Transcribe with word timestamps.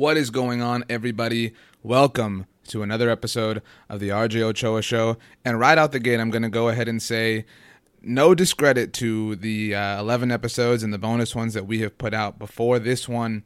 What 0.00 0.16
is 0.16 0.30
going 0.30 0.62
on, 0.62 0.82
everybody? 0.88 1.52
Welcome 1.82 2.46
to 2.68 2.82
another 2.82 3.10
episode 3.10 3.60
of 3.90 4.00
the 4.00 4.08
RJ 4.08 4.40
Ochoa 4.40 4.80
Show. 4.80 5.18
And 5.44 5.60
right 5.60 5.76
out 5.76 5.92
the 5.92 6.00
gate, 6.00 6.18
I'm 6.18 6.30
going 6.30 6.42
to 6.42 6.48
go 6.48 6.70
ahead 6.70 6.88
and 6.88 7.02
say 7.02 7.44
no 8.00 8.34
discredit 8.34 8.94
to 8.94 9.36
the 9.36 9.74
uh, 9.74 10.00
11 10.00 10.30
episodes 10.30 10.82
and 10.82 10.94
the 10.94 10.96
bonus 10.96 11.36
ones 11.36 11.52
that 11.52 11.66
we 11.66 11.80
have 11.80 11.98
put 11.98 12.14
out 12.14 12.38
before 12.38 12.78
this 12.78 13.10
one, 13.10 13.44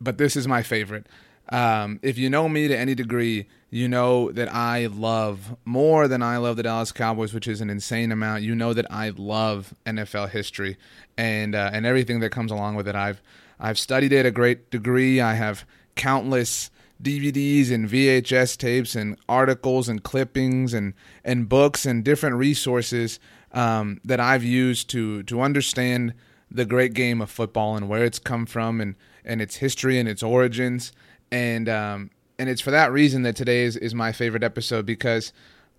but 0.00 0.18
this 0.18 0.34
is 0.34 0.48
my 0.48 0.64
favorite. 0.64 1.06
Um, 1.50 2.00
if 2.02 2.18
you 2.18 2.28
know 2.28 2.48
me 2.48 2.66
to 2.66 2.76
any 2.76 2.96
degree, 2.96 3.46
you 3.70 3.86
know 3.86 4.32
that 4.32 4.52
I 4.52 4.86
love 4.86 5.56
more 5.64 6.08
than 6.08 6.24
I 6.24 6.38
love 6.38 6.56
the 6.56 6.64
Dallas 6.64 6.90
Cowboys, 6.90 7.32
which 7.32 7.46
is 7.46 7.60
an 7.60 7.70
insane 7.70 8.10
amount. 8.10 8.42
You 8.42 8.56
know 8.56 8.72
that 8.72 8.90
I 8.90 9.10
love 9.10 9.74
NFL 9.86 10.30
history 10.30 10.76
and 11.16 11.54
uh, 11.54 11.70
and 11.72 11.86
everything 11.86 12.18
that 12.18 12.30
comes 12.30 12.50
along 12.50 12.74
with 12.74 12.88
it. 12.88 12.96
I've 12.96 13.22
I've 13.60 13.78
studied 13.78 14.12
it 14.12 14.26
a 14.26 14.30
great 14.30 14.70
degree. 14.70 15.20
I 15.20 15.34
have 15.34 15.64
countless 15.94 16.70
DVDs 17.02 17.70
and 17.70 17.88
VHS 17.88 18.56
tapes 18.56 18.94
and 18.94 19.16
articles 19.28 19.88
and 19.88 20.02
clippings 20.02 20.74
and 20.74 20.94
and 21.24 21.48
books 21.48 21.86
and 21.86 22.04
different 22.04 22.36
resources 22.36 23.20
um, 23.52 24.00
that 24.04 24.20
I've 24.20 24.44
used 24.44 24.90
to 24.90 25.22
to 25.24 25.40
understand 25.40 26.14
the 26.50 26.64
great 26.64 26.94
game 26.94 27.20
of 27.20 27.30
football 27.30 27.76
and 27.76 27.88
where 27.88 28.04
it's 28.04 28.18
come 28.18 28.46
from 28.46 28.80
and 28.80 28.96
and 29.24 29.40
its 29.40 29.56
history 29.56 29.98
and 29.98 30.08
its 30.08 30.22
origins 30.22 30.92
and 31.30 31.68
um, 31.68 32.10
and 32.38 32.48
it's 32.48 32.60
for 32.60 32.70
that 32.70 32.90
reason 32.90 33.22
that 33.22 33.36
today 33.36 33.64
is, 33.64 33.76
is 33.76 33.94
my 33.94 34.12
favorite 34.12 34.42
episode 34.42 34.86
because 34.86 35.32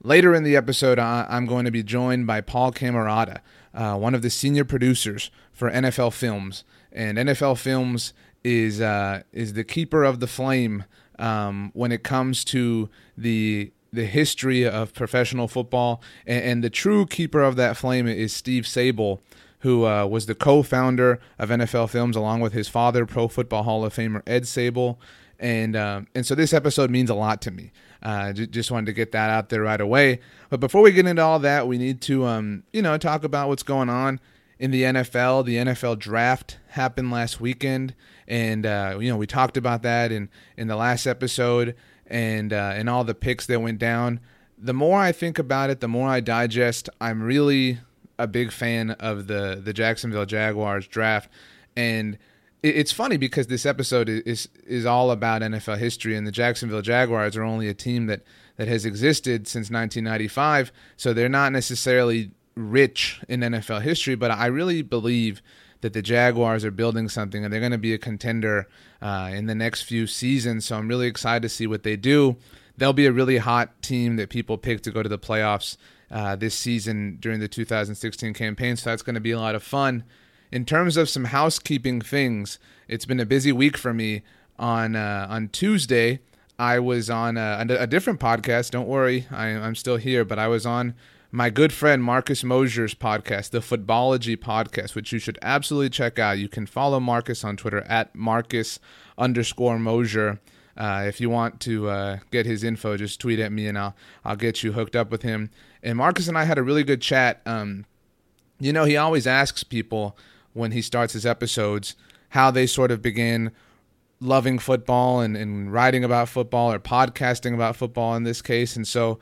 later 0.04 0.34
in 0.34 0.44
the 0.44 0.56
episode 0.56 1.00
I, 1.00 1.26
am 1.30 1.46
going 1.46 1.66
to 1.66 1.72
be 1.72 1.84
joined 1.84 2.28
by 2.28 2.42
Paul 2.42 2.72
Camarata, 2.72 3.40
uh, 3.74 3.96
one 3.98 4.16
of 4.16 4.22
the 4.22 4.30
senior 4.30 4.64
producers 4.64 5.32
for 5.52 5.72
NFL 5.72 6.14
Films, 6.14 6.64
and 6.92 7.18
NFL 7.18 7.58
Films 7.58 8.14
is 8.44 8.82
uh, 8.82 9.24
is 9.32 9.54
the 9.54 9.64
keeper 9.64 10.04
of 10.04 10.20
the 10.20 10.28
flame 10.28 10.86
um, 11.20 11.72
when 11.74 11.92
it 11.92 12.04
comes 12.04 12.44
to 12.46 12.90
the 13.18 13.72
the 13.94 14.06
history 14.06 14.66
of 14.66 14.94
professional 14.94 15.50
football, 15.50 16.02
and, 16.26 16.44
and, 16.46 16.64
the 16.64 16.70
true 16.70 17.06
keeper 17.06 17.42
of 17.42 17.58
that 17.58 17.76
flame 17.76 18.08
is 18.08 18.32
Steve 18.32 18.64
Sabol. 18.64 19.20
who 19.60 19.86
uh, 19.86 20.06
was 20.06 20.28
the 20.28 20.36
co-founder 20.36 21.20
of 21.38 21.50
NFL 21.50 21.90
Films 21.90 22.16
along 22.16 22.40
with 22.40 22.54
his 22.54 22.70
father, 22.70 23.06
Pro 23.06 23.28
Football 23.28 23.64
Hall 23.64 23.84
of 23.84 23.94
Famer 23.94 24.22
Ed 24.26 24.44
Sabol 24.44 24.98
and 25.42 25.76
um, 25.76 26.08
and 26.14 26.26
so 26.26 26.36
this 26.36 26.54
episode 26.54 26.92
means 26.92 27.10
a 27.10 27.16
lot 27.16 27.42
to 27.42 27.52
me. 27.52 27.72
Uh, 28.04 28.32
j- 28.32 28.46
just 28.46 28.72
wanted 28.72 28.86
to 28.86 28.94
get 28.94 29.12
that 29.12 29.30
out 29.30 29.50
there 29.50 29.64
right 29.64 29.82
away. 29.82 30.20
But 30.50 30.60
before 30.60 30.82
we 30.84 30.92
get 30.92 31.08
into 31.08 31.22
all 31.22 31.40
that, 31.40 31.68
we 31.68 31.80
need 31.80 32.00
to 32.02 32.26
um, 32.26 32.64
you 32.72 32.84
know 32.84 32.98
talk 32.98 33.24
about 33.24 33.50
what's 33.50 33.64
going 33.64 33.90
on 33.90 34.20
in 34.62 34.70
the 34.70 34.84
NFL. 34.84 35.44
The 35.44 35.56
NFL 35.56 35.98
draft 35.98 36.60
happened 36.70 37.12
last 37.12 37.42
weekend, 37.42 37.96
and 38.28 38.66
uh, 38.66 38.98
you 39.02 39.10
know 39.10 39.18
we 39.18 39.26
talked 39.28 39.58
about 39.58 39.82
that 39.82 40.12
in 40.12 40.30
in 40.56 40.68
the 40.68 40.76
last 40.76 41.08
episode, 41.08 41.76
and 42.06 42.54
uh, 42.54 42.72
and 42.76 42.88
all 42.88 43.04
the 43.04 43.16
picks 43.16 43.48
that 43.48 43.60
went 43.60 43.80
down. 43.80 44.22
The 44.58 44.74
more 44.74 45.00
I 45.00 45.12
think 45.12 45.40
about 45.40 45.72
it, 45.72 45.80
the 45.80 45.88
more 45.88 46.08
I 46.08 46.20
digest. 46.20 46.88
I'm 47.02 47.24
really 47.24 47.80
a 48.20 48.28
big 48.28 48.52
fan 48.52 48.92
of 48.92 49.26
the 49.26 49.60
the 49.62 49.74
Jacksonville 49.74 50.28
Jaguars 50.28 50.88
draft, 50.88 51.30
and 51.76 52.20
it's 52.62 52.92
funny 52.92 53.18
because 53.18 53.48
this 53.48 53.66
episode 53.66 54.08
is 54.10 54.48
is 54.68 54.86
all 54.86 55.10
about 55.10 55.42
NFL 55.42 55.80
history, 55.80 56.16
and 56.16 56.28
the 56.28 56.32
Jacksonville 56.32 56.84
Jaguars 56.84 57.36
are 57.36 57.44
only 57.44 57.68
a 57.68 57.74
team 57.74 58.06
that 58.06 58.22
that 58.58 58.68
has 58.68 58.86
existed 58.86 59.48
since 59.48 59.72
1995, 59.72 60.72
so 60.98 61.14
they're 61.14 61.28
not 61.28 61.52
necessarily 61.52 62.30
rich 62.56 63.22
in 63.28 63.42
NFL 63.42 63.82
history. 63.82 64.16
But 64.16 64.32
I 64.32 64.48
really 64.48 64.82
believe 64.82 65.42
that 65.82 65.94
the 65.94 66.02
Jaguars 66.02 66.64
are 66.64 66.72
building 66.72 67.10
something, 67.10 67.44
and 67.44 67.52
they're 67.52 67.60
going 67.60 67.72
to 67.72 67.78
be 67.78 67.94
a 67.94 67.98
contender 67.98 68.68
uh, 69.02 69.32
in 69.34 69.48
the 69.48 69.56
next 69.56 69.84
few 69.84 70.06
seasons. 70.06 70.66
So 70.66 70.78
I'm 70.78 70.88
really 70.88 71.08
excited 71.08 71.42
to 71.42 71.50
see 71.50 71.66
what 71.66 71.84
they 71.84 71.96
do. 71.96 72.38
They'll 72.78 72.94
be 72.94 73.08
a 73.08 73.12
really 73.12 73.38
hot 73.38 73.82
team 73.82 74.16
that 74.18 74.30
people 74.30 74.58
pick 74.58 74.82
to 74.84 74.92
go 74.92 75.02
to 75.02 75.10
the 75.10 75.20
playoffs 75.20 75.78
uh, 76.12 76.36
this 76.36 76.56
season 76.56 77.18
during 77.20 77.40
the 77.40 77.48
2016 77.48 78.34
campaign. 78.34 78.76
So 78.76 78.90
that's 78.90 79.02
going 79.02 79.16
to 79.16 79.22
be 79.22 79.32
a 79.32 79.40
lot 79.40 79.56
of 79.56 79.64
fun 79.64 80.04
in 80.52 80.66
terms 80.66 80.98
of 80.98 81.10
some 81.10 81.26
housekeeping 81.26 82.02
things, 82.02 82.60
it's 82.88 83.06
been 83.06 83.20
a 83.20 83.26
busy 83.26 83.52
week 83.52 83.78
for 83.78 83.94
me. 83.94 84.24
On 84.60 84.96
uh, 84.96 85.26
on 85.28 85.48
Tuesday, 85.48 86.20
I 86.60 86.78
was 86.78 87.10
on 87.10 87.36
a, 87.36 87.66
a 87.68 87.88
different 87.88 88.20
podcast. 88.20 88.70
Don't 88.70 88.88
worry, 88.88 89.26
I, 89.32 89.48
am 89.48 89.74
still 89.74 89.98
here, 89.98 90.24
but 90.24 90.38
I 90.38 90.48
was 90.48 90.68
on 90.68 90.94
my 91.32 91.50
good 91.50 91.72
friend 91.72 92.04
Marcus 92.04 92.44
Mosher's 92.44 92.94
podcast, 92.94 93.52
the 93.52 93.60
Footballogy 93.60 94.36
podcast, 94.36 94.96
which 94.96 95.14
you 95.14 95.20
should 95.20 95.40
absolutely 95.42 95.90
check 95.90 96.20
out. 96.20 96.38
You 96.38 96.50
can 96.50 96.66
follow 96.66 97.00
Marcus 97.00 97.46
on 97.46 97.56
Twitter 97.56 97.82
at 97.84 98.14
Marcus 98.14 98.80
underscore 99.18 99.80
Mosier. 99.80 100.42
Uh, 100.76 101.06
if 101.08 101.22
you 101.22 101.30
want 101.30 101.62
to 101.62 101.90
uh, 101.90 102.18
get 102.32 102.46
his 102.46 102.66
info, 102.66 102.98
just 102.98 103.22
tweet 103.22 103.40
at 103.40 103.52
me 103.52 103.68
and 103.68 103.78
I'll 103.78 103.96
I'll 104.26 104.36
get 104.36 104.62
you 104.62 104.74
hooked 104.74 104.96
up 104.96 105.10
with 105.10 105.22
him. 105.22 105.50
And 105.82 105.98
Marcus 105.98 106.28
and 106.28 106.38
I 106.38 106.44
had 106.44 106.58
a 106.58 106.64
really 106.64 106.84
good 106.84 107.02
chat. 107.02 107.42
Um, 107.46 107.86
you 108.60 108.74
know, 108.74 108.84
he 108.84 108.98
always 108.98 109.26
asks 109.26 109.64
people 109.64 110.18
when 110.54 110.72
he 110.72 110.82
starts 110.82 111.14
his 111.14 111.26
episodes 111.26 111.96
how 112.30 112.52
they 112.52 112.68
sort 112.68 112.92
of 112.92 113.02
begin 113.02 113.52
loving 114.20 114.60
football 114.60 115.22
and, 115.22 115.36
and 115.38 115.72
writing 115.72 116.04
about 116.04 116.30
football 116.30 116.72
or 116.72 116.80
podcasting 116.80 117.54
about 117.54 117.76
football 117.76 118.16
in 118.16 118.24
this 118.24 118.42
case. 118.42 118.76
And 118.76 118.88
so 118.88 119.18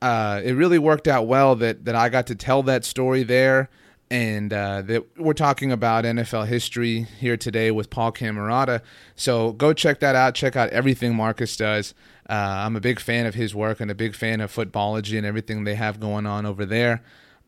uh, 0.00 0.40
it 0.44 0.52
really 0.52 0.78
worked 0.78 1.08
out 1.08 1.26
well 1.26 1.56
that, 1.56 1.84
that 1.84 1.94
I 1.94 2.08
got 2.08 2.26
to 2.28 2.34
tell 2.34 2.62
that 2.64 2.84
story 2.84 3.22
there. 3.22 3.68
And 4.10 4.54
uh, 4.54 4.80
that 4.82 5.18
we're 5.18 5.34
talking 5.34 5.70
about 5.70 6.04
NFL 6.04 6.46
history 6.46 7.02
here 7.02 7.36
today 7.36 7.70
with 7.70 7.90
Paul 7.90 8.10
Camarata. 8.10 8.80
So 9.16 9.52
go 9.52 9.74
check 9.74 10.00
that 10.00 10.16
out. 10.16 10.34
Check 10.34 10.56
out 10.56 10.70
everything 10.70 11.14
Marcus 11.14 11.58
does. 11.58 11.92
Uh, 12.26 12.32
I'm 12.32 12.74
a 12.74 12.80
big 12.80 13.00
fan 13.00 13.26
of 13.26 13.34
his 13.34 13.54
work 13.54 13.80
and 13.80 13.90
a 13.90 13.94
big 13.94 14.14
fan 14.14 14.40
of 14.40 14.50
footballogy 14.50 15.18
and 15.18 15.26
everything 15.26 15.64
they 15.64 15.74
have 15.74 16.00
going 16.00 16.24
on 16.24 16.46
over 16.46 16.64
there. 16.64 17.02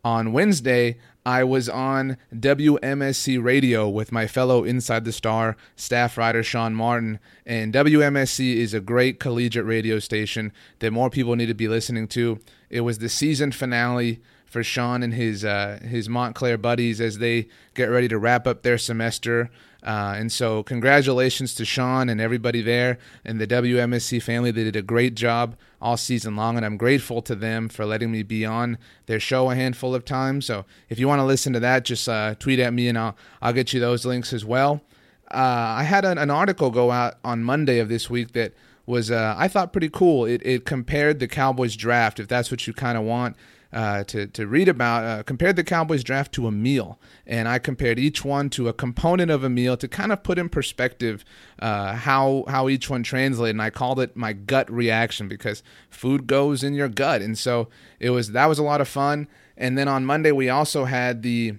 On 0.04 0.32
Wednesday, 0.32 0.98
I 1.24 1.44
was 1.44 1.68
on 1.68 2.16
WMSC 2.34 3.42
radio 3.42 3.88
with 3.88 4.10
my 4.10 4.26
fellow 4.26 4.64
Inside 4.64 5.04
the 5.04 5.12
Star 5.12 5.56
staff 5.76 6.16
writer 6.16 6.42
Sean 6.42 6.74
Martin. 6.74 7.18
And 7.44 7.74
WMSC 7.74 8.56
is 8.56 8.72
a 8.72 8.80
great 8.80 9.20
collegiate 9.20 9.66
radio 9.66 9.98
station 9.98 10.52
that 10.78 10.92
more 10.92 11.10
people 11.10 11.36
need 11.36 11.46
to 11.46 11.54
be 11.54 11.68
listening 11.68 12.08
to. 12.08 12.40
It 12.70 12.80
was 12.80 12.98
the 12.98 13.08
season 13.08 13.52
finale 13.52 14.20
for 14.46 14.64
Sean 14.64 15.02
and 15.02 15.14
his 15.14 15.44
uh, 15.44 15.78
his 15.82 16.08
Montclair 16.08 16.58
buddies 16.58 17.00
as 17.00 17.18
they 17.18 17.48
get 17.74 17.84
ready 17.84 18.08
to 18.08 18.18
wrap 18.18 18.46
up 18.46 18.62
their 18.62 18.78
semester. 18.78 19.50
Uh, 19.82 20.14
and 20.16 20.30
so, 20.30 20.62
congratulations 20.62 21.54
to 21.54 21.64
Sean 21.64 22.08
and 22.08 22.20
everybody 22.20 22.60
there 22.60 22.98
and 23.24 23.40
the 23.40 23.46
WMSC 23.46 24.22
family. 24.22 24.50
They 24.50 24.64
did 24.64 24.76
a 24.76 24.82
great 24.82 25.14
job 25.14 25.56
all 25.80 25.96
season 25.96 26.36
long, 26.36 26.56
and 26.56 26.66
I'm 26.66 26.76
grateful 26.76 27.22
to 27.22 27.34
them 27.34 27.68
for 27.68 27.86
letting 27.86 28.12
me 28.12 28.22
be 28.22 28.44
on 28.44 28.76
their 29.06 29.20
show 29.20 29.50
a 29.50 29.54
handful 29.54 29.94
of 29.94 30.04
times. 30.04 30.46
So, 30.46 30.66
if 30.88 30.98
you 30.98 31.08
want 31.08 31.20
to 31.20 31.24
listen 31.24 31.52
to 31.54 31.60
that, 31.60 31.84
just 31.84 32.08
uh, 32.08 32.34
tweet 32.34 32.58
at 32.58 32.74
me 32.74 32.88
and 32.88 32.98
I'll, 32.98 33.16
I'll 33.40 33.52
get 33.54 33.72
you 33.72 33.80
those 33.80 34.04
links 34.04 34.32
as 34.32 34.44
well. 34.44 34.82
Uh, 35.30 35.76
I 35.78 35.84
had 35.84 36.04
an, 36.04 36.18
an, 36.18 36.30
article 36.30 36.70
go 36.70 36.90
out 36.90 37.14
on 37.24 37.44
Monday 37.44 37.78
of 37.78 37.88
this 37.88 38.10
week 38.10 38.32
that 38.32 38.52
was, 38.84 39.12
uh, 39.12 39.34
I 39.38 39.46
thought, 39.46 39.72
pretty 39.72 39.88
cool. 39.88 40.24
It, 40.24 40.42
it 40.44 40.64
compared 40.66 41.20
the 41.20 41.28
Cowboys 41.28 41.76
draft, 41.76 42.18
if 42.18 42.26
that's 42.26 42.50
what 42.50 42.66
you 42.66 42.72
kind 42.72 42.98
of 42.98 43.04
want 43.04 43.36
uh, 43.72 44.04
to, 44.04 44.26
to 44.26 44.46
read 44.46 44.68
about, 44.68 45.04
uh, 45.04 45.22
compared 45.22 45.56
the 45.56 45.64
Cowboys 45.64 46.02
draft 46.02 46.32
to 46.32 46.46
a 46.46 46.50
meal. 46.50 46.98
And 47.26 47.48
I 47.48 47.58
compared 47.58 47.98
each 47.98 48.24
one 48.24 48.50
to 48.50 48.68
a 48.68 48.72
component 48.72 49.30
of 49.30 49.44
a 49.44 49.50
meal 49.50 49.76
to 49.76 49.88
kind 49.88 50.12
of 50.12 50.22
put 50.22 50.38
in 50.38 50.48
perspective 50.48 51.24
uh, 51.58 51.94
how, 51.94 52.44
how 52.48 52.68
each 52.68 52.90
one 52.90 53.02
translated. 53.02 53.54
And 53.54 53.62
I 53.62 53.70
called 53.70 54.00
it 54.00 54.16
my 54.16 54.32
gut 54.32 54.70
reaction 54.70 55.28
because 55.28 55.62
food 55.88 56.26
goes 56.26 56.62
in 56.64 56.74
your 56.74 56.88
gut. 56.88 57.22
And 57.22 57.38
so 57.38 57.68
it 57.98 58.10
was 58.10 58.32
that 58.32 58.46
was 58.46 58.58
a 58.58 58.64
lot 58.64 58.80
of 58.80 58.88
fun. 58.88 59.28
And 59.56 59.76
then 59.76 59.88
on 59.88 60.04
Monday, 60.06 60.32
we 60.32 60.48
also 60.48 60.86
had 60.86 61.22
the 61.22 61.56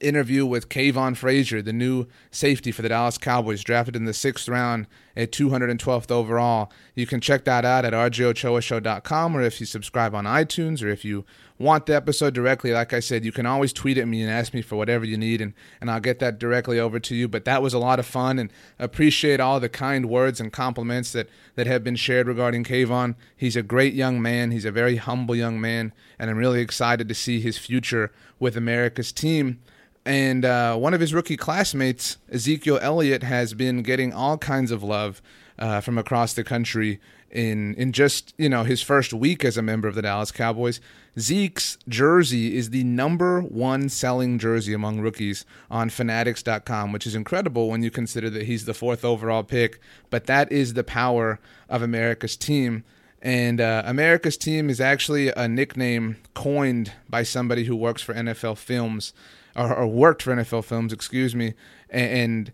interview 0.00 0.46
with 0.46 0.68
Kavon 0.68 1.16
Frazier, 1.16 1.62
the 1.62 1.72
new 1.72 2.06
safety 2.30 2.72
for 2.72 2.82
the 2.82 2.88
Dallas 2.88 3.18
Cowboys, 3.18 3.62
drafted 3.62 3.96
in 3.96 4.04
the 4.04 4.14
sixth 4.14 4.48
round 4.48 4.86
at 5.16 5.32
212th 5.32 6.10
overall. 6.10 6.70
You 6.94 7.06
can 7.06 7.20
check 7.20 7.44
that 7.44 7.64
out 7.64 7.84
at 7.84 7.92
rjochoashow.com 7.92 9.36
or 9.36 9.42
if 9.42 9.60
you 9.60 9.66
subscribe 9.66 10.14
on 10.14 10.24
iTunes 10.24 10.82
or 10.82 10.88
if 10.88 11.04
you 11.04 11.24
want 11.58 11.86
the 11.86 11.96
episode 11.96 12.34
directly, 12.34 12.72
like 12.72 12.92
I 12.92 13.00
said, 13.00 13.24
you 13.24 13.32
can 13.32 13.44
always 13.44 13.72
tweet 13.72 13.98
at 13.98 14.06
me 14.06 14.22
and 14.22 14.30
ask 14.30 14.54
me 14.54 14.62
for 14.62 14.76
whatever 14.76 15.04
you 15.04 15.18
need 15.18 15.40
and, 15.40 15.54
and 15.80 15.90
I'll 15.90 16.00
get 16.00 16.20
that 16.20 16.38
directly 16.38 16.78
over 16.78 17.00
to 17.00 17.14
you. 17.16 17.26
But 17.26 17.44
that 17.46 17.62
was 17.62 17.74
a 17.74 17.78
lot 17.78 17.98
of 17.98 18.06
fun 18.06 18.38
and 18.38 18.52
appreciate 18.78 19.40
all 19.40 19.58
the 19.58 19.68
kind 19.68 20.08
words 20.08 20.40
and 20.40 20.52
compliments 20.52 21.12
that, 21.12 21.28
that 21.56 21.66
have 21.66 21.82
been 21.82 21.96
shared 21.96 22.28
regarding 22.28 22.62
Kavon. 22.62 23.16
He's 23.36 23.56
a 23.56 23.62
great 23.62 23.94
young 23.94 24.22
man. 24.22 24.52
He's 24.52 24.64
a 24.64 24.70
very 24.70 24.96
humble 24.96 25.34
young 25.34 25.60
man, 25.60 25.92
and 26.18 26.30
I'm 26.30 26.38
really 26.38 26.60
excited 26.60 27.08
to 27.08 27.14
see 27.14 27.40
his 27.40 27.58
future 27.58 28.12
with 28.38 28.56
America's 28.56 29.12
team. 29.12 29.60
And 30.08 30.46
uh, 30.46 30.74
one 30.76 30.94
of 30.94 31.02
his 31.02 31.12
rookie 31.12 31.36
classmates, 31.36 32.16
Ezekiel 32.32 32.78
Elliott, 32.80 33.22
has 33.22 33.52
been 33.52 33.82
getting 33.82 34.14
all 34.14 34.38
kinds 34.38 34.70
of 34.70 34.82
love 34.82 35.20
uh, 35.58 35.82
from 35.82 35.98
across 35.98 36.32
the 36.32 36.42
country 36.42 36.98
in 37.30 37.74
in 37.74 37.92
just 37.92 38.32
you 38.38 38.48
know 38.48 38.64
his 38.64 38.80
first 38.80 39.12
week 39.12 39.44
as 39.44 39.58
a 39.58 39.62
member 39.62 39.86
of 39.86 39.94
the 39.94 40.00
Dallas 40.00 40.32
Cowboys. 40.32 40.80
Zeke's 41.18 41.76
jersey 41.86 42.56
is 42.56 42.70
the 42.70 42.84
number 42.84 43.42
one 43.42 43.90
selling 43.90 44.38
jersey 44.38 44.72
among 44.72 45.00
rookies 45.00 45.44
on 45.70 45.90
Fanatics.com, 45.90 46.90
which 46.90 47.06
is 47.06 47.14
incredible 47.14 47.68
when 47.68 47.82
you 47.82 47.90
consider 47.90 48.30
that 48.30 48.44
he's 48.44 48.64
the 48.64 48.72
fourth 48.72 49.04
overall 49.04 49.42
pick. 49.42 49.78
But 50.08 50.24
that 50.24 50.50
is 50.50 50.72
the 50.72 50.84
power 50.84 51.38
of 51.68 51.82
America's 51.82 52.34
team. 52.34 52.82
And 53.20 53.60
uh, 53.60 53.82
America's 53.84 54.38
team 54.38 54.70
is 54.70 54.80
actually 54.80 55.28
a 55.28 55.48
nickname 55.48 56.16
coined 56.32 56.92
by 57.10 57.24
somebody 57.24 57.64
who 57.64 57.76
works 57.76 58.00
for 58.00 58.14
NFL 58.14 58.56
Films, 58.56 59.12
or, 59.58 59.74
or 59.74 59.86
worked 59.86 60.22
for 60.22 60.34
NFL 60.34 60.64
Films, 60.64 60.92
excuse 60.92 61.34
me. 61.34 61.54
And, 61.90 62.10
and 62.10 62.52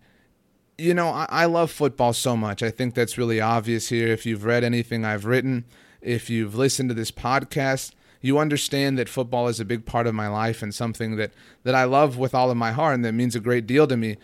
you 0.77 0.93
know, 0.93 1.09
I, 1.09 1.27
I, 1.29 1.45
love 1.45 1.71
football 1.71 2.11
so 2.11 2.35
much. 2.35 2.61
I 2.63 2.71
think 2.71 2.95
that's 2.95 3.17
really 3.17 3.39
obvious 3.39 3.87
here. 3.89 4.07
If 4.07 4.25
you've 4.25 4.43
read 4.43 4.63
anything 4.63 5.05
I've 5.05 5.25
written, 5.25 5.65
if 6.01 6.29
you've 6.29 6.55
listened 6.55 6.89
to 6.89 6.95
this 6.95 7.11
podcast, 7.11 7.93
you 8.21 8.39
understand 8.39 8.97
that 8.97 9.07
football 9.07 9.47
is 9.47 9.59
a 9.59 9.65
big 9.65 9.85
part 9.85 10.07
of 10.07 10.15
my 10.15 10.27
life 10.27 10.61
and 10.61 10.73
something 10.73 11.15
that, 11.15 11.31
that 11.63 11.75
I 11.75 11.83
love 11.83 12.17
with 12.17 12.33
all 12.33 12.49
of 12.49 12.57
my 12.57 12.71
heart 12.71 12.95
and 12.95 13.05
that 13.05 13.13
means 13.13 13.35
a 13.35 13.39
great 13.39 13.67
deal 13.67 13.87
to 13.87 13.95
me. 13.95 14.17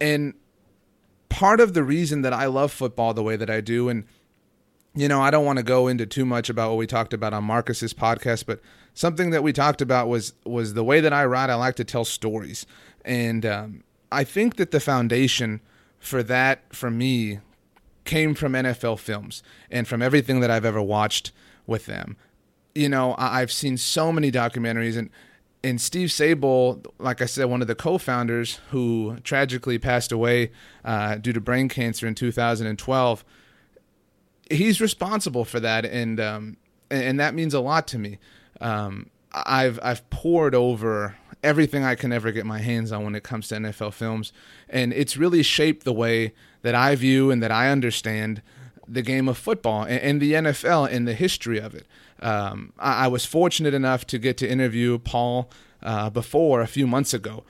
And 0.00 0.34
part 1.28 1.60
of 1.60 1.74
the 1.74 1.82
reason 1.82 2.22
that 2.22 2.32
I 2.32 2.46
love 2.46 2.70
football 2.70 3.12
the 3.12 3.22
way 3.22 3.36
that 3.36 3.50
I 3.50 3.60
do, 3.60 3.88
and 3.88 4.04
you 4.94 5.08
know, 5.08 5.20
I 5.20 5.30
don't 5.30 5.44
want 5.44 5.58
to 5.58 5.62
go 5.62 5.88
into 5.88 6.06
too 6.06 6.24
much 6.24 6.50
about 6.50 6.70
what 6.70 6.76
we 6.76 6.86
talked 6.86 7.12
about 7.12 7.32
on 7.32 7.44
Marcus's 7.44 7.94
podcast, 7.94 8.46
but 8.46 8.60
something 8.94 9.30
that 9.30 9.42
we 9.42 9.52
talked 9.52 9.80
about 9.80 10.08
was 10.08 10.34
was 10.44 10.74
the 10.74 10.84
way 10.84 11.00
that 11.00 11.12
I 11.12 11.24
write. 11.24 11.50
I 11.50 11.54
like 11.54 11.76
to 11.76 11.84
tell 11.84 12.04
stories, 12.04 12.66
and 13.04 13.46
um, 13.46 13.84
I 14.10 14.24
think 14.24 14.56
that 14.56 14.70
the 14.70 14.80
foundation 14.80 15.60
for 15.98 16.22
that 16.24 16.74
for 16.74 16.90
me 16.90 17.40
came 18.04 18.34
from 18.34 18.54
NFL 18.54 18.98
films 18.98 19.42
and 19.70 19.86
from 19.86 20.02
everything 20.02 20.40
that 20.40 20.50
I've 20.50 20.64
ever 20.64 20.82
watched 20.82 21.30
with 21.66 21.86
them. 21.86 22.16
You 22.74 22.88
know, 22.88 23.14
I've 23.18 23.52
seen 23.52 23.76
so 23.76 24.10
many 24.10 24.32
documentaries 24.32 24.96
and 24.96 25.10
and 25.62 25.78
Steve 25.78 26.08
Sabol, 26.08 26.86
like 26.98 27.20
I 27.20 27.26
said, 27.26 27.44
one 27.44 27.60
of 27.60 27.68
the 27.68 27.74
co-founders 27.74 28.60
who 28.70 29.18
tragically 29.24 29.78
passed 29.78 30.10
away 30.10 30.52
uh, 30.86 31.16
due 31.16 31.34
to 31.34 31.40
brain 31.40 31.68
cancer 31.68 32.06
in 32.06 32.14
2012. 32.14 33.24
He's 34.50 34.80
responsible 34.80 35.44
for 35.44 35.60
that, 35.60 35.84
and 35.86 36.20
um, 36.20 36.56
and 36.90 37.18
that 37.20 37.34
means 37.34 37.54
a 37.54 37.60
lot 37.60 37.86
to 37.88 37.98
me. 37.98 38.18
Um, 38.60 39.10
I've 39.32 39.78
I've 39.82 40.08
poured 40.10 40.54
over 40.54 41.16
everything 41.42 41.84
I 41.84 41.94
can 41.94 42.12
ever 42.12 42.32
get 42.32 42.46
my 42.46 42.58
hands 42.58 42.92
on 42.92 43.04
when 43.04 43.14
it 43.14 43.22
comes 43.22 43.48
to 43.48 43.56
NFL 43.56 43.94
films. 43.94 44.32
And 44.68 44.92
it's 44.92 45.16
really 45.16 45.42
shaped 45.42 45.84
the 45.84 45.92
way 45.92 46.34
that 46.62 46.74
I 46.74 46.94
view 46.94 47.30
and 47.30 47.42
that 47.42 47.50
I 47.50 47.70
understand 47.70 48.42
the 48.86 49.02
game 49.02 49.28
of 49.28 49.38
football 49.38 49.82
and, 49.82 50.00
and 50.00 50.20
the 50.20 50.32
NFL 50.32 50.90
and 50.90 51.06
the 51.06 51.14
history 51.14 51.58
of 51.58 51.74
it. 51.74 51.86
Um, 52.20 52.72
I, 52.78 53.04
I, 53.04 53.08
was 53.08 53.24
fortunate 53.24 53.72
enough 53.72 54.06
to 54.08 54.18
get 54.18 54.36
to 54.38 54.48
interview 54.48 54.98
Paul 54.98 55.48
uh, 55.82 56.10
before 56.10 56.60
a 56.60 56.66
few 56.66 56.86
months 56.86 57.14
ago. 57.14 57.44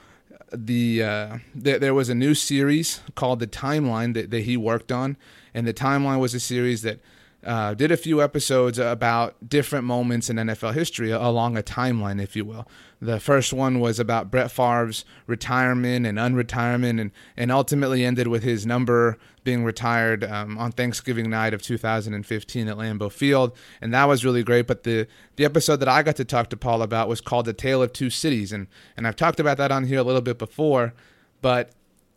The 0.52 1.02
uh, 1.02 1.38
th- 1.60 1.80
there 1.80 1.94
was 1.94 2.08
a 2.08 2.14
new 2.14 2.34
series 2.34 3.00
called 3.16 3.40
The 3.40 3.48
Timeline 3.48 4.14
that, 4.14 4.30
that 4.30 4.42
he 4.42 4.56
worked 4.56 4.92
on, 4.92 5.16
and 5.54 5.66
the 5.66 5.74
Timeline 5.74 6.20
was 6.20 6.34
a 6.34 6.40
series 6.40 6.82
that 6.82 7.00
uh, 7.44 7.72
did 7.72 7.90
a 7.90 7.96
few 7.96 8.22
episodes 8.22 8.78
about 8.78 9.48
different 9.48 9.84
moments 9.86 10.28
in 10.28 10.36
NFL 10.36 10.74
history 10.74 11.10
along 11.10 11.56
a 11.56 11.62
timeline, 11.62 12.22
if 12.22 12.36
you 12.36 12.44
will. 12.44 12.68
The 13.00 13.18
first 13.18 13.54
one 13.54 13.80
was 13.80 13.98
about 13.98 14.30
Brett 14.30 14.50
Favre's 14.50 15.06
retirement 15.26 16.04
and 16.04 16.18
unretirement, 16.18 17.00
and, 17.00 17.10
and 17.38 17.50
ultimately 17.50 18.04
ended 18.04 18.26
with 18.26 18.42
his 18.42 18.66
number 18.66 19.16
being 19.42 19.64
retired 19.64 20.22
um, 20.22 20.58
on 20.58 20.70
Thanksgiving 20.70 21.30
night 21.30 21.54
of 21.54 21.62
2015 21.62 22.68
at 22.68 22.76
Lambeau 22.76 23.10
Field, 23.10 23.56
and 23.80 23.94
that 23.94 24.04
was 24.04 24.22
really 24.22 24.42
great. 24.42 24.66
But 24.66 24.82
the 24.82 25.06
the 25.36 25.46
episode 25.46 25.76
that 25.76 25.88
I 25.88 26.02
got 26.02 26.16
to 26.16 26.26
talk 26.26 26.50
to 26.50 26.58
Paul 26.58 26.82
about 26.82 27.08
was 27.08 27.22
called 27.22 27.46
"The 27.46 27.54
Tale 27.54 27.82
of 27.82 27.94
Two 27.94 28.10
Cities," 28.10 28.52
and 28.52 28.66
and 28.98 29.06
I've 29.06 29.16
talked 29.16 29.40
about 29.40 29.56
that 29.56 29.72
on 29.72 29.84
here 29.84 29.98
a 29.98 30.02
little 30.02 30.20
bit 30.20 30.36
before, 30.38 30.92
but 31.40 31.70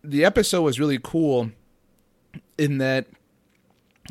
the 0.04 0.26
episode 0.26 0.64
was 0.64 0.82
really 0.82 1.00
cool 1.02 1.52
in 2.58 2.80
that 2.80 3.08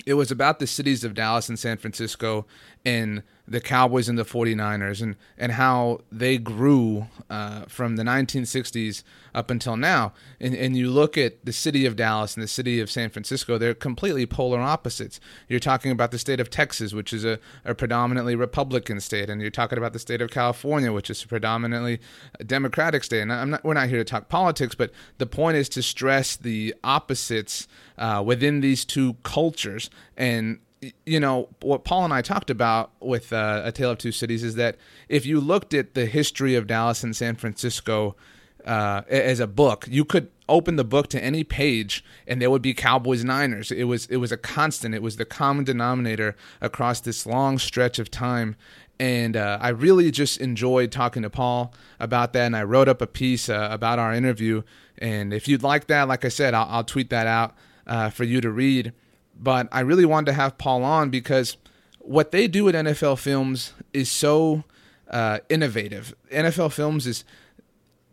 it 0.07 0.15
was 0.15 0.31
about 0.31 0.59
the 0.59 0.67
cities 0.67 1.05
of 1.05 1.15
Dallas 1.15 1.49
and 1.49 1.59
San 1.59 1.77
Francisco 1.77 2.47
and 2.85 3.23
the 3.47 3.61
Cowboys 3.61 4.09
and 4.09 4.17
the 4.17 4.25
49ers 4.25 5.03
and, 5.03 5.17
and 5.37 5.53
how 5.53 6.01
they 6.13 6.39
grew 6.39 7.09
uh, 7.29 7.63
from 7.63 7.97
the 7.97 8.05
1960s 8.05 9.03
up 9.35 9.51
until 9.51 9.77
now. 9.77 10.13
And, 10.41 10.55
and 10.55 10.77
you 10.77 10.91
look 10.91 11.19
at 11.19 11.45
the 11.45 11.53
city 11.53 11.85
of 11.85 11.97
Dallas 11.97 12.37
and 12.37 12.43
the 12.43 12.49
city 12.49 12.79
of 12.81 12.91
San 12.91 13.11
Francisco, 13.11 13.59
they're 13.59 13.75
completely 13.75 14.27
polar 14.27 14.61
opposites. 14.61 15.19
You're 15.49 15.61
talking 15.61 15.91
about 15.91 16.13
the 16.13 16.19
state 16.19 16.39
of 16.39 16.51
Texas, 16.51 16.93
which 16.93 17.13
is 17.13 17.25
a, 17.25 17.41
a 17.65 17.75
predominantly 17.75 18.37
Republican 18.37 19.01
state, 19.01 19.29
and 19.29 19.41
you're 19.41 19.51
talking 19.51 19.79
about 19.79 19.93
the 19.93 19.99
state 19.99 20.23
of 20.23 20.31
California, 20.31 20.93
which 20.93 21.11
is 21.11 21.25
a 21.25 21.29
predominantly 21.29 22.01
Democratic 22.47 23.03
state. 23.03 23.23
And 23.23 23.51
not, 23.51 23.65
we're 23.65 23.75
not 23.75 23.89
here 23.89 23.99
to 23.99 24.05
talk 24.05 24.29
politics, 24.29 24.77
but 24.77 24.93
the 25.19 25.27
point 25.27 25.57
is 25.57 25.69
to 25.71 25.83
stress 25.83 26.37
the 26.37 26.75
opposites 26.85 27.67
uh, 27.99 28.23
within 28.25 28.61
these 28.61 28.85
two 28.85 29.15
cultures. 29.25 29.91
And 30.17 30.61
you 31.07 31.21
know 31.21 31.49
what 31.61 31.85
Paul 31.85 32.05
and 32.05 32.13
I 32.13 32.23
talked 32.23 32.51
about 32.51 32.91
with 33.01 33.33
uh, 33.33 33.63
A 33.65 33.73
Tale 33.73 33.91
of 33.91 33.99
Two 33.99 34.13
Cities 34.13 34.43
is 34.43 34.57
that 34.57 34.77
if 35.09 35.25
you 35.25 35.41
looked 35.41 35.75
at 35.75 35.95
the 35.95 36.07
history 36.07 36.55
of 36.55 36.67
Dallas 36.67 37.05
and 37.05 37.15
San 37.15 37.37
Francisco 37.37 38.17
uh, 38.65 39.03
as 39.09 39.41
a 39.41 39.47
book, 39.47 39.87
you 39.89 40.05
could 40.05 40.31
open 40.49 40.77
the 40.77 40.85
book 40.85 41.09
to 41.09 41.23
any 41.23 41.45
page 41.45 42.05
and 42.27 42.43
there 42.43 42.51
would 42.51 42.63
be 42.63 42.75
Cowboys 42.75 43.25
Niners. 43.25 43.71
It 43.71 43.85
was 43.85 44.07
it 44.07 44.17
was 44.17 44.33
a 44.33 44.37
constant. 44.37 44.95
It 44.95 45.03
was 45.03 45.17
the 45.17 45.25
common 45.25 45.65
denominator 45.65 46.37
across 46.61 47.01
this 47.01 47.27
long 47.27 47.59
stretch 47.59 47.99
of 47.99 48.11
time. 48.11 48.57
And 48.99 49.37
uh, 49.37 49.59
I 49.61 49.71
really 49.71 50.11
just 50.11 50.41
enjoyed 50.41 50.93
talking 50.93 51.23
to 51.23 51.31
Paul 51.31 51.75
about 51.99 52.33
that. 52.35 52.47
And 52.47 52.57
I 52.57 52.63
wrote 52.63 52.89
up 52.89 53.03
a 53.03 53.07
piece 53.07 53.49
uh, 53.49 53.69
about 53.71 53.99
our 53.99 54.13
interview. 54.13 54.63
And 54.99 55.33
if 55.33 55.49
you'd 55.49 55.63
like 55.63 55.87
that, 55.89 56.07
like 56.07 56.25
I 56.25 56.29
said, 56.29 56.55
I'll, 56.55 56.69
I'll 56.69 56.85
tweet 56.85 57.11
that 57.11 57.27
out 57.27 57.55
uh, 57.87 58.11
for 58.11 58.23
you 58.23 58.41
to 58.41 58.51
read 58.51 58.93
but 59.35 59.69
I 59.73 59.81
really 59.81 60.05
wanted 60.05 60.27
to 60.27 60.33
have 60.35 60.59
Paul 60.59 60.85
on 60.85 61.11
because 61.11 61.57
what 61.99 62.31
they 62.31 62.49
do 62.49 62.69
at 62.69 62.75
NFL 62.75 63.19
Films 63.19 63.73
is 63.93 64.11
so 64.11 64.65
uh, 65.11 65.39
innovative. 65.49 66.15
NFL 66.31 66.73
Films 66.73 67.07
is 67.07 67.25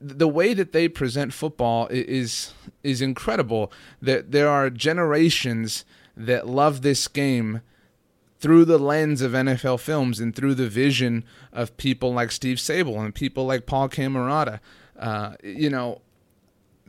the 0.02 0.28
way 0.28 0.54
that 0.54 0.72
they 0.72 0.88
present 0.88 1.34
football 1.34 1.88
is 1.88 2.54
is 2.84 3.02
incredible. 3.02 3.72
That 4.02 4.32
there 4.32 4.50
are 4.50 4.70
generations 4.70 5.86
that 6.16 6.48
love 6.48 6.82
this 6.82 7.08
game 7.08 7.62
through 8.40 8.66
the 8.66 8.78
lens 8.78 9.22
of 9.22 9.34
NFL 9.34 9.80
films 9.82 10.20
and 10.20 10.34
through 10.34 10.56
the 10.56 10.70
vision 10.70 11.26
of 11.52 11.76
people 11.76 12.14
like 12.14 12.32
Steve 12.32 12.58
Sabol 12.58 13.04
and 13.04 13.14
people 13.14 13.46
like 13.46 13.66
Paul 13.66 13.90
Camarata. 13.90 14.60
Uh, 14.98 15.34
you 15.44 15.70
know, 15.70 16.02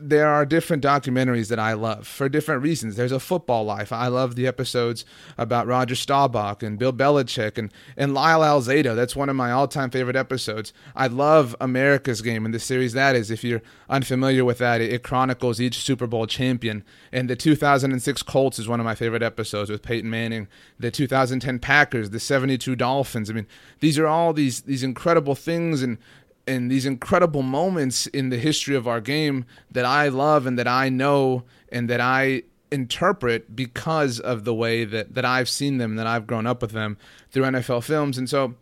there 0.00 0.28
are 0.28 0.47
different 0.47 0.83
documentaries 0.83 1.49
that 1.49 1.59
I 1.59 1.75
love 1.75 2.07
for 2.07 2.28
different 2.28 2.62
reasons. 2.62 2.97
There's 2.97 3.12
a 3.12 3.21
football 3.21 3.64
life. 3.64 3.92
I 3.92 4.09
love 4.09 4.35
the 4.35 4.47
episodes 4.47 5.04
about 5.37 5.66
Roger 5.66 5.95
Staubach 5.95 6.62
and 6.62 6.78
Bill 6.78 6.92
Belichick 6.92 7.59
and, 7.59 7.73
and 7.97 8.14
Lyle 8.14 8.40
Alzado. 8.40 8.97
That's 8.97 9.14
one 9.14 9.28
of 9.28 9.37
my 9.37 9.52
all 9.52 9.69
time 9.69 9.90
favorite 9.90 10.16
episodes. 10.16 10.73
I 10.97 11.07
love 11.07 11.54
America's 11.61 12.23
Game 12.23 12.45
and 12.45 12.54
the 12.54 12.59
series 12.59 12.92
that 12.95 13.14
is. 13.14 13.30
If 13.30 13.45
you're 13.45 13.62
unfamiliar 13.88 14.45
with 14.45 14.59
that, 14.59 14.80
it, 14.80 14.92
it 14.92 15.02
chronicles 15.02 15.61
each 15.61 15.78
Super 15.78 16.07
Bowl 16.07 16.26
champion. 16.26 16.85
And 17.12 17.28
the 17.28 17.37
2006 17.37 18.23
Colts 18.23 18.59
is 18.59 18.69
one 18.69 18.80
of 18.80 18.85
my 18.85 18.95
favorite 18.95 19.23
episodes 19.23 19.71
with 19.71 19.83
Peyton 19.83 20.11
Manning. 20.11 20.49
The 20.78 20.90
2010 20.90 21.59
Packers, 21.59 22.11
the 22.11 22.21
72 22.21 22.75
Dolphins. 22.76 23.30
I 23.30 23.35
mean, 23.35 23.47
these 23.80 23.99
are 23.99 24.07
all 24.07 24.33
these 24.33 24.62
these 24.62 24.83
incredible 24.83 25.35
things 25.35 25.83
and 25.83 25.99
and 26.47 26.70
these 26.70 26.87
incredible 26.87 27.42
moments 27.42 28.06
in 28.09 28.30
the 28.30 28.38
history 28.38 28.75
of 28.75 28.88
our 28.88 29.00
game 29.00 29.44
that 29.70 29.85
I 29.85 30.09
love 30.09 30.47
and 30.47 30.59
that 30.59 30.68
I 30.68 30.88
know 30.88 31.44
and 31.70 31.88
that 31.88 32.00
I 32.00 32.42
interpret 32.73 33.54
because 33.54 34.20
of 34.20 34.44
the 34.44 34.54
way 34.54 34.85
that, 34.85 35.14
that 35.14 35.25
I've 35.25 35.49
seen 35.49 35.78
them, 35.78 35.97
that 35.97 36.06
I've 36.06 36.26
grown 36.26 36.47
up 36.47 36.62
with 36.62 36.73
them 36.73 36.97
through 37.30 37.44
NFL 37.44 37.85
films. 37.85 38.18
And 38.18 38.28
so 38.28 38.54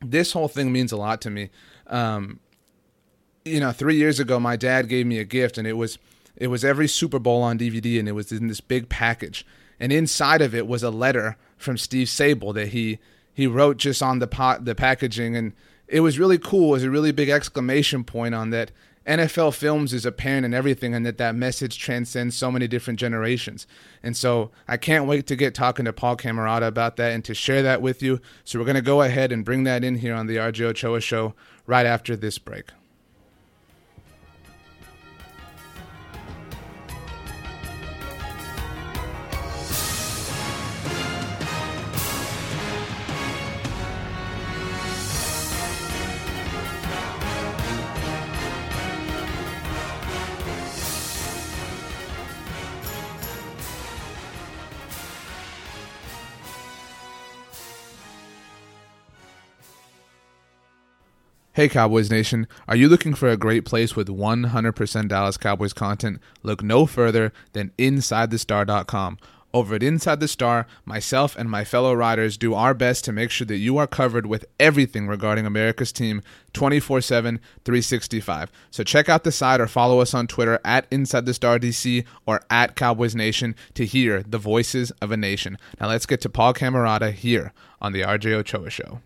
this 0.00 0.32
whole 0.32 0.48
thing 0.48 0.72
means 0.72 0.92
a 0.92 0.96
lot 0.96 1.20
to 1.22 1.30
me. 1.30 1.50
Um, 1.86 2.40
you 3.44 3.60
know, 3.60 3.72
three 3.72 3.96
years 3.96 4.20
ago, 4.20 4.40
my 4.40 4.56
dad 4.56 4.88
gave 4.88 5.06
me 5.06 5.18
a 5.18 5.24
gift, 5.24 5.58
and 5.58 5.66
it 5.66 5.74
was 5.74 5.98
it 6.36 6.48
was 6.48 6.64
every 6.64 6.88
Super 6.88 7.18
Bowl 7.18 7.42
on 7.42 7.58
DVD, 7.58 7.98
and 7.98 8.08
it 8.08 8.12
was 8.12 8.32
in 8.32 8.48
this 8.48 8.60
big 8.60 8.88
package. 8.88 9.46
And 9.78 9.92
inside 9.92 10.40
of 10.40 10.54
it 10.54 10.66
was 10.66 10.82
a 10.82 10.90
letter 10.90 11.36
from 11.56 11.76
Steve 11.76 12.08
Sabol 12.08 12.54
that 12.54 12.68
he 12.68 12.98
he 13.32 13.46
wrote 13.46 13.76
just 13.76 14.02
on 14.02 14.18
the 14.18 14.26
pot 14.26 14.64
the 14.64 14.74
packaging 14.74 15.36
and 15.36 15.52
it 15.88 16.00
was 16.00 16.18
really 16.18 16.38
cool. 16.38 16.70
It 16.70 16.72
was 16.72 16.84
a 16.84 16.90
really 16.90 17.12
big 17.12 17.28
exclamation 17.28 18.04
point 18.04 18.34
on 18.34 18.50
that. 18.50 18.70
NFL 19.06 19.54
Films 19.54 19.92
is 19.92 20.06
apparent 20.06 20.46
in 20.46 20.54
everything, 20.54 20.94
and 20.94 21.04
that 21.04 21.18
that 21.18 21.34
message 21.34 21.78
transcends 21.78 22.34
so 22.34 22.50
many 22.50 22.66
different 22.66 22.98
generations. 22.98 23.66
And 24.02 24.16
so 24.16 24.50
I 24.66 24.78
can't 24.78 25.06
wait 25.06 25.26
to 25.26 25.36
get 25.36 25.54
talking 25.54 25.84
to 25.84 25.92
Paul 25.92 26.16
Camarata 26.16 26.66
about 26.66 26.96
that 26.96 27.12
and 27.12 27.22
to 27.26 27.34
share 27.34 27.62
that 27.62 27.82
with 27.82 28.02
you. 28.02 28.18
So 28.44 28.58
we're 28.58 28.64
going 28.64 28.76
to 28.76 28.82
go 28.82 29.02
ahead 29.02 29.30
and 29.30 29.44
bring 29.44 29.64
that 29.64 29.84
in 29.84 29.96
here 29.96 30.14
on 30.14 30.26
the 30.26 30.36
RJ 30.36 30.62
Ochoa 30.62 31.02
Show 31.02 31.34
right 31.66 31.84
after 31.84 32.16
this 32.16 32.38
break. 32.38 32.70
Hey 61.54 61.68
Cowboys 61.68 62.10
Nation, 62.10 62.48
are 62.66 62.74
you 62.74 62.88
looking 62.88 63.14
for 63.14 63.28
a 63.28 63.36
great 63.36 63.64
place 63.64 63.94
with 63.94 64.08
100% 64.08 65.08
Dallas 65.08 65.36
Cowboys 65.36 65.72
content? 65.72 66.18
Look 66.42 66.64
no 66.64 66.84
further 66.84 67.32
than 67.52 67.70
InsideTheStar.com. 67.78 69.18
Over 69.52 69.76
at 69.76 69.82
Inside 69.84 70.18
the 70.18 70.26
Star, 70.26 70.66
myself 70.84 71.36
and 71.36 71.48
my 71.48 71.62
fellow 71.62 71.94
writers 71.94 72.36
do 72.36 72.54
our 72.54 72.74
best 72.74 73.04
to 73.04 73.12
make 73.12 73.30
sure 73.30 73.44
that 73.46 73.58
you 73.58 73.78
are 73.78 73.86
covered 73.86 74.26
with 74.26 74.46
everything 74.58 75.06
regarding 75.06 75.46
America's 75.46 75.92
team 75.92 76.22
24 76.54 77.00
7, 77.00 77.38
365. 77.64 78.50
So 78.72 78.82
check 78.82 79.08
out 79.08 79.22
the 79.22 79.30
site 79.30 79.60
or 79.60 79.68
follow 79.68 80.00
us 80.00 80.12
on 80.12 80.26
Twitter 80.26 80.58
at 80.64 80.88
Inside 80.90 81.24
the 81.24 81.34
Star 81.34 81.60
DC 81.60 82.04
or 82.26 82.40
at 82.50 82.74
Cowboys 82.74 83.14
Nation 83.14 83.54
to 83.74 83.86
hear 83.86 84.24
the 84.24 84.38
voices 84.38 84.90
of 85.00 85.12
a 85.12 85.16
nation. 85.16 85.56
Now 85.80 85.86
let's 85.86 86.06
get 86.06 86.20
to 86.22 86.28
Paul 86.28 86.52
Camarata 86.52 87.12
here 87.12 87.52
on 87.80 87.92
the 87.92 88.00
RJ 88.00 88.32
Ochoa 88.32 88.70
Show. 88.70 89.02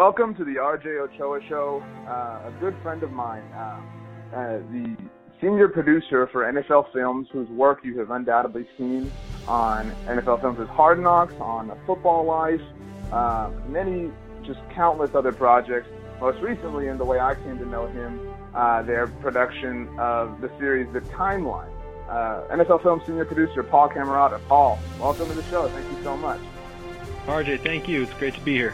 Welcome 0.00 0.34
to 0.36 0.44
the 0.46 0.54
RJ 0.54 0.98
Ochoa 0.98 1.46
Show. 1.46 1.84
Uh, 2.08 2.48
a 2.48 2.52
good 2.58 2.74
friend 2.82 3.02
of 3.02 3.12
mine, 3.12 3.42
uh, 3.52 3.58
uh, 4.34 4.58
the 4.72 4.96
senior 5.42 5.68
producer 5.68 6.26
for 6.28 6.50
NFL 6.50 6.90
Films, 6.90 7.28
whose 7.30 7.46
work 7.50 7.80
you 7.84 7.98
have 7.98 8.10
undoubtedly 8.10 8.66
seen 8.78 9.12
on 9.46 9.90
NFL 10.06 10.40
Films' 10.40 10.66
Hard 10.70 11.02
Knocks, 11.02 11.34
on 11.34 11.78
Football 11.84 12.24
Life, 12.24 12.62
uh, 13.12 13.50
many, 13.68 14.10
just 14.42 14.60
countless 14.70 15.14
other 15.14 15.32
projects. 15.32 15.90
Most 16.18 16.40
recently, 16.40 16.86
in 16.86 16.96
the 16.96 17.04
way 17.04 17.20
I 17.20 17.34
came 17.34 17.58
to 17.58 17.66
know 17.66 17.86
him, 17.86 18.26
uh, 18.54 18.82
their 18.82 19.06
production 19.06 19.86
of 19.98 20.40
the 20.40 20.50
series 20.58 20.90
The 20.94 21.02
Timeline. 21.12 21.70
Uh, 22.08 22.48
NFL 22.48 22.82
Films 22.82 23.02
senior 23.04 23.26
producer 23.26 23.62
Paul 23.62 23.90
Camarata. 23.90 24.40
Paul, 24.48 24.78
welcome 24.98 25.28
to 25.28 25.34
the 25.34 25.44
show. 25.50 25.68
Thank 25.68 25.92
you 25.92 26.02
so 26.02 26.16
much. 26.16 26.40
RJ, 27.26 27.60
thank 27.60 27.86
you. 27.86 28.02
It's 28.04 28.14
great 28.14 28.32
to 28.32 28.40
be 28.40 28.54
here. 28.54 28.72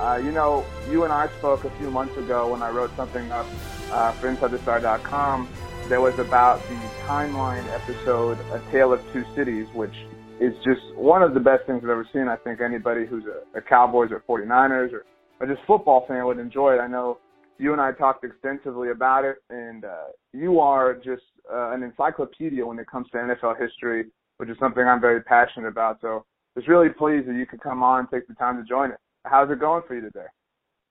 Uh, 0.00 0.16
you 0.16 0.32
know, 0.32 0.64
you 0.90 1.04
and 1.04 1.12
I 1.12 1.28
spoke 1.38 1.64
a 1.64 1.70
few 1.78 1.90
months 1.90 2.16
ago 2.16 2.50
when 2.50 2.62
I 2.62 2.70
wrote 2.70 2.90
something 2.96 3.30
up 3.30 3.44
uh, 3.92 4.12
for 4.12 4.34
InsideTheStar.com 4.34 5.46
that 5.90 6.00
was 6.00 6.18
about 6.18 6.66
the 6.70 6.76
timeline 7.04 7.66
episode, 7.68 8.38
A 8.54 8.62
Tale 8.72 8.94
of 8.94 9.02
Two 9.12 9.24
Cities, 9.36 9.66
which 9.74 9.92
is 10.40 10.54
just 10.64 10.80
one 10.96 11.22
of 11.22 11.34
the 11.34 11.40
best 11.40 11.66
things 11.66 11.80
I've 11.84 11.90
ever 11.90 12.08
seen. 12.14 12.28
I 12.28 12.36
think 12.36 12.62
anybody 12.62 13.04
who's 13.04 13.24
a, 13.26 13.58
a 13.58 13.60
Cowboys 13.60 14.08
or 14.10 14.22
49ers 14.26 14.94
or, 14.94 15.04
or 15.38 15.46
just 15.46 15.60
football 15.66 16.06
fan 16.08 16.24
would 16.24 16.38
enjoy 16.38 16.76
it. 16.76 16.78
I 16.78 16.86
know 16.86 17.18
you 17.58 17.72
and 17.72 17.80
I 17.80 17.92
talked 17.92 18.24
extensively 18.24 18.92
about 18.92 19.26
it, 19.26 19.36
and 19.50 19.84
uh, 19.84 20.04
you 20.32 20.60
are 20.60 20.94
just 20.94 21.24
uh, 21.52 21.72
an 21.72 21.82
encyclopedia 21.82 22.64
when 22.64 22.78
it 22.78 22.86
comes 22.90 23.06
to 23.10 23.18
NFL 23.18 23.60
history, 23.60 24.06
which 24.38 24.48
is 24.48 24.56
something 24.58 24.82
I'm 24.82 25.00
very 25.02 25.22
passionate 25.22 25.68
about. 25.68 25.98
So 26.00 26.24
just 26.56 26.68
really 26.68 26.88
pleased 26.88 27.28
that 27.28 27.34
you 27.34 27.44
could 27.44 27.60
come 27.60 27.82
on 27.82 27.98
and 27.98 28.08
take 28.10 28.26
the 28.28 28.34
time 28.34 28.56
to 28.56 28.66
join 28.66 28.92
it. 28.92 28.98
How's 29.24 29.50
it 29.50 29.60
going 29.60 29.82
for 29.86 29.94
you 29.94 30.00
today? 30.00 30.26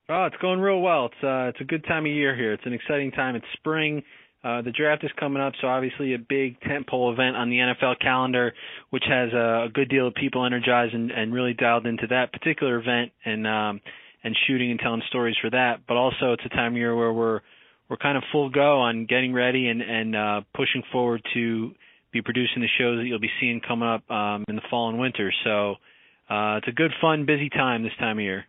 Oh, 0.10 0.26
it's 0.26 0.36
going 0.42 0.60
real 0.60 0.82
well. 0.82 1.06
It's 1.08 1.24
uh 1.24 1.50
it's 1.50 1.62
a 1.62 1.66
good 1.66 1.84
time 1.86 2.06
of 2.06 2.12
year 2.12 2.36
here. 2.36 2.54
It's 2.54 2.66
an 2.66 2.74
exciting 2.74 3.12
time. 3.12 3.36
It's 3.36 3.46
spring. 3.54 4.04
Uh, 4.42 4.62
the 4.62 4.72
draft 4.72 5.04
is 5.04 5.12
coming 5.20 5.42
up, 5.42 5.52
so 5.60 5.68
obviously 5.68 6.14
a 6.14 6.18
big 6.18 6.58
tentpole 6.62 7.12
event 7.12 7.36
on 7.36 7.50
the 7.50 7.58
NFL 7.58 8.00
calendar, 8.00 8.54
which 8.90 9.04
has 9.06 9.34
a, 9.34 9.66
a 9.66 9.70
good 9.74 9.90
deal 9.90 10.08
of 10.08 10.16
people 10.16 10.46
energized 10.46 10.94
and, 10.94 11.12
and 11.12 11.34
really 11.34 11.54
dialed 11.54 11.86
into 11.86 12.08
that 12.08 12.32
particular 12.32 12.80
event 12.80 13.12
and 13.26 13.46
um, 13.46 13.82
and 14.24 14.36
shooting 14.48 14.72
and 14.72 14.80
telling 14.80 15.02
stories 15.10 15.36
for 15.42 15.50
that. 15.50 15.82
But 15.88 15.98
also, 15.98 16.34
it's 16.34 16.46
a 16.46 16.50
time 16.50 16.74
of 16.74 16.78
year 16.78 16.96
where 16.96 17.12
we're 17.12 17.42
we're 17.90 17.98
kind 17.98 18.18
of 18.18 18.24
full 18.32 18.50
go 18.50 18.80
on 18.80 19.06
getting 19.08 19.34
ready 19.34 19.68
and 19.68 19.82
and 19.82 20.16
uh, 20.16 20.42
pushing 20.56 20.84
forward 20.92 21.22
to 21.34 21.72
be 22.14 22.22
producing 22.22 22.62
the 22.62 22.70
shows 22.80 22.98
that 22.98 23.06
you'll 23.06 23.20
be 23.20 23.32
seeing 23.42 23.60
coming 23.60 23.90
up 23.90 24.10
um, 24.10 24.46
in 24.48 24.56
the 24.56 24.62
fall 24.70 24.90
and 24.90 24.98
winter. 24.98 25.34
So 25.44 25.76
uh, 26.30 26.58
it's 26.58 26.68
a 26.68 26.72
good, 26.72 26.92
fun, 27.02 27.26
busy 27.26 27.50
time 27.50 27.84
this 27.84 27.92
time 28.00 28.20
of 28.20 28.24
year. 28.24 28.46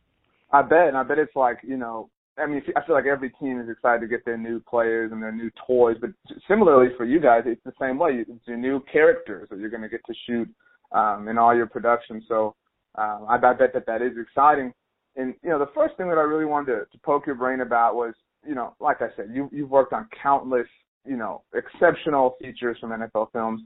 I 0.53 0.63
bet, 0.63 0.89
and 0.89 0.97
I 0.97 1.03
bet 1.03 1.19
it's 1.19 1.37
like 1.37 1.59
you 1.63 1.77
know. 1.77 2.11
I 2.39 2.47
mean, 2.47 2.63
I 2.75 2.85
feel 2.87 2.95
like 2.95 3.07
every 3.07 3.31
team 3.31 3.61
is 3.61 3.69
excited 3.69 4.01
to 4.01 4.07
get 4.07 4.25
their 4.25 4.39
new 4.39 4.61
players 4.61 5.13
and 5.13 5.23
their 5.23 5.33
new 5.33 5.51
toys, 5.67 5.97
but 6.01 6.11
similarly 6.49 6.89
for 6.97 7.05
you 7.05 7.21
guys, 7.21 7.43
it's 7.45 7.63
the 7.65 7.73
same 7.79 7.99
way. 7.99 8.25
It's 8.27 8.47
your 8.47 8.57
new 8.57 8.83
characters 8.91 9.49
that 9.51 9.59
you're 9.59 9.69
going 9.69 9.83
to 9.83 9.91
get 9.91 10.01
to 10.07 10.15
shoot 10.27 10.49
um, 10.93 11.29
in 11.29 11.37
all 11.37 11.55
your 11.55 11.67
production. 11.67 12.25
So 12.29 12.55
um, 12.95 13.27
I, 13.29 13.35
I 13.35 13.53
bet 13.53 13.75
that 13.75 13.85
that 13.87 14.01
is 14.01 14.13
exciting. 14.21 14.73
And 15.17 15.35
you 15.43 15.51
know, 15.51 15.59
the 15.59 15.71
first 15.75 15.97
thing 15.97 16.09
that 16.09 16.19
I 16.19 16.23
really 16.23 16.47
wanted 16.47 16.73
to, 16.73 16.79
to 16.91 16.99
poke 17.05 17.27
your 17.27 17.35
brain 17.35 17.61
about 17.61 17.95
was, 17.95 18.15
you 18.47 18.55
know, 18.55 18.75
like 18.81 19.03
I 19.03 19.09
said, 19.17 19.31
you 19.35 19.51
you've 19.53 19.71
worked 19.71 19.93
on 19.93 20.09
countless, 20.23 20.69
you 21.05 21.17
know, 21.17 21.43
exceptional 21.55 22.37
features 22.41 22.79
from 22.81 22.91
NFL 22.91 23.33
films, 23.33 23.61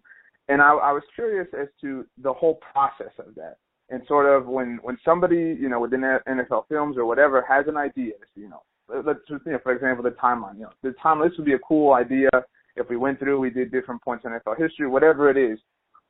and 0.48 0.60
I, 0.60 0.70
I 0.70 0.92
was 0.92 1.02
curious 1.14 1.46
as 1.58 1.68
to 1.82 2.04
the 2.22 2.32
whole 2.32 2.58
process 2.72 3.12
of 3.18 3.34
that 3.36 3.58
and 3.90 4.02
sort 4.08 4.26
of 4.26 4.46
when 4.46 4.78
when 4.82 4.98
somebody 5.04 5.56
you 5.60 5.68
know 5.68 5.80
within 5.80 6.00
NFL 6.00 6.68
films 6.68 6.96
or 6.96 7.04
whatever 7.04 7.44
has 7.48 7.66
an 7.68 7.76
idea, 7.76 8.14
you 8.34 8.48
know, 8.48 8.62
let's 8.88 9.20
you 9.28 9.38
know, 9.46 9.58
for 9.62 9.72
example 9.72 10.02
the 10.02 10.10
timeline. 10.10 10.56
You 10.56 10.62
know, 10.62 10.72
the 10.82 10.94
timeline. 11.04 11.28
This 11.28 11.38
would 11.38 11.46
be 11.46 11.54
a 11.54 11.58
cool 11.58 11.94
idea 11.94 12.30
if 12.76 12.88
we 12.88 12.96
went 12.96 13.18
through, 13.18 13.38
we 13.38 13.50
did 13.50 13.70
different 13.70 14.02
points 14.02 14.24
in 14.24 14.32
NFL 14.32 14.58
history, 14.58 14.88
whatever 14.88 15.30
it 15.30 15.36
is. 15.36 15.58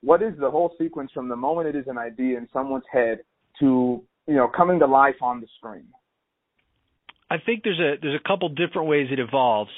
What 0.02 0.22
is 0.22 0.32
the 0.38 0.50
whole 0.50 0.74
sequence 0.78 1.10
from 1.12 1.28
the 1.28 1.36
moment 1.36 1.68
it 1.68 1.76
is 1.76 1.86
an 1.86 1.98
idea 1.98 2.38
in 2.38 2.48
someone's 2.52 2.84
head 2.90 3.20
to 3.60 4.02
you 4.26 4.34
know 4.34 4.48
coming 4.48 4.78
to 4.80 4.86
life 4.86 5.16
on 5.20 5.40
the 5.40 5.46
screen? 5.58 5.86
I 7.30 7.36
think 7.44 7.62
there's 7.64 7.80
a 7.80 7.94
there's 8.00 8.18
a 8.18 8.28
couple 8.28 8.48
different 8.50 8.88
ways 8.88 9.08
it 9.10 9.18
evolves 9.18 9.70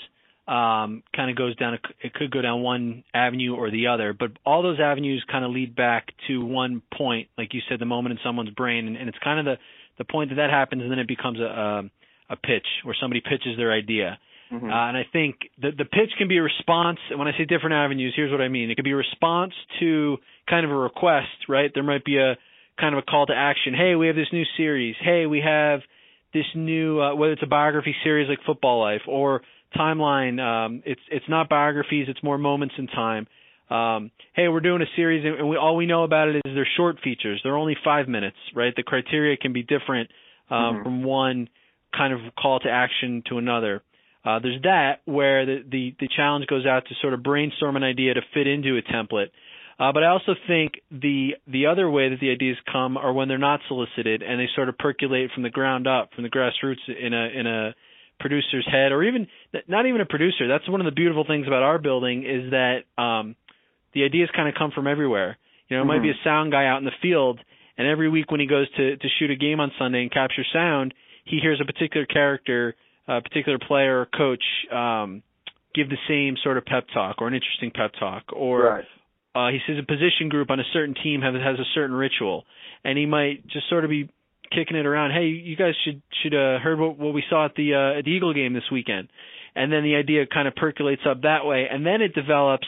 um, 0.49 1.03
kind 1.15 1.31
of 1.31 1.37
goes 1.37 1.57
down. 1.57 1.79
It 2.01 2.15
could 2.15 2.31
go 2.31 2.41
down 2.41 2.63
one 2.63 3.03
avenue 3.13 3.55
or 3.55 3.71
the 3.71 3.89
other, 3.89 4.13
but 4.13 4.31
all 4.45 4.63
those 4.63 4.79
avenues 4.81 5.25
kind 5.31 5.45
of 5.45 5.51
lead 5.51 5.75
back 5.75 6.09
to 6.29 6.45
one 6.45 6.83
point, 6.97 7.29
like 7.37 7.53
you 7.53 7.61
said, 7.69 7.81
the 7.81 7.87
moment 7.87 8.13
in 8.13 8.19
someone's 8.25 8.51
brain, 8.51 8.87
and, 8.87 8.97
and 8.97 9.09
it's 9.09 9.19
kind 9.23 9.41
of 9.41 9.45
the 9.45 9.57
the 9.99 10.05
point 10.05 10.31
that 10.31 10.37
that 10.37 10.51
happens, 10.51 10.83
and 10.83 10.91
then 10.91 10.99
it 10.99 11.09
becomes 11.09 11.41
a 11.41 11.43
a, 11.43 12.35
a 12.35 12.37
pitch 12.37 12.67
where 12.85 12.97
somebody 13.01 13.21
pitches 13.21 13.57
their 13.57 13.73
idea. 13.73 14.19
Mm-hmm. 14.53 14.71
Uh, 14.71 14.89
and 14.89 14.97
I 14.97 15.03
think 15.13 15.37
the 15.61 15.71
the 15.77 15.85
pitch 15.85 16.11
can 16.17 16.29
be 16.29 16.39
a 16.39 16.43
response. 16.43 16.99
And 17.11 17.19
when 17.19 17.27
I 17.27 17.33
say 17.37 17.45
different 17.45 17.75
avenues, 17.75 18.13
here's 18.15 18.31
what 18.31 18.41
I 18.41 18.49
mean. 18.49 18.71
It 18.71 18.77
could 18.77 18.85
be 18.85 18.93
a 18.93 18.97
response 18.97 19.53
to 19.81 20.19
kind 20.49 20.65
of 20.65 20.71
a 20.71 20.77
request, 20.77 21.49
right? 21.49 21.71
There 21.75 21.83
might 21.83 22.05
be 22.05 22.19
a 22.19 22.37
kind 22.79 22.95
of 22.95 22.99
a 22.99 23.03
call 23.03 23.27
to 23.27 23.35
action. 23.35 23.75
Hey, 23.75 23.97
we 23.97 24.07
have 24.07 24.17
this 24.17 24.29
new 24.33 24.45
series. 24.57 24.95
Hey, 25.01 25.27
we 25.27 25.41
have 25.41 25.81
this 26.33 26.45
new 26.55 27.01
uh, 27.01 27.15
whether 27.17 27.33
it's 27.33 27.43
a 27.43 27.49
biography 27.49 27.97
series 28.05 28.29
like 28.29 28.39
Football 28.47 28.81
Life 28.81 29.03
or 29.09 29.43
timeline. 29.75 30.41
Um, 30.41 30.83
it's 30.85 31.01
it's 31.11 31.25
not 31.29 31.49
biographies; 31.49 32.07
it's 32.09 32.23
more 32.23 32.39
moments 32.39 32.75
in 32.79 32.87
time. 32.87 33.27
Um, 33.69 34.11
hey, 34.35 34.49
we're 34.49 34.61
doing 34.61 34.81
a 34.81 34.97
series, 34.97 35.25
and 35.25 35.49
we, 35.49 35.57
all 35.57 35.77
we 35.77 35.87
know 35.87 36.05
about 36.05 36.29
it 36.29 36.37
is 36.37 36.43
they're 36.55 36.69
short 36.77 36.99
features. 37.03 37.41
They're 37.43 37.57
only 37.57 37.77
five 37.85 38.07
minutes, 38.07 38.37
right? 38.55 38.73
The 38.77 38.85
criteria 38.85 39.37
can 39.37 39.53
be 39.53 39.63
different 39.63 40.11
um, 40.51 40.57
mm-hmm. 40.59 40.83
from 40.85 41.03
one 41.03 41.49
kind 41.97 42.13
of 42.13 42.21
call 42.39 42.61
to 42.61 42.69
action 42.71 43.23
to 43.29 43.39
another. 43.39 43.83
Uh, 44.25 44.41
there's 44.41 44.61
that 44.63 45.01
where 45.05 45.47
the, 45.47 45.65
the 45.71 45.95
the 46.01 46.09
challenge 46.15 46.47
goes 46.47 46.67
out 46.67 46.85
to 46.89 46.95
sort 47.01 47.15
of 47.15 47.23
brainstorm 47.23 47.77
an 47.77 47.85
idea 47.85 48.15
to 48.15 48.21
fit 48.35 48.47
into 48.47 48.77
a 48.77 48.83
template. 48.83 49.31
Uh, 49.79 49.93
but 49.93 50.03
I 50.03 50.09
also 50.09 50.35
think 50.47 50.81
the 50.91 51.35
the 51.47 51.67
other 51.67 51.89
way 51.91 52.09
that 52.09 52.19
the 52.21 52.31
ideas 52.31 52.57
come 52.71 52.97
are 52.97 53.13
when 53.13 53.29
they're 53.29 53.39
not 53.39 53.61
solicited 53.69 54.23
and 54.23 54.41
they 54.41 54.49
sort 54.55 54.69
of 54.69 54.79
percolate 54.79 55.31
from 55.35 55.43
the 55.43 55.51
ground 55.51 55.87
up, 55.87 56.11
from 56.15 56.25
the 56.25 56.31
grassroots 56.31 56.89
in 56.89 57.13
a 57.13 57.29
in 57.29 57.47
a 57.47 57.75
producer's 58.19 58.67
head 58.71 58.93
or 58.93 59.03
even 59.05 59.27
not 59.69 59.87
even 59.87 60.01
a 60.01 60.07
producer. 60.07 60.49
That's 60.49 60.69
one 60.69 60.81
of 60.81 60.85
the 60.85 60.93
beautiful 60.93 61.25
things 61.27 61.47
about 61.47 61.63
our 61.63 61.79
building 61.79 62.25
is 62.25 62.51
that 62.51 62.85
um 63.01 63.37
the 63.95 64.05
ideas 64.05 64.29
kind 64.35 64.49
of 64.49 64.55
come 64.55 64.71
from 64.75 64.87
everywhere. 64.87 65.39
You 65.69 65.77
know, 65.77 65.83
it 65.83 65.85
mm-hmm. 65.85 65.89
might 65.89 66.03
be 66.03 66.09
mm-hmm. 66.09 66.21
a 66.21 66.25
sound 66.25 66.53
guy 66.53 66.67
out 66.67 66.79
in 66.79 66.85
the 66.85 66.97
field 67.03 67.41
and 67.79 67.87
every 67.87 68.09
week 68.09 68.31
when 68.31 68.41
he 68.41 68.47
goes 68.47 68.71
to 68.77 68.97
to 68.97 69.09
shoot 69.19 69.31
a 69.31 69.37
game 69.37 69.61
on 69.61 69.73
Sunday 69.79 70.03
and 70.03 70.13
capture 70.13 70.45
sound, 70.53 70.95
he 71.25 71.39
hears 71.39 71.61
a 71.61 71.65
particular 71.65 72.07
character, 72.07 72.75
a 73.09 73.21
particular 73.21 73.59
player 73.59 74.01
or 74.01 74.07
coach 74.07 74.45
um 74.73 75.23
give 75.75 75.91
the 75.91 75.99
same 76.09 76.37
sort 76.43 76.57
of 76.57 76.65
pep 76.65 76.87
talk 76.95 77.21
or 77.21 77.29
an 77.29 77.35
interesting 77.35 77.71
pep 77.71 77.93
talk 77.99 78.25
or 78.33 78.63
right. 78.63 78.85
uh 79.35 79.53
he 79.53 79.59
sees 79.67 79.79
a 79.79 79.87
position 79.87 80.31
group 80.31 80.51
on 80.51 80.59
a 80.59 80.65
certain 80.73 80.95
team 81.03 81.21
has 81.21 81.35
has 81.35 81.59
a 81.59 81.69
certain 81.75 81.95
ritual 81.95 82.45
and 82.83 82.97
he 82.97 83.05
might 83.05 83.47
just 83.47 83.69
sort 83.69 83.85
of 83.85 83.91
be 83.91 84.09
kicking 84.51 84.77
it 84.77 84.87
around. 84.87 85.13
Hey, 85.13 85.27
you 85.27 85.57
guys 85.57 85.75
should 85.85 86.03
should 86.23 86.35
uh, 86.35 86.59
heard 86.59 86.79
what, 86.79 86.99
what 86.99 87.15
we 87.15 87.23
saw 87.29 87.45
at 87.45 87.55
the 87.55 87.75
uh, 87.75 87.99
at 87.99 88.05
the 88.05 88.11
Eagle 88.11 88.35
game 88.35 88.53
this 88.53 88.71
weekend, 88.71 89.09
and 89.55 89.73
then 89.73 89.83
the 89.83 89.97
idea 89.97 90.27
kind 90.27 90.49
of 90.49 90.55
percolates 90.55 91.03
up 91.09 91.23
that 91.23 91.45
way, 91.45 91.67
and 91.71 91.85
then 91.85 92.03
it 92.03 92.15
develops 92.15 92.67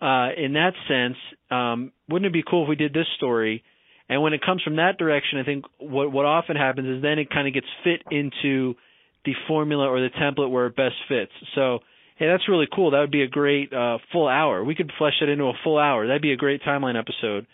uh, 0.00 0.28
in 0.36 0.54
that 0.54 0.72
sense. 0.88 1.16
Um, 1.50 1.92
wouldn't 2.08 2.26
it 2.26 2.32
be 2.32 2.44
cool 2.48 2.64
if 2.64 2.68
we 2.68 2.76
did 2.76 2.92
this 2.92 3.06
story? 3.16 3.62
And 4.08 4.22
when 4.22 4.32
it 4.32 4.40
comes 4.44 4.62
from 4.62 4.76
that 4.76 4.98
direction, 4.98 5.38
I 5.38 5.44
think 5.44 5.64
what 5.78 6.10
what 6.12 6.26
often 6.26 6.56
happens 6.56 6.96
is 6.96 7.02
then 7.02 7.18
it 7.18 7.30
kind 7.30 7.46
of 7.46 7.54
gets 7.54 7.66
fit 7.84 8.02
into 8.10 8.74
the 9.24 9.34
formula 9.46 9.86
or 9.86 10.00
the 10.00 10.08
template 10.10 10.50
where 10.50 10.66
it 10.66 10.76
best 10.76 10.96
fits. 11.08 11.32
So 11.54 11.80
hey, 12.16 12.26
that's 12.26 12.48
really 12.48 12.68
cool. 12.72 12.90
That 12.90 13.00
would 13.00 13.10
be 13.10 13.22
a 13.22 13.28
great 13.28 13.72
uh, 13.72 13.98
full 14.12 14.28
hour. 14.28 14.62
We 14.62 14.74
could 14.74 14.92
flesh 14.98 15.14
it 15.22 15.28
into 15.28 15.44
a 15.44 15.52
full 15.64 15.78
hour. 15.78 16.06
That'd 16.06 16.22
be 16.22 16.32
a 16.32 16.36
great 16.36 16.62
timeline 16.62 16.98
episode. 16.98 17.46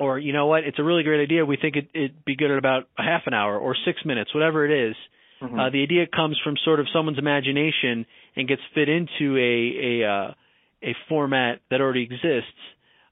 Or 0.00 0.18
you 0.18 0.32
know 0.32 0.46
what, 0.46 0.64
it's 0.64 0.78
a 0.78 0.82
really 0.82 1.02
great 1.02 1.22
idea. 1.22 1.44
We 1.44 1.56
think 1.56 1.76
it, 1.76 1.88
it'd 1.94 2.24
be 2.24 2.36
good 2.36 2.50
at 2.50 2.58
about 2.58 2.88
a 2.98 3.02
half 3.02 3.22
an 3.26 3.34
hour 3.34 3.58
or 3.58 3.76
six 3.84 4.04
minutes, 4.04 4.34
whatever 4.34 4.64
it 4.64 4.90
is. 4.90 4.96
Mm-hmm. 5.42 5.58
Uh, 5.58 5.70
the 5.70 5.82
idea 5.82 6.06
comes 6.06 6.38
from 6.42 6.56
sort 6.64 6.80
of 6.80 6.86
someone's 6.92 7.18
imagination 7.18 8.06
and 8.36 8.48
gets 8.48 8.62
fit 8.74 8.88
into 8.88 9.36
a 9.36 10.02
a 10.02 10.08
uh, 10.08 10.34
a 10.82 10.96
format 11.08 11.60
that 11.70 11.80
already 11.80 12.02
exists, 12.02 12.60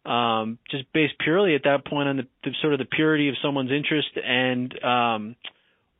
um, 0.04 0.58
just 0.70 0.90
based 0.92 1.14
purely 1.22 1.54
at 1.54 1.64
that 1.64 1.86
point 1.86 2.08
on 2.08 2.16
the, 2.16 2.26
the, 2.44 2.50
sort 2.62 2.72
of 2.72 2.78
the 2.78 2.86
purity 2.86 3.28
of 3.28 3.34
someone's 3.42 3.70
interest 3.70 4.08
and 4.16 4.72
um, 4.82 5.36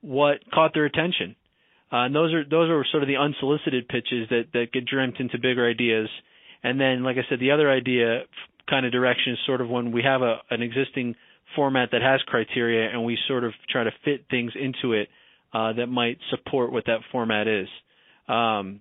what 0.01 0.39
caught 0.53 0.73
their 0.73 0.87
attention. 0.87 1.37
Uh, 1.93 2.05
and 2.05 2.15
those 2.15 2.33
are 2.35 2.45
those 2.45 2.69
are 2.69 2.85
sort 2.91 3.03
of 3.03 3.09
the 3.09 3.17
unsolicited 3.17 3.89
pitches 3.89 4.29
that 4.29 4.45
that 4.53 4.73
get 4.73 4.85
dreamt 4.85 5.21
into 5.21 5.39
bigger 5.39 5.69
ideas. 5.69 6.09
And 6.63 6.81
then, 6.81 7.03
like 7.05 7.17
I 7.17 7.25
said, 7.29 7.41
the 7.41 7.53
other 7.53 7.71
idea 7.71 8.23
kind 8.69 8.87
of 8.87 8.93
direction 8.93 9.33
is 9.33 9.39
sort 9.47 9.61
of 9.61 9.69
when 9.69 9.93
we 9.93 10.03
have 10.03 10.23
a 10.23 10.37
an 10.51 10.63
existing 10.63 11.15
format 11.57 11.91
that 11.93 12.03
has 12.03 12.21
criteria 12.27 12.91
and 12.91 13.05
we 13.05 13.19
sort 13.27 13.45
of 13.45 13.53
try 13.71 13.85
to 13.85 13.91
fit 14.05 14.27
things 14.31 14.53
into 14.55 14.93
it 14.93 15.09
uh, 15.53 15.73
that 15.73 15.87
might 15.87 16.19
support 16.31 16.73
what 16.73 16.85
that 16.87 16.99
format 17.11 17.49
is. 17.49 17.69
Um, 18.29 18.81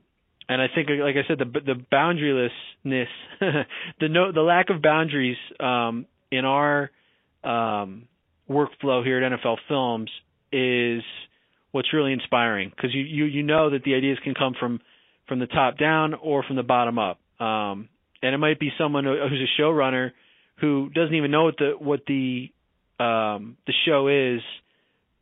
and 0.50 0.62
I 0.62 0.68
think, 0.74 0.90
like 0.90 1.16
I 1.16 1.28
said, 1.28 1.40
the 1.40 1.60
the 1.60 1.76
boundarylessness, 1.92 3.08
the 4.00 4.08
no, 4.10 4.32
the 4.32 4.42
lack 4.42 4.70
of 4.70 4.82
boundaries 4.82 5.38
um, 5.60 6.06
in 6.32 6.46
our 6.46 6.90
um, 7.44 8.08
workflow 8.50 9.04
here 9.04 9.22
at 9.24 9.32
NFL 9.32 9.58
Films 9.68 10.10
is 10.52 11.04
what's 11.72 11.94
really 11.94 12.14
inspiring 12.14 12.72
because 12.74 12.94
you, 12.94 13.02
you 13.02 13.26
you 13.26 13.44
know 13.44 13.70
that 13.72 13.84
the 13.84 13.96
ideas 13.96 14.18
can 14.24 14.34
come 14.34 14.54
from 14.58 14.80
from 15.28 15.40
the 15.40 15.48
top 15.48 15.78
down 15.78 16.14
or 16.14 16.44
from 16.44 16.56
the 16.56 16.64
bottom 16.64 16.98
up. 16.98 17.20
Um, 17.40 17.90
and 18.22 18.34
it 18.34 18.38
might 18.38 18.60
be 18.60 18.72
someone 18.78 19.06
who's 19.06 19.42
a 19.42 19.62
showrunner 19.62 20.12
who 20.60 20.90
doesn't 20.90 21.14
even 21.14 21.32
know 21.32 21.46
what 21.46 21.58
the 21.58 21.72
what 21.78 22.02
the 22.08 22.52
um, 23.00 23.58
the 23.68 23.74
show 23.86 24.08
is, 24.08 24.42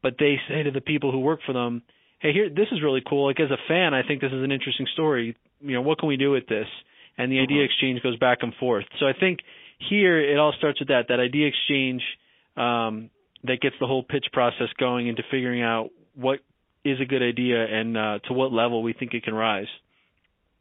but 0.01 0.15
they 0.17 0.35
say 0.47 0.63
to 0.63 0.71
the 0.71 0.81
people 0.81 1.11
who 1.11 1.19
work 1.19 1.41
for 1.45 1.53
them, 1.53 1.83
hey, 2.19 2.31
here, 2.31 2.49
this 2.49 2.67
is 2.71 2.81
really 2.81 3.01
cool. 3.07 3.27
Like 3.27 3.39
as 3.39 3.51
a 3.51 3.57
fan, 3.67 3.93
I 3.93 4.07
think 4.07 4.21
this 4.21 4.31
is 4.31 4.43
an 4.43 4.51
interesting 4.51 4.87
story. 4.93 5.35
You 5.61 5.73
know, 5.73 5.81
what 5.81 5.99
can 5.99 6.07
we 6.07 6.17
do 6.17 6.31
with 6.31 6.47
this? 6.47 6.67
And 7.17 7.31
the 7.31 7.39
idea 7.39 7.57
mm-hmm. 7.57 7.65
exchange 7.65 8.01
goes 8.01 8.17
back 8.17 8.39
and 8.41 8.53
forth. 8.55 8.85
So 8.99 9.05
I 9.05 9.13
think 9.17 9.39
here 9.89 10.19
it 10.19 10.37
all 10.37 10.53
starts 10.57 10.79
with 10.79 10.89
that, 10.89 11.05
that 11.09 11.19
idea 11.19 11.47
exchange 11.47 12.01
um, 12.55 13.09
that 13.43 13.61
gets 13.61 13.75
the 13.79 13.87
whole 13.87 14.03
pitch 14.03 14.25
process 14.31 14.67
going 14.79 15.07
into 15.07 15.23
figuring 15.29 15.61
out 15.61 15.89
what 16.15 16.39
is 16.83 16.99
a 17.01 17.05
good 17.05 17.21
idea 17.21 17.65
and 17.65 17.97
uh, 17.97 18.19
to 18.27 18.33
what 18.33 18.53
level 18.53 18.83
we 18.83 18.93
think 18.93 19.13
it 19.13 19.23
can 19.23 19.33
rise. 19.33 19.67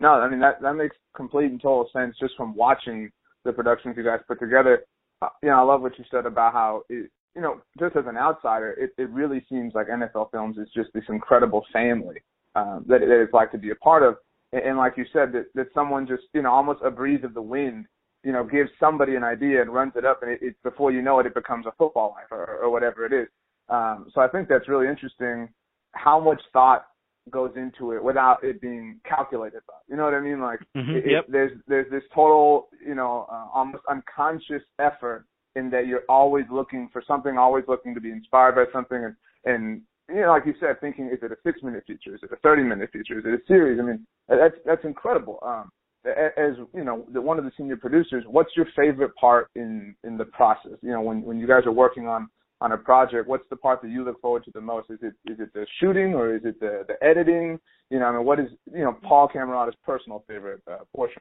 No, 0.04 0.20
I 0.20 0.28
mean 0.28 0.40
that 0.40 0.60
that 0.60 0.74
makes 0.74 0.96
complete 1.16 1.50
and 1.50 1.60
total 1.60 1.88
sense 1.90 2.14
just 2.20 2.36
from 2.36 2.54
watching 2.54 3.10
the 3.46 3.54
productions 3.54 3.94
you 3.96 4.04
guys 4.04 4.20
put 4.28 4.38
together. 4.38 4.84
Uh, 5.22 5.28
you 5.42 5.48
know, 5.48 5.56
I 5.56 5.62
love 5.62 5.80
what 5.80 5.98
you 5.98 6.04
said 6.10 6.26
about 6.26 6.52
how 6.52 6.82
it, 6.90 7.10
you 7.34 7.40
know, 7.40 7.62
just 7.78 7.96
as 7.96 8.04
an 8.06 8.18
outsider, 8.18 8.72
it, 8.72 8.90
it 8.98 9.08
really 9.08 9.42
seems 9.48 9.72
like 9.74 9.88
NFL 9.88 10.30
Films 10.30 10.58
is 10.58 10.68
just 10.76 10.90
this 10.92 11.04
incredible 11.08 11.64
family 11.72 12.16
um, 12.54 12.84
that, 12.86 13.00
that 13.00 13.22
it's 13.22 13.32
like 13.32 13.50
to 13.52 13.58
be 13.58 13.70
a 13.70 13.76
part 13.76 14.02
of. 14.02 14.16
And, 14.52 14.62
and 14.62 14.76
like 14.76 14.98
you 14.98 15.06
said, 15.10 15.32
that, 15.32 15.46
that 15.54 15.68
someone 15.72 16.06
just, 16.06 16.24
you 16.34 16.42
know, 16.42 16.52
almost 16.52 16.80
a 16.84 16.90
breeze 16.90 17.24
of 17.24 17.32
the 17.32 17.40
wind, 17.40 17.86
you 18.24 18.32
know, 18.32 18.44
gives 18.44 18.68
somebody 18.78 19.16
an 19.16 19.24
idea 19.24 19.62
and 19.62 19.72
runs 19.72 19.92
it 19.96 20.04
up, 20.04 20.22
and 20.22 20.32
it, 20.32 20.40
it 20.42 20.54
before 20.62 20.92
you 20.92 21.00
know 21.00 21.18
it, 21.18 21.26
it 21.26 21.34
becomes 21.34 21.64
a 21.64 21.72
football 21.78 22.14
life 22.14 22.30
or, 22.30 22.58
or 22.62 22.70
whatever 22.70 23.06
it 23.06 23.14
is. 23.14 23.28
Um, 23.70 24.10
so 24.14 24.20
I 24.20 24.28
think 24.28 24.48
that's 24.48 24.68
really 24.68 24.86
interesting. 24.86 25.48
How 25.92 26.20
much 26.20 26.42
thought 26.52 26.84
goes 27.30 27.52
into 27.56 27.92
it 27.92 28.02
without 28.02 28.42
it 28.42 28.60
being 28.60 29.00
calculated 29.08 29.60
by. 29.66 29.74
You 29.88 29.96
know 29.96 30.04
what 30.04 30.14
I 30.14 30.20
mean? 30.20 30.40
Like 30.40 30.60
mm-hmm, 30.76 30.96
it, 30.96 31.04
yep. 31.06 31.24
there's 31.28 31.52
there's 31.66 31.90
this 31.90 32.02
total, 32.14 32.68
you 32.86 32.94
know, 32.94 33.26
uh, 33.30 33.46
almost 33.54 33.84
unconscious 33.88 34.62
effort 34.78 35.26
in 35.56 35.70
that 35.70 35.86
you're 35.86 36.02
always 36.08 36.44
looking 36.50 36.88
for 36.92 37.02
something, 37.06 37.38
always 37.38 37.64
looking 37.68 37.94
to 37.94 38.00
be 38.00 38.10
inspired 38.10 38.54
by 38.54 38.64
something, 38.72 39.04
and 39.04 39.14
and 39.44 39.82
you 40.08 40.20
know, 40.20 40.28
like 40.28 40.44
you 40.46 40.54
said, 40.60 40.80
thinking 40.80 41.06
is 41.06 41.18
it 41.22 41.32
a 41.32 41.36
six 41.44 41.62
minute 41.62 41.84
feature, 41.86 42.14
is 42.14 42.20
it 42.22 42.32
a 42.32 42.36
thirty 42.36 42.62
minute 42.62 42.90
feature, 42.92 43.18
is 43.18 43.24
it 43.24 43.34
a 43.34 43.46
series? 43.46 43.78
I 43.80 43.82
mean, 43.82 44.06
that's 44.28 44.56
that's 44.66 44.84
incredible. 44.84 45.38
Um, 45.42 45.70
as 46.06 46.56
you 46.74 46.84
know, 46.84 47.06
the, 47.12 47.20
one 47.20 47.38
of 47.38 47.44
the 47.44 47.52
senior 47.56 47.76
producers, 47.76 48.24
what's 48.28 48.50
your 48.56 48.66
favorite 48.76 49.14
part 49.16 49.48
in 49.54 49.94
in 50.04 50.18
the 50.18 50.26
process? 50.26 50.72
You 50.82 50.90
know, 50.90 51.00
when 51.00 51.22
when 51.22 51.38
you 51.38 51.46
guys 51.46 51.62
are 51.64 51.72
working 51.72 52.06
on 52.06 52.28
on 52.64 52.72
a 52.72 52.78
project, 52.78 53.28
what's 53.28 53.44
the 53.50 53.56
part 53.56 53.82
that 53.82 53.90
you 53.90 54.02
look 54.02 54.18
forward 54.22 54.42
to 54.42 54.50
the 54.50 54.60
most? 54.60 54.88
Is 54.88 54.98
it 55.02 55.12
is 55.30 55.38
it 55.38 55.52
the 55.52 55.66
shooting 55.80 56.14
or 56.14 56.34
is 56.34 56.40
it 56.46 56.58
the 56.60 56.86
the 56.88 56.94
editing? 57.06 57.60
You 57.90 57.98
know, 57.98 58.06
I 58.06 58.16
mean, 58.16 58.24
what 58.24 58.40
is 58.40 58.46
you 58.72 58.82
know 58.82 58.96
Paul 59.02 59.28
Camarata's 59.28 59.76
personal 59.84 60.24
favorite 60.26 60.62
uh, 60.66 60.78
portion? 60.96 61.20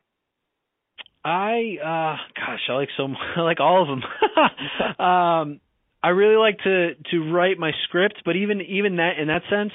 I 1.26 1.76
uh 1.84 2.16
gosh, 2.34 2.62
I 2.70 2.74
like 2.74 2.88
so 2.96 3.08
I 3.36 3.42
like 3.42 3.60
all 3.60 3.82
of 3.82 3.90
them. 3.90 5.06
um 5.06 5.60
I 6.02 6.10
really 6.10 6.38
like 6.38 6.60
to 6.60 6.96
to 7.12 7.34
write 7.34 7.60
my 7.60 7.72
script, 7.90 8.22
but 8.24 8.38
even 8.38 8.62
even 8.62 8.96
that 8.96 9.20
in 9.20 9.28
that 9.28 9.42
sense, 9.50 9.74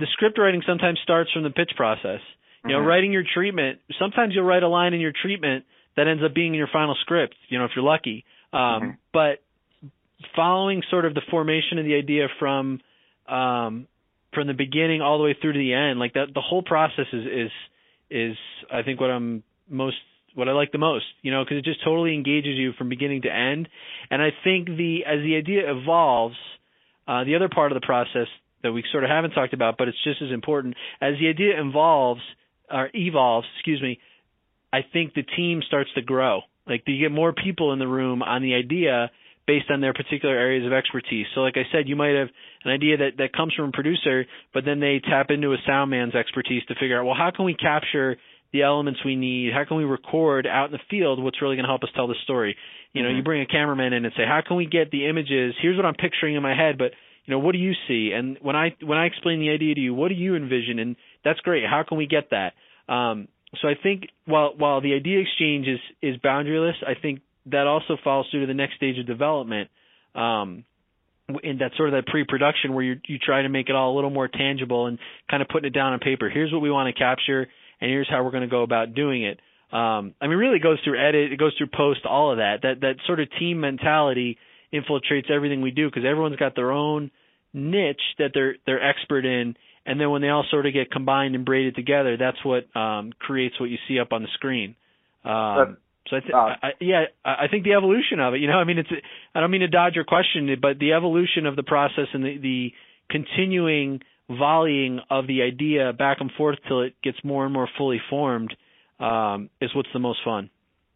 the 0.00 0.06
script 0.14 0.36
writing 0.36 0.62
sometimes 0.66 0.98
starts 1.04 1.30
from 1.32 1.44
the 1.44 1.50
pitch 1.50 1.70
process. 1.76 2.20
You 2.64 2.72
know, 2.72 2.80
mm-hmm. 2.80 2.88
writing 2.88 3.12
your 3.12 3.22
treatment, 3.22 3.78
sometimes 4.00 4.34
you'll 4.34 4.44
write 4.44 4.64
a 4.64 4.68
line 4.68 4.92
in 4.92 5.00
your 5.00 5.12
treatment 5.12 5.64
that 5.96 6.08
ends 6.08 6.24
up 6.26 6.34
being 6.34 6.48
in 6.48 6.58
your 6.58 6.68
final 6.72 6.96
script, 7.02 7.36
you 7.48 7.56
know, 7.56 7.66
if 7.66 7.70
you're 7.76 7.84
lucky. 7.84 8.24
Um 8.52 8.58
mm-hmm. 8.58 8.90
but 9.12 9.42
following 10.34 10.82
sort 10.90 11.04
of 11.04 11.14
the 11.14 11.22
formation 11.30 11.78
of 11.78 11.84
the 11.84 11.94
idea 11.94 12.28
from 12.38 12.80
um 13.28 13.86
from 14.34 14.46
the 14.46 14.54
beginning 14.54 15.00
all 15.00 15.18
the 15.18 15.24
way 15.24 15.36
through 15.40 15.52
to 15.52 15.58
the 15.58 15.74
end, 15.74 15.98
like 15.98 16.14
that 16.14 16.34
the 16.34 16.40
whole 16.40 16.62
process 16.62 17.06
is 17.12 17.24
is 17.26 17.50
is 18.10 18.36
I 18.72 18.82
think 18.82 19.00
what 19.00 19.10
I'm 19.10 19.42
most 19.68 19.96
what 20.34 20.48
I 20.48 20.52
like 20.52 20.70
the 20.72 20.78
most, 20.78 21.04
you 21.22 21.32
know, 21.32 21.44
because 21.44 21.58
it 21.58 21.64
just 21.64 21.82
totally 21.82 22.14
engages 22.14 22.56
you 22.56 22.72
from 22.78 22.88
beginning 22.88 23.22
to 23.22 23.34
end. 23.34 23.68
And 24.10 24.22
I 24.22 24.30
think 24.44 24.66
the 24.66 25.00
as 25.06 25.20
the 25.22 25.36
idea 25.36 25.70
evolves, 25.70 26.36
uh, 27.06 27.24
the 27.24 27.34
other 27.34 27.48
part 27.48 27.72
of 27.72 27.80
the 27.80 27.84
process 27.84 28.28
that 28.62 28.72
we 28.72 28.84
sort 28.90 29.04
of 29.04 29.10
haven't 29.10 29.32
talked 29.32 29.54
about, 29.54 29.76
but 29.78 29.88
it's 29.88 30.02
just 30.04 30.20
as 30.22 30.30
important 30.30 30.74
as 31.00 31.14
the 31.20 31.28
idea 31.28 31.60
evolves 31.60 32.20
or 32.70 32.90
evolves, 32.92 33.46
excuse 33.56 33.80
me. 33.80 33.98
I 34.72 34.80
think 34.92 35.14
the 35.14 35.22
team 35.22 35.62
starts 35.66 35.90
to 35.94 36.02
grow. 36.02 36.42
Like 36.66 36.82
you 36.86 37.00
get 37.00 37.12
more 37.12 37.32
people 37.32 37.72
in 37.72 37.78
the 37.78 37.88
room 37.88 38.22
on 38.22 38.42
the 38.42 38.54
idea 38.54 39.10
based 39.48 39.70
on 39.70 39.80
their 39.80 39.94
particular 39.94 40.36
areas 40.36 40.66
of 40.66 40.74
expertise. 40.74 41.24
So 41.34 41.40
like 41.40 41.56
I 41.56 41.64
said, 41.72 41.88
you 41.88 41.96
might 41.96 42.14
have 42.14 42.28
an 42.64 42.70
idea 42.70 42.98
that, 42.98 43.12
that 43.16 43.32
comes 43.32 43.54
from 43.54 43.70
a 43.70 43.72
producer, 43.72 44.26
but 44.52 44.66
then 44.66 44.78
they 44.78 45.00
tap 45.02 45.30
into 45.30 45.54
a 45.54 45.56
sound 45.66 45.90
man's 45.90 46.14
expertise 46.14 46.62
to 46.68 46.74
figure 46.74 47.00
out, 47.00 47.06
well, 47.06 47.16
how 47.16 47.32
can 47.34 47.46
we 47.46 47.54
capture 47.54 48.18
the 48.52 48.62
elements 48.62 49.00
we 49.06 49.16
need? 49.16 49.54
How 49.54 49.64
can 49.64 49.78
we 49.78 49.84
record 49.84 50.46
out 50.46 50.66
in 50.66 50.72
the 50.72 50.84
field 50.90 51.22
what's 51.24 51.40
really 51.40 51.56
going 51.56 51.64
to 51.64 51.70
help 51.70 51.82
us 51.82 51.88
tell 51.96 52.06
the 52.06 52.20
story? 52.24 52.56
You 52.92 53.02
know, 53.02 53.08
mm-hmm. 53.08 53.16
you 53.16 53.22
bring 53.22 53.40
a 53.40 53.46
cameraman 53.46 53.94
in 53.94 54.04
and 54.04 54.12
say, 54.14 54.24
how 54.28 54.42
can 54.46 54.58
we 54.58 54.66
get 54.66 54.90
the 54.90 55.08
images? 55.08 55.54
Here's 55.62 55.76
what 55.76 55.86
I'm 55.86 55.94
picturing 55.94 56.36
in 56.36 56.42
my 56.42 56.54
head, 56.54 56.76
but 56.76 56.92
you 57.24 57.32
know, 57.32 57.38
what 57.38 57.52
do 57.52 57.58
you 57.58 57.72
see? 57.88 58.12
And 58.14 58.36
when 58.40 58.56
I 58.56 58.74
when 58.82 58.96
I 58.96 59.06
explain 59.06 59.40
the 59.40 59.50
idea 59.50 59.74
to 59.74 59.80
you, 59.80 59.92
what 59.92 60.08
do 60.08 60.14
you 60.14 60.34
envision? 60.34 60.78
And 60.78 60.96
that's 61.24 61.40
great. 61.40 61.62
How 61.68 61.84
can 61.86 61.98
we 61.98 62.06
get 62.06 62.30
that? 62.30 62.52
Um, 62.90 63.28
so 63.60 63.68
I 63.68 63.74
think 63.82 64.08
while 64.24 64.54
while 64.56 64.80
the 64.80 64.94
idea 64.94 65.20
exchange 65.20 65.66
is 65.68 65.80
is 66.00 66.16
boundaryless, 66.22 66.82
I 66.86 66.98
think 67.00 67.20
that 67.50 67.66
also 67.66 67.96
follows 68.02 68.26
through 68.30 68.40
to 68.40 68.46
the 68.46 68.54
next 68.54 68.76
stage 68.76 68.98
of 68.98 69.06
development. 69.06 69.70
Um, 70.14 70.64
in 71.42 71.58
that 71.58 71.72
sort 71.76 71.90
of 71.90 71.92
that 71.92 72.10
pre-production 72.10 72.72
where 72.72 72.82
you 72.82 73.00
you 73.06 73.18
try 73.18 73.42
to 73.42 73.48
make 73.50 73.68
it 73.68 73.76
all 73.76 73.92
a 73.92 73.96
little 73.96 74.10
more 74.10 74.28
tangible 74.28 74.86
and 74.86 74.98
kind 75.30 75.42
of 75.42 75.48
putting 75.48 75.66
it 75.66 75.74
down 75.74 75.92
on 75.92 75.98
paper. 75.98 76.30
Here's 76.30 76.50
what 76.50 76.62
we 76.62 76.70
want 76.70 76.94
to 76.94 76.98
capture 76.98 77.46
and 77.80 77.90
here's 77.90 78.08
how 78.08 78.24
we're 78.24 78.30
going 78.30 78.42
to 78.42 78.48
go 78.48 78.62
about 78.62 78.94
doing 78.94 79.24
it. 79.24 79.38
Um, 79.70 80.14
I 80.20 80.26
mean, 80.26 80.38
really 80.38 80.56
it 80.56 80.62
goes 80.62 80.78
through 80.82 80.98
edit, 80.98 81.32
it 81.32 81.38
goes 81.38 81.54
through 81.58 81.68
post, 81.74 82.00
all 82.06 82.32
of 82.32 82.38
that. 82.38 82.62
That 82.62 82.80
that 82.80 82.94
sort 83.06 83.20
of 83.20 83.28
team 83.38 83.60
mentality 83.60 84.38
infiltrates 84.72 85.30
everything 85.30 85.60
we 85.60 85.70
do 85.70 85.88
because 85.88 86.04
everyone's 86.08 86.36
got 86.36 86.56
their 86.56 86.72
own 86.72 87.10
niche 87.52 88.00
that 88.18 88.30
they're 88.32 88.56
they're 88.64 88.82
expert 88.82 89.26
in, 89.26 89.54
and 89.84 90.00
then 90.00 90.10
when 90.10 90.22
they 90.22 90.28
all 90.28 90.46
sort 90.50 90.64
of 90.64 90.72
get 90.72 90.90
combined 90.90 91.34
and 91.34 91.44
braided 91.44 91.74
together, 91.74 92.16
that's 92.16 92.42
what 92.44 92.74
um, 92.74 93.12
creates 93.18 93.60
what 93.60 93.68
you 93.68 93.76
see 93.86 93.98
up 93.98 94.12
on 94.12 94.22
the 94.22 94.28
screen. 94.34 94.74
Um, 95.24 95.76
so 96.10 96.16
I, 96.16 96.20
th- 96.20 96.32
uh, 96.32 96.68
yeah, 96.80 97.04
I 97.24 97.48
think 97.50 97.64
the 97.64 97.72
evolution 97.72 98.20
of 98.20 98.34
it. 98.34 98.40
You 98.40 98.48
know, 98.48 98.54
I 98.54 98.64
mean, 98.64 98.78
it's 98.78 98.88
I 99.34 99.40
don't 99.40 99.50
mean 99.50 99.60
to 99.60 99.68
dodge 99.68 99.94
your 99.94 100.04
question, 100.04 100.48
but 100.60 100.78
the 100.78 100.92
evolution 100.92 101.46
of 101.46 101.56
the 101.56 101.62
process 101.62 102.06
and 102.12 102.24
the, 102.24 102.38
the 102.38 102.72
continuing 103.10 104.00
volleying 104.30 105.00
of 105.10 105.26
the 105.26 105.42
idea 105.42 105.92
back 105.92 106.18
and 106.20 106.30
forth 106.36 106.58
till 106.66 106.82
it 106.82 106.94
gets 107.02 107.18
more 107.24 107.44
and 107.44 107.52
more 107.52 107.68
fully 107.78 108.00
formed 108.10 108.54
um, 109.00 109.48
is 109.60 109.70
what's 109.74 109.88
the 109.92 109.98
most 109.98 110.18
fun. 110.24 110.50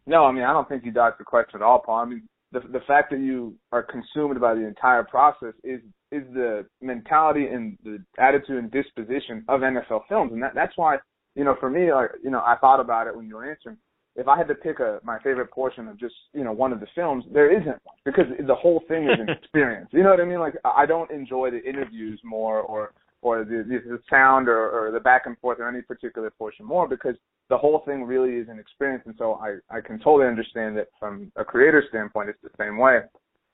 No, 0.05 0.25
I 0.25 0.31
mean 0.31 0.43
I 0.43 0.53
don't 0.53 0.67
think 0.67 0.85
you 0.85 0.91
dodged 0.91 1.19
the 1.19 1.23
question 1.23 1.55
at 1.55 1.61
all, 1.63 1.79
Paul. 1.79 1.99
I 1.99 2.05
mean 2.05 2.27
the 2.51 2.59
the 2.59 2.81
fact 2.87 3.11
that 3.11 3.19
you 3.19 3.55
are 3.71 3.83
consumed 3.83 4.39
by 4.39 4.53
the 4.53 4.65
entire 4.65 5.03
process 5.03 5.53
is 5.63 5.81
is 6.11 6.23
the 6.33 6.65
mentality 6.81 7.47
and 7.47 7.77
the 7.83 7.97
attitude 8.19 8.57
and 8.57 8.71
disposition 8.71 9.43
of 9.47 9.61
NFL 9.61 10.01
films, 10.07 10.31
and 10.31 10.43
that 10.43 10.53
that's 10.53 10.73
why 10.75 10.97
you 11.35 11.43
know 11.43 11.55
for 11.59 11.69
me 11.69 11.91
like 11.91 12.11
you 12.23 12.29
know 12.29 12.39
I 12.39 12.55
thought 12.61 12.79
about 12.79 13.07
it 13.07 13.15
when 13.15 13.27
you 13.27 13.35
were 13.35 13.49
answering. 13.49 13.77
If 14.15 14.27
I 14.27 14.37
had 14.37 14.47
to 14.49 14.55
pick 14.55 14.79
a 14.79 14.99
my 15.03 15.17
favorite 15.19 15.51
portion 15.51 15.87
of 15.87 15.99
just 15.99 16.15
you 16.33 16.43
know 16.43 16.51
one 16.51 16.71
of 16.71 16.79
the 16.79 16.87
films, 16.93 17.25
there 17.33 17.51
isn't 17.51 17.79
one 17.83 17.97
because 18.05 18.25
the 18.45 18.55
whole 18.55 18.83
thing 18.87 19.05
is 19.05 19.19
an 19.19 19.29
experience. 19.41 19.89
You 19.91 20.03
know 20.03 20.09
what 20.09 20.19
I 20.19 20.25
mean? 20.25 20.39
Like 20.39 20.55
I 20.63 20.85
don't 20.85 21.09
enjoy 21.11 21.51
the 21.51 21.63
interviews 21.63 22.19
more 22.23 22.61
or 22.61 22.93
or 23.23 23.45
the, 23.45 23.63
the 23.65 23.99
sound 24.09 24.49
or, 24.49 24.69
or 24.69 24.91
the 24.91 24.99
back 24.99 25.23
and 25.25 25.37
forth 25.39 25.57
or 25.59 25.67
any 25.67 25.81
particular 25.81 26.29
portion 26.29 26.65
more 26.65 26.87
because 26.87 27.15
the 27.49 27.57
whole 27.57 27.81
thing 27.85 28.03
really 28.03 28.35
is 28.35 28.49
an 28.49 28.59
experience. 28.59 29.03
And 29.05 29.15
so 29.17 29.35
I, 29.35 29.57
I 29.75 29.81
can 29.81 29.97
totally 29.99 30.27
understand 30.27 30.77
that 30.77 30.87
from 30.99 31.31
a 31.37 31.45
creator 31.45 31.83
standpoint, 31.89 32.29
it's 32.29 32.39
the 32.43 32.49
same 32.59 32.77
way. 32.77 32.99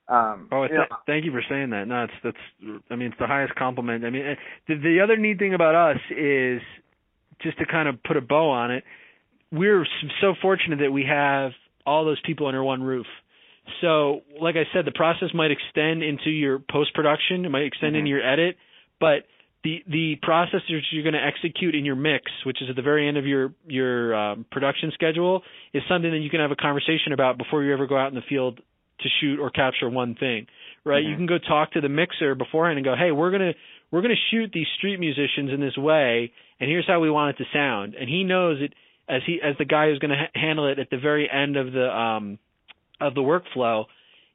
Um, 0.07 0.49
oh, 0.51 0.67
th- 0.67 0.79
thank 1.05 1.23
you 1.23 1.31
for 1.31 1.43
saying 1.47 1.69
that. 1.69 1.87
No, 1.87 2.05
it's 2.05 2.13
that's. 2.23 2.81
I 2.89 2.95
mean, 2.95 3.09
it's 3.09 3.19
the 3.19 3.27
highest 3.27 3.53
compliment. 3.55 4.03
I 4.03 4.09
mean, 4.09 4.25
eh, 4.25 4.35
the, 4.67 4.75
the 4.75 4.99
other 5.03 5.15
neat 5.15 5.37
thing 5.37 5.53
about 5.53 5.75
us 5.75 6.01
is 6.09 6.61
just 7.41 7.59
to 7.59 7.65
kind 7.65 7.87
of 7.87 8.01
put 8.01 8.17
a 8.17 8.21
bow 8.21 8.49
on 8.49 8.71
it. 8.71 8.83
We're 9.51 9.85
so 10.21 10.35
fortunate 10.41 10.79
that 10.79 10.91
we 10.91 11.05
have 11.09 11.51
all 11.85 12.05
those 12.05 12.21
people 12.25 12.47
under 12.47 12.63
one 12.63 12.83
roof. 12.83 13.07
So, 13.81 14.21
like 14.39 14.55
I 14.55 14.63
said, 14.73 14.85
the 14.85 14.91
process 14.91 15.29
might 15.33 15.51
extend 15.51 16.03
into 16.03 16.29
your 16.29 16.59
post 16.59 16.93
production, 16.93 17.45
it 17.45 17.49
might 17.49 17.63
extend 17.63 17.91
mm-hmm. 17.93 17.99
into 17.99 18.09
your 18.09 18.25
edit, 18.25 18.57
but 18.99 19.25
the 19.63 19.83
the 19.87 20.15
process 20.21 20.61
that 20.67 20.81
you're 20.91 21.03
going 21.03 21.13
to 21.13 21.23
execute 21.23 21.75
in 21.75 21.85
your 21.85 21.95
mix, 21.95 22.31
which 22.45 22.61
is 22.61 22.69
at 22.69 22.75
the 22.75 22.81
very 22.81 23.07
end 23.07 23.17
of 23.17 23.25
your 23.25 23.53
your 23.67 24.15
um, 24.15 24.45
production 24.51 24.91
schedule, 24.93 25.43
is 25.73 25.83
something 25.89 26.11
that 26.11 26.19
you 26.19 26.29
can 26.29 26.39
have 26.39 26.51
a 26.51 26.55
conversation 26.55 27.13
about 27.13 27.37
before 27.37 27.63
you 27.63 27.73
ever 27.73 27.85
go 27.85 27.97
out 27.97 28.09
in 28.09 28.15
the 28.15 28.25
field 28.27 28.59
to 29.01 29.09
shoot 29.21 29.39
or 29.39 29.49
capture 29.49 29.89
one 29.89 30.15
thing, 30.15 30.47
right? 30.83 31.03
Mm-hmm. 31.03 31.09
You 31.09 31.15
can 31.17 31.25
go 31.25 31.37
talk 31.37 31.73
to 31.73 31.81
the 31.81 31.89
mixer 31.89 32.35
beforehand 32.35 32.77
and 32.77 32.85
go, 32.85 32.95
hey, 32.95 33.11
we're 33.11 33.31
gonna 33.31 33.53
we're 33.91 34.01
gonna 34.01 34.15
shoot 34.31 34.51
these 34.53 34.67
street 34.77 34.99
musicians 34.99 35.51
in 35.53 35.59
this 35.59 35.77
way, 35.77 36.31
and 36.59 36.69
here's 36.69 36.87
how 36.87 36.99
we 36.99 37.09
want 37.09 37.35
it 37.35 37.43
to 37.43 37.49
sound, 37.53 37.95
and 37.95 38.09
he 38.09 38.23
knows 38.23 38.61
it 38.61 38.73
as 39.09 39.21
he 39.25 39.39
as 39.43 39.55
the 39.57 39.65
guy 39.65 39.89
who's 39.89 39.99
going 39.99 40.11
to 40.11 40.17
ha- 40.17 40.31
handle 40.39 40.67
it 40.67 40.79
at 40.79 40.89
the 40.89 40.97
very 40.97 41.29
end 41.29 41.57
of 41.57 41.73
the 41.73 41.87
um 41.87 42.37
of 43.01 43.15
the 43.15 43.21
workflow, 43.21 43.85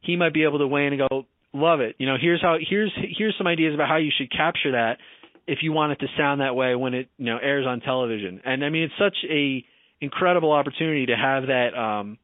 he 0.00 0.16
might 0.16 0.34
be 0.34 0.44
able 0.44 0.58
to 0.58 0.66
weigh 0.66 0.86
in 0.86 0.94
and 0.94 1.08
go, 1.08 1.26
love 1.52 1.80
it. 1.80 1.96
You 1.98 2.06
know, 2.06 2.16
here's 2.20 2.42
how 2.42 2.56
here's 2.60 2.92
here's 3.16 3.34
some 3.38 3.46
ideas 3.46 3.74
about 3.74 3.88
how 3.88 3.96
you 3.96 4.10
should 4.16 4.30
capture 4.30 4.72
that 4.72 4.98
if 5.46 5.58
you 5.62 5.72
want 5.72 5.92
it 5.92 6.00
to 6.00 6.06
sound 6.16 6.40
that 6.40 6.56
way 6.56 6.74
when 6.74 6.94
it 6.94 7.08
you 7.16 7.26
know 7.26 7.38
airs 7.38 7.66
on 7.66 7.80
television. 7.80 8.40
And 8.44 8.64
I 8.64 8.70
mean, 8.70 8.84
it's 8.84 8.94
such 8.98 9.16
a 9.30 9.64
incredible 10.00 10.52
opportunity 10.52 11.06
to 11.06 11.16
have 11.16 11.46
that 11.46 11.78
um 11.78 12.18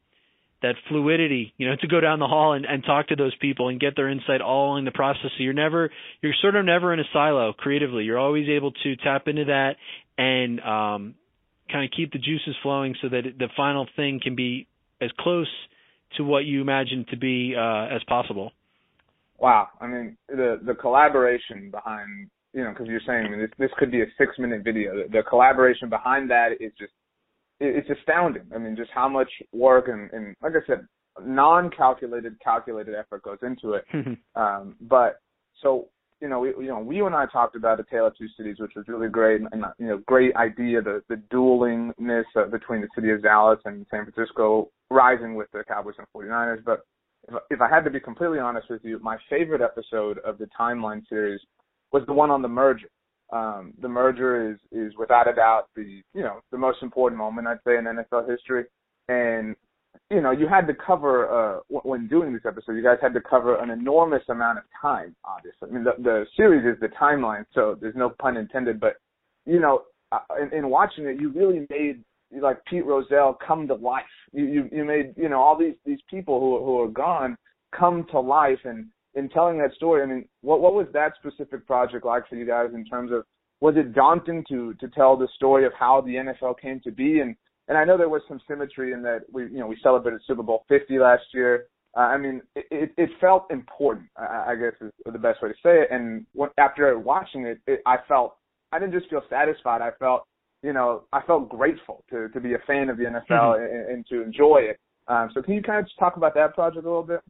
that 0.61 0.75
fluidity, 0.89 1.53
you 1.57 1.67
know, 1.67 1.75
to 1.81 1.87
go 1.87 1.99
down 1.99 2.19
the 2.19 2.27
hall 2.27 2.53
and, 2.53 2.65
and 2.65 2.83
talk 2.83 3.07
to 3.07 3.15
those 3.15 3.35
people 3.41 3.69
and 3.69 3.79
get 3.79 3.95
their 3.95 4.09
insight 4.09 4.41
all 4.41 4.67
along 4.67 4.85
the 4.85 4.91
process. 4.91 5.31
So 5.35 5.43
you're 5.43 5.53
never, 5.53 5.89
you're 6.21 6.35
sort 6.39 6.55
of 6.55 6.63
never 6.65 6.93
in 6.93 6.99
a 6.99 7.03
silo 7.11 7.53
creatively. 7.53 8.03
You're 8.03 8.19
always 8.19 8.47
able 8.47 8.71
to 8.71 8.95
tap 8.97 9.27
into 9.27 9.45
that 9.45 9.77
and 10.19 10.59
um, 10.59 11.15
kind 11.71 11.85
of 11.85 11.91
keep 11.95 12.11
the 12.11 12.19
juices 12.19 12.55
flowing 12.61 12.95
so 13.01 13.09
that 13.09 13.23
the 13.37 13.47
final 13.55 13.87
thing 13.95 14.19
can 14.21 14.35
be 14.35 14.67
as 15.01 15.09
close 15.19 15.49
to 16.17 16.23
what 16.23 16.45
you 16.45 16.61
imagine 16.61 17.05
to 17.09 17.17
be 17.17 17.55
uh, 17.57 17.87
as 17.95 18.01
possible. 18.07 18.51
Wow, 19.39 19.69
I 19.79 19.87
mean 19.87 20.17
the 20.27 20.59
the 20.63 20.75
collaboration 20.75 21.71
behind 21.71 22.29
you 22.53 22.63
know 22.63 22.71
because 22.71 22.87
you're 22.87 23.01
saying 23.07 23.31
this 23.39 23.49
this 23.57 23.71
could 23.79 23.91
be 23.91 24.01
a 24.01 24.05
six 24.17 24.37
minute 24.37 24.63
video. 24.63 24.95
The, 24.95 25.09
the 25.09 25.23
collaboration 25.27 25.89
behind 25.89 26.29
that 26.29 26.51
is 26.59 26.71
just 26.77 26.91
it's 27.61 27.89
astounding. 27.89 28.43
I 28.53 28.57
mean, 28.57 28.75
just 28.75 28.89
how 28.93 29.07
much 29.07 29.29
work 29.53 29.87
and, 29.87 30.09
and 30.11 30.35
like 30.41 30.53
I 30.53 30.65
said, 30.65 30.87
non-calculated, 31.23 32.39
calculated 32.43 32.95
effort 32.95 33.21
goes 33.21 33.37
into 33.43 33.73
it. 33.73 33.85
um, 34.35 34.75
but 34.81 35.19
so 35.61 35.87
you 36.21 36.29
know, 36.29 36.39
we 36.39 36.49
you 36.49 36.67
know, 36.67 36.79
we 36.79 37.01
and 37.01 37.15
I 37.15 37.25
talked 37.25 37.55
about 37.55 37.77
the 37.77 37.83
Tale 37.83 38.07
of 38.07 38.17
Two 38.17 38.27
Cities, 38.37 38.57
which 38.59 38.73
was 38.75 38.87
really 38.87 39.09
great, 39.09 39.41
and 39.41 39.65
you 39.79 39.87
know, 39.87 40.01
great 40.05 40.35
idea, 40.35 40.81
the 40.81 41.01
the 41.09 41.21
duelingness 41.33 42.23
uh, 42.35 42.45
between 42.45 42.81
the 42.81 42.87
city 42.95 43.11
of 43.11 43.23
Dallas 43.23 43.59
and 43.65 43.85
San 43.89 44.05
Francisco, 44.05 44.69
rising 44.89 45.35
with 45.35 45.47
the 45.51 45.63
Cowboys 45.67 45.95
and 45.97 46.07
49ers. 46.15 46.63
But 46.63 46.81
if, 47.27 47.35
if 47.49 47.61
I 47.61 47.69
had 47.69 47.83
to 47.85 47.89
be 47.89 47.99
completely 47.99 48.39
honest 48.39 48.69
with 48.69 48.81
you, 48.83 48.99
my 48.99 49.17
favorite 49.29 49.61
episode 49.61 50.19
of 50.19 50.37
the 50.37 50.47
Timeline 50.59 51.07
series 51.09 51.41
was 51.91 52.03
the 52.05 52.13
one 52.13 52.31
on 52.31 52.41
the 52.41 52.47
merger 52.47 52.87
um, 53.31 53.73
the 53.81 53.87
merger 53.87 54.51
is 54.51 54.57
is 54.71 54.93
without 54.97 55.29
a 55.29 55.33
doubt 55.33 55.67
the 55.75 56.01
you 56.13 56.21
know 56.21 56.41
the 56.51 56.57
most 56.57 56.79
important 56.81 57.17
moment 57.17 57.47
I'd 57.47 57.59
say 57.65 57.77
in 57.77 57.85
NFL 57.85 58.29
history, 58.29 58.65
and 59.07 59.55
you 60.09 60.21
know 60.21 60.31
you 60.31 60.47
had 60.47 60.67
to 60.67 60.73
cover 60.73 61.29
uh, 61.29 61.59
when 61.69 62.07
doing 62.07 62.33
this 62.33 62.43
episode, 62.45 62.73
you 62.73 62.83
guys 62.83 62.97
had 63.01 63.13
to 63.13 63.21
cover 63.21 63.57
an 63.61 63.69
enormous 63.69 64.23
amount 64.29 64.57
of 64.57 64.63
time. 64.81 65.15
Obviously, 65.25 65.69
I 65.69 65.71
mean 65.71 65.83
the 65.83 65.93
the 66.01 66.25
series 66.35 66.65
is 66.65 66.79
the 66.79 66.89
timeline, 66.89 67.45
so 67.53 67.77
there's 67.79 67.95
no 67.95 68.09
pun 68.09 68.37
intended. 68.37 68.79
But 68.79 68.95
you 69.45 69.59
know, 69.59 69.83
uh, 70.11 70.19
in, 70.41 70.57
in 70.57 70.69
watching 70.69 71.05
it, 71.05 71.19
you 71.19 71.31
really 71.31 71.65
made 71.69 72.03
like 72.41 72.63
Pete 72.65 72.85
Rozelle 72.85 73.37
come 73.45 73.67
to 73.67 73.75
life. 73.75 74.03
You 74.33 74.45
you 74.45 74.69
you 74.71 74.85
made 74.85 75.13
you 75.17 75.29
know 75.29 75.41
all 75.41 75.57
these 75.57 75.75
these 75.85 75.99
people 76.09 76.39
who 76.39 76.63
who 76.63 76.79
are 76.81 76.89
gone 76.89 77.37
come 77.77 78.05
to 78.11 78.19
life 78.19 78.59
and 78.65 78.87
in 79.13 79.27
telling 79.29 79.57
that 79.57 79.73
story, 79.73 80.01
I 80.01 80.05
mean, 80.05 80.25
what 80.41 80.61
what 80.61 80.73
was 80.73 80.87
that 80.93 81.13
specific 81.19 81.65
project 81.67 82.05
like 82.05 82.27
for 82.29 82.35
you 82.35 82.45
guys 82.45 82.69
in 82.73 82.85
terms 82.85 83.11
of 83.11 83.23
was 83.59 83.75
it 83.77 83.93
daunting 83.93 84.43
to 84.49 84.73
to 84.75 84.87
tell 84.89 85.17
the 85.17 85.27
story 85.35 85.65
of 85.65 85.73
how 85.77 86.01
the 86.01 86.15
NFL 86.15 86.59
came 86.59 86.79
to 86.81 86.91
be 86.91 87.19
and 87.19 87.35
and 87.71 87.77
I 87.77 87.85
know 87.85 87.97
there 87.97 88.09
was 88.09 88.21
some 88.27 88.41
symmetry 88.49 88.91
in 88.91 89.01
that 89.03 89.21
we 89.31 89.43
you 89.43 89.59
know 89.59 89.65
we 89.65 89.77
celebrated 89.81 90.19
Super 90.27 90.43
Bowl 90.43 90.65
50 90.67 90.99
last 90.99 91.23
year. 91.33 91.67
Uh, 91.95 92.01
I 92.01 92.17
mean, 92.17 92.41
it, 92.53 92.65
it, 92.69 92.91
it 92.97 93.09
felt 93.21 93.45
important. 93.49 94.07
I, 94.17 94.47
I 94.49 94.55
guess 94.55 94.73
is 94.81 94.91
the 95.05 95.17
best 95.17 95.41
way 95.41 95.49
to 95.49 95.55
say 95.63 95.83
it. 95.83 95.87
And 95.89 96.25
when, 96.33 96.49
after 96.57 96.99
watching 96.99 97.45
it, 97.45 97.59
it, 97.67 97.79
I 97.85 97.95
felt 98.09 98.35
I 98.73 98.79
didn't 98.79 98.91
just 98.91 99.09
feel 99.09 99.21
satisfied. 99.29 99.81
I 99.81 99.91
felt 99.99 100.27
you 100.61 100.73
know 100.73 101.03
I 101.13 101.21
felt 101.21 101.47
grateful 101.47 102.03
to 102.09 102.27
to 102.27 102.41
be 102.41 102.55
a 102.55 102.59
fan 102.67 102.89
of 102.89 102.97
the 102.97 103.05
NFL 103.05 103.29
mm-hmm. 103.29 103.63
and, 103.63 103.89
and 103.89 104.07
to 104.07 104.21
enjoy 104.21 104.63
it. 104.69 104.77
Um, 105.07 105.29
so 105.33 105.41
can 105.41 105.53
you 105.53 105.61
kind 105.61 105.79
of 105.79 105.85
just 105.85 105.97
talk 105.97 106.17
about 106.17 106.33
that 106.33 106.53
project 106.53 106.85
a 106.85 106.89
little 106.89 107.03
bit? 107.03 107.21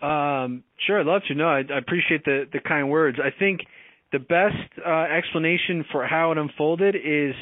Um, 0.00 0.62
sure, 0.86 1.00
I'd 1.00 1.06
love 1.06 1.22
to. 1.26 1.34
No, 1.34 1.48
I, 1.48 1.62
I 1.74 1.78
appreciate 1.78 2.24
the 2.24 2.44
the 2.52 2.60
kind 2.60 2.88
words. 2.88 3.18
I 3.20 3.36
think 3.36 3.62
the 4.12 4.20
best 4.20 4.80
uh, 4.86 5.06
explanation 5.12 5.84
for 5.90 6.06
how 6.06 6.30
it 6.30 6.38
unfolded 6.38 6.94
is 6.94 7.34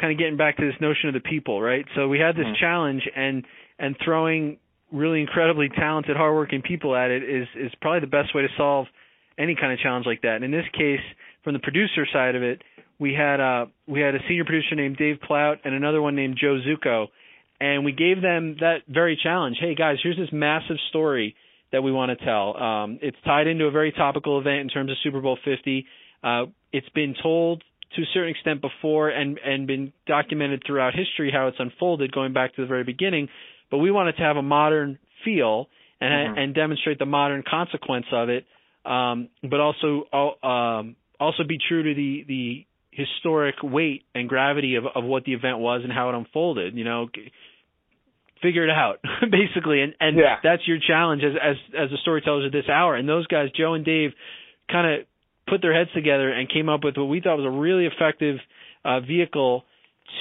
kind 0.00 0.12
of 0.12 0.18
getting 0.18 0.36
back 0.36 0.56
to 0.56 0.66
this 0.66 0.80
notion 0.80 1.08
of 1.08 1.14
the 1.14 1.20
people, 1.20 1.60
right? 1.60 1.84
So 1.94 2.08
we 2.08 2.18
had 2.18 2.34
this 2.34 2.46
mm-hmm. 2.46 2.60
challenge, 2.60 3.02
and 3.14 3.44
and 3.78 3.96
throwing 4.04 4.58
really 4.92 5.20
incredibly 5.20 5.68
talented, 5.68 6.16
hardworking 6.16 6.62
people 6.62 6.96
at 6.96 7.10
it 7.10 7.22
is 7.22 7.48
is 7.56 7.72
probably 7.80 8.00
the 8.00 8.06
best 8.06 8.34
way 8.34 8.42
to 8.42 8.48
solve 8.56 8.86
any 9.38 9.54
kind 9.54 9.72
of 9.72 9.78
challenge 9.78 10.06
like 10.06 10.22
that. 10.22 10.36
And 10.36 10.44
in 10.44 10.50
this 10.50 10.66
case, 10.72 11.00
from 11.44 11.54
the 11.54 11.60
producer 11.60 12.06
side 12.12 12.34
of 12.34 12.42
it, 12.42 12.62
we 12.98 13.14
had 13.14 13.40
uh 13.40 13.66
we 13.86 14.00
had 14.00 14.14
a 14.14 14.18
senior 14.28 14.44
producer 14.44 14.74
named 14.74 14.96
Dave 14.96 15.16
Plaut 15.26 15.58
and 15.64 15.74
another 15.74 16.02
one 16.02 16.16
named 16.16 16.38
Joe 16.40 16.58
Zuko, 16.66 17.06
and 17.60 17.84
we 17.84 17.92
gave 17.92 18.22
them 18.22 18.56
that 18.60 18.78
very 18.88 19.18
challenge. 19.22 19.58
Hey 19.60 19.74
guys, 19.74 19.96
here's 20.02 20.16
this 20.16 20.30
massive 20.32 20.76
story 20.88 21.36
that 21.72 21.82
we 21.82 21.92
want 21.92 22.16
to 22.16 22.24
tell. 22.24 22.56
Um, 22.56 22.98
it's 23.00 23.16
tied 23.24 23.46
into 23.46 23.66
a 23.66 23.70
very 23.70 23.92
topical 23.92 24.40
event 24.40 24.60
in 24.60 24.68
terms 24.68 24.90
of 24.90 24.96
Super 25.02 25.20
Bowl 25.20 25.38
50. 25.44 25.86
Uh, 26.22 26.46
it's 26.72 26.88
been 26.90 27.14
told 27.22 27.62
to 27.96 28.02
a 28.02 28.06
certain 28.14 28.30
extent 28.30 28.60
before 28.60 29.08
and 29.08 29.38
and 29.38 29.66
been 29.66 29.92
documented 30.06 30.62
throughout 30.66 30.94
history 30.94 31.30
how 31.32 31.48
it's 31.48 31.56
unfolded 31.58 32.12
going 32.12 32.32
back 32.32 32.54
to 32.54 32.62
the 32.62 32.66
very 32.66 32.84
beginning. 32.84 33.28
But 33.70 33.78
we 33.78 33.90
wanted 33.90 34.16
to 34.16 34.22
have 34.22 34.36
a 34.36 34.42
modern 34.42 34.98
feel 35.24 35.68
and 36.00 36.12
mm-hmm. 36.12 36.38
and 36.38 36.54
demonstrate 36.54 36.98
the 36.98 37.06
modern 37.06 37.42
consequence 37.48 38.06
of 38.12 38.28
it, 38.28 38.46
um, 38.84 39.28
but 39.42 39.60
also 39.60 40.04
um, 40.42 40.96
also 41.18 41.44
be 41.46 41.58
true 41.68 41.82
to 41.82 41.94
the 41.94 42.24
the 42.26 42.66
historic 42.92 43.56
weight 43.62 44.04
and 44.14 44.28
gravity 44.28 44.76
of 44.76 44.84
of 44.94 45.04
what 45.04 45.24
the 45.24 45.32
event 45.32 45.58
was 45.58 45.82
and 45.82 45.92
how 45.92 46.10
it 46.10 46.14
unfolded. 46.14 46.76
You 46.76 46.84
know, 46.84 47.08
figure 48.42 48.64
it 48.64 48.70
out 48.70 49.00
basically 49.30 49.82
and 49.82 49.94
and 50.00 50.16
yeah. 50.16 50.36
that's 50.42 50.66
your 50.66 50.78
challenge 50.84 51.22
as 51.24 51.32
as 51.42 51.56
as 51.78 51.90
the 51.90 51.98
storytellers 52.02 52.46
of 52.46 52.52
this 52.52 52.68
hour 52.72 52.96
and 52.96 53.08
those 53.08 53.26
guys 53.26 53.48
joe 53.56 53.74
and 53.74 53.84
dave 53.84 54.12
kind 54.70 55.00
of 55.00 55.06
put 55.50 55.60
their 55.60 55.74
heads 55.74 55.90
together 55.94 56.30
and 56.30 56.48
came 56.48 56.68
up 56.68 56.84
with 56.84 56.96
what 56.96 57.04
we 57.04 57.20
thought 57.20 57.36
was 57.36 57.46
a 57.46 57.50
really 57.50 57.86
effective 57.86 58.36
uh 58.84 59.00
vehicle 59.00 59.64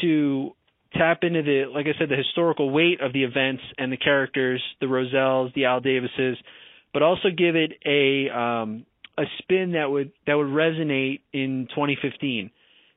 to 0.02 0.52
tap 0.94 1.20
into 1.22 1.44
the 1.44 1.65
like 1.74 1.86
i 1.86 1.98
said 2.00 2.10
the 2.10 2.15
historical 2.15 2.70
weight 2.72 3.00
of 3.02 3.13
the 3.13 3.24
events 3.24 3.63
and 3.78 3.92
the 3.92 3.98
characters 3.98 4.62
the 4.82 4.88
rozelles 4.88 5.52
the 5.56 5.65
al 5.65 5.80
davises 5.80 6.38
but 6.92 7.04
also 7.04 7.30
give 7.30 7.56
it 7.56 7.74
a 7.86 8.30
um 8.36 8.86
a 9.18 9.24
spin 9.39 9.74
that 9.74 9.89
would 9.89 10.12
that 10.26 10.34
would 10.34 10.48
resonate 10.48 11.22
in 11.32 11.68
2015 11.70 12.50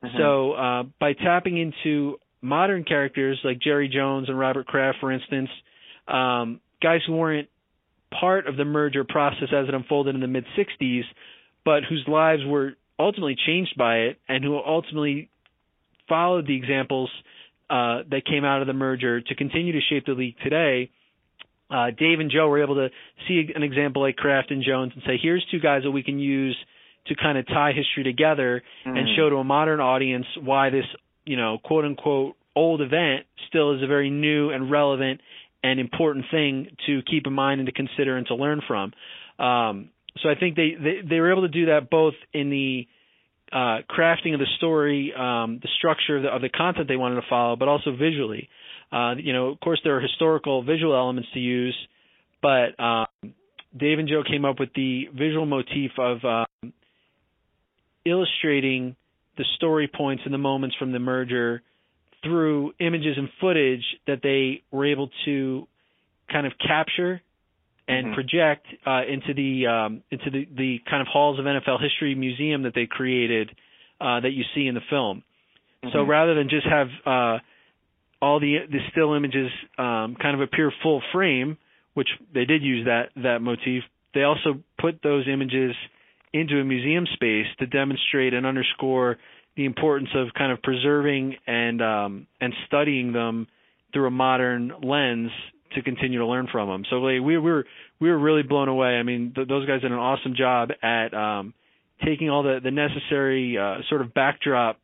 mm-hmm. 0.02 0.16
so 0.16 0.52
uh 0.52 0.82
by 0.98 1.12
tapping 1.12 1.58
into 1.58 2.16
modern 2.42 2.84
characters 2.84 3.40
like 3.44 3.60
Jerry 3.60 3.88
Jones 3.88 4.28
and 4.28 4.38
Robert 4.38 4.66
Kraft, 4.66 4.98
for 5.00 5.12
instance, 5.12 5.48
um, 6.08 6.60
guys 6.82 7.00
who 7.06 7.14
weren't 7.14 7.48
part 8.20 8.46
of 8.46 8.56
the 8.56 8.64
merger 8.64 9.04
process 9.04 9.48
as 9.56 9.68
it 9.68 9.74
unfolded 9.74 10.14
in 10.14 10.20
the 10.20 10.26
mid 10.26 10.44
60s, 10.58 11.02
but 11.64 11.84
whose 11.88 12.04
lives 12.06 12.42
were 12.46 12.72
ultimately 12.98 13.36
changed 13.46 13.76
by 13.76 13.96
it 13.96 14.18
and 14.28 14.44
who 14.44 14.56
ultimately 14.56 15.28
followed 16.08 16.46
the 16.46 16.56
examples 16.56 17.10
uh, 17.70 18.02
that 18.10 18.22
came 18.26 18.44
out 18.44 18.60
of 18.60 18.66
the 18.66 18.72
merger 18.72 19.20
to 19.20 19.34
continue 19.34 19.72
to 19.72 19.80
shape 19.88 20.06
the 20.06 20.12
league 20.12 20.36
today. 20.42 20.90
Uh, 21.70 21.86
Dave 21.86 22.20
and 22.20 22.30
Joe 22.30 22.48
were 22.48 22.62
able 22.62 22.74
to 22.74 22.88
see 23.26 23.48
an 23.54 23.62
example 23.62 24.02
like 24.02 24.16
Kraft 24.16 24.50
and 24.50 24.62
Jones 24.62 24.92
and 24.94 25.02
say, 25.06 25.18
here's 25.20 25.44
two 25.50 25.58
guys 25.58 25.82
that 25.84 25.90
we 25.90 26.02
can 26.02 26.18
use 26.18 26.56
to 27.06 27.14
kind 27.14 27.38
of 27.38 27.46
tie 27.46 27.72
history 27.72 28.04
together 28.04 28.62
mm. 28.86 28.96
and 28.96 29.08
show 29.16 29.30
to 29.30 29.36
a 29.36 29.44
modern 29.44 29.80
audience 29.80 30.26
why 30.40 30.70
this 30.70 30.84
you 31.24 31.36
know, 31.36 31.58
quote 31.62 31.84
unquote 31.84 32.36
old 32.54 32.80
event 32.80 33.26
still 33.48 33.74
is 33.74 33.82
a 33.82 33.86
very 33.86 34.10
new 34.10 34.50
and 34.50 34.70
relevant 34.70 35.20
and 35.62 35.78
important 35.78 36.26
thing 36.30 36.68
to 36.86 37.02
keep 37.02 37.26
in 37.26 37.32
mind 37.32 37.60
and 37.60 37.66
to 37.66 37.72
consider 37.72 38.16
and 38.16 38.26
to 38.26 38.34
learn 38.34 38.60
from. 38.66 38.92
Um, 39.38 39.90
so 40.20 40.28
I 40.28 40.34
think 40.34 40.56
they, 40.56 40.72
they 40.78 41.08
they 41.08 41.20
were 41.20 41.32
able 41.32 41.42
to 41.42 41.48
do 41.48 41.66
that 41.66 41.88
both 41.90 42.14
in 42.32 42.50
the 42.50 42.86
uh, 43.52 43.82
crafting 43.90 44.34
of 44.34 44.40
the 44.40 44.46
story, 44.56 45.12
um, 45.16 45.58
the 45.62 45.68
structure 45.78 46.16
of 46.16 46.22
the, 46.22 46.28
of 46.28 46.40
the, 46.40 46.48
content 46.48 46.88
they 46.88 46.96
wanted 46.96 47.16
to 47.16 47.26
follow, 47.28 47.56
but 47.56 47.68
also 47.68 47.94
visually. 47.94 48.48
Uh, 48.90 49.14
you 49.16 49.32
know, 49.32 49.48
of 49.48 49.60
course, 49.60 49.80
there 49.84 49.96
are 49.96 50.00
historical 50.00 50.62
visual 50.62 50.94
elements 50.94 51.28
to 51.34 51.38
use, 51.38 51.76
but 52.40 52.78
um, 52.82 53.06
Dave 53.76 53.98
and 53.98 54.08
Joe 54.08 54.22
came 54.28 54.44
up 54.44 54.58
with 54.58 54.70
the 54.74 55.04
visual 55.14 55.44
motif 55.44 55.92
of 55.98 56.24
um, 56.24 56.72
illustrating 58.04 58.96
the 59.36 59.44
story 59.56 59.90
points 59.94 60.22
and 60.24 60.32
the 60.32 60.38
moments 60.38 60.76
from 60.78 60.92
the 60.92 60.98
merger 60.98 61.62
through 62.22 62.72
images 62.78 63.16
and 63.16 63.28
footage 63.40 63.84
that 64.06 64.20
they 64.22 64.62
were 64.70 64.86
able 64.86 65.10
to 65.24 65.66
kind 66.30 66.46
of 66.46 66.52
capture 66.66 67.20
and 67.88 68.08
Mhm. 68.08 68.14
project 68.14 68.66
uh, 68.86 69.02
into 69.08 69.34
the 69.34 69.66
um, 69.66 70.02
into 70.10 70.30
the, 70.30 70.46
the 70.54 70.78
kind 70.88 71.00
of 71.02 71.08
halls 71.08 71.38
of 71.38 71.46
NFL 71.46 71.80
history 71.80 72.14
museum 72.14 72.62
that 72.62 72.74
they 72.74 72.86
created 72.86 73.50
uh, 74.00 74.20
that 74.20 74.30
you 74.32 74.44
see 74.54 74.66
in 74.66 74.74
the 74.74 74.80
film. 74.82 75.22
So 75.92 76.04
Mhm. 76.04 76.08
rather 76.08 76.34
than 76.34 76.48
just 76.48 76.66
have 76.66 76.90
uh, 77.04 77.38
all 78.20 78.38
the 78.38 78.66
the 78.70 78.80
still 78.90 79.14
images 79.14 79.50
um, 79.78 80.14
kind 80.16 80.34
of 80.34 80.40
appear 80.40 80.70
full 80.82 81.00
frame, 81.12 81.58
which 81.94 82.08
they 82.32 82.44
did 82.44 82.62
use 82.62 82.84
that 82.86 83.10
that 83.16 83.42
motif, 83.42 83.84
they 84.14 84.22
also 84.22 84.62
put 84.78 85.02
those 85.02 85.26
images 85.26 85.74
into 86.32 86.60
a 86.60 86.64
museum 86.64 87.06
space 87.06 87.46
to 87.58 87.66
demonstrate 87.66 88.32
and 88.32 88.46
underscore 88.46 89.18
the 89.56 89.64
importance 89.64 90.08
of 90.14 90.32
kind 90.34 90.50
of 90.52 90.62
preserving 90.62 91.36
and 91.46 91.82
um, 91.82 92.26
and 92.40 92.54
studying 92.66 93.12
them 93.12 93.48
through 93.92 94.06
a 94.06 94.10
modern 94.10 94.72
lens 94.82 95.30
to 95.74 95.82
continue 95.82 96.18
to 96.18 96.26
learn 96.26 96.48
from 96.50 96.68
them. 96.68 96.84
So 96.90 97.00
we, 97.00 97.20
we 97.20 97.38
were 97.38 97.64
we 98.00 98.10
were 98.10 98.18
really 98.18 98.42
blown 98.42 98.68
away. 98.68 98.90
I 98.90 99.02
mean, 99.02 99.32
th- 99.34 99.48
those 99.48 99.66
guys 99.66 99.82
did 99.82 99.92
an 99.92 99.98
awesome 99.98 100.34
job 100.36 100.70
at 100.82 101.14
um, 101.14 101.54
taking 102.04 102.30
all 102.30 102.42
the 102.42 102.60
the 102.62 102.70
necessary 102.70 103.58
uh, 103.58 103.78
sort 103.88 104.00
of 104.00 104.14
backdrop 104.14 104.78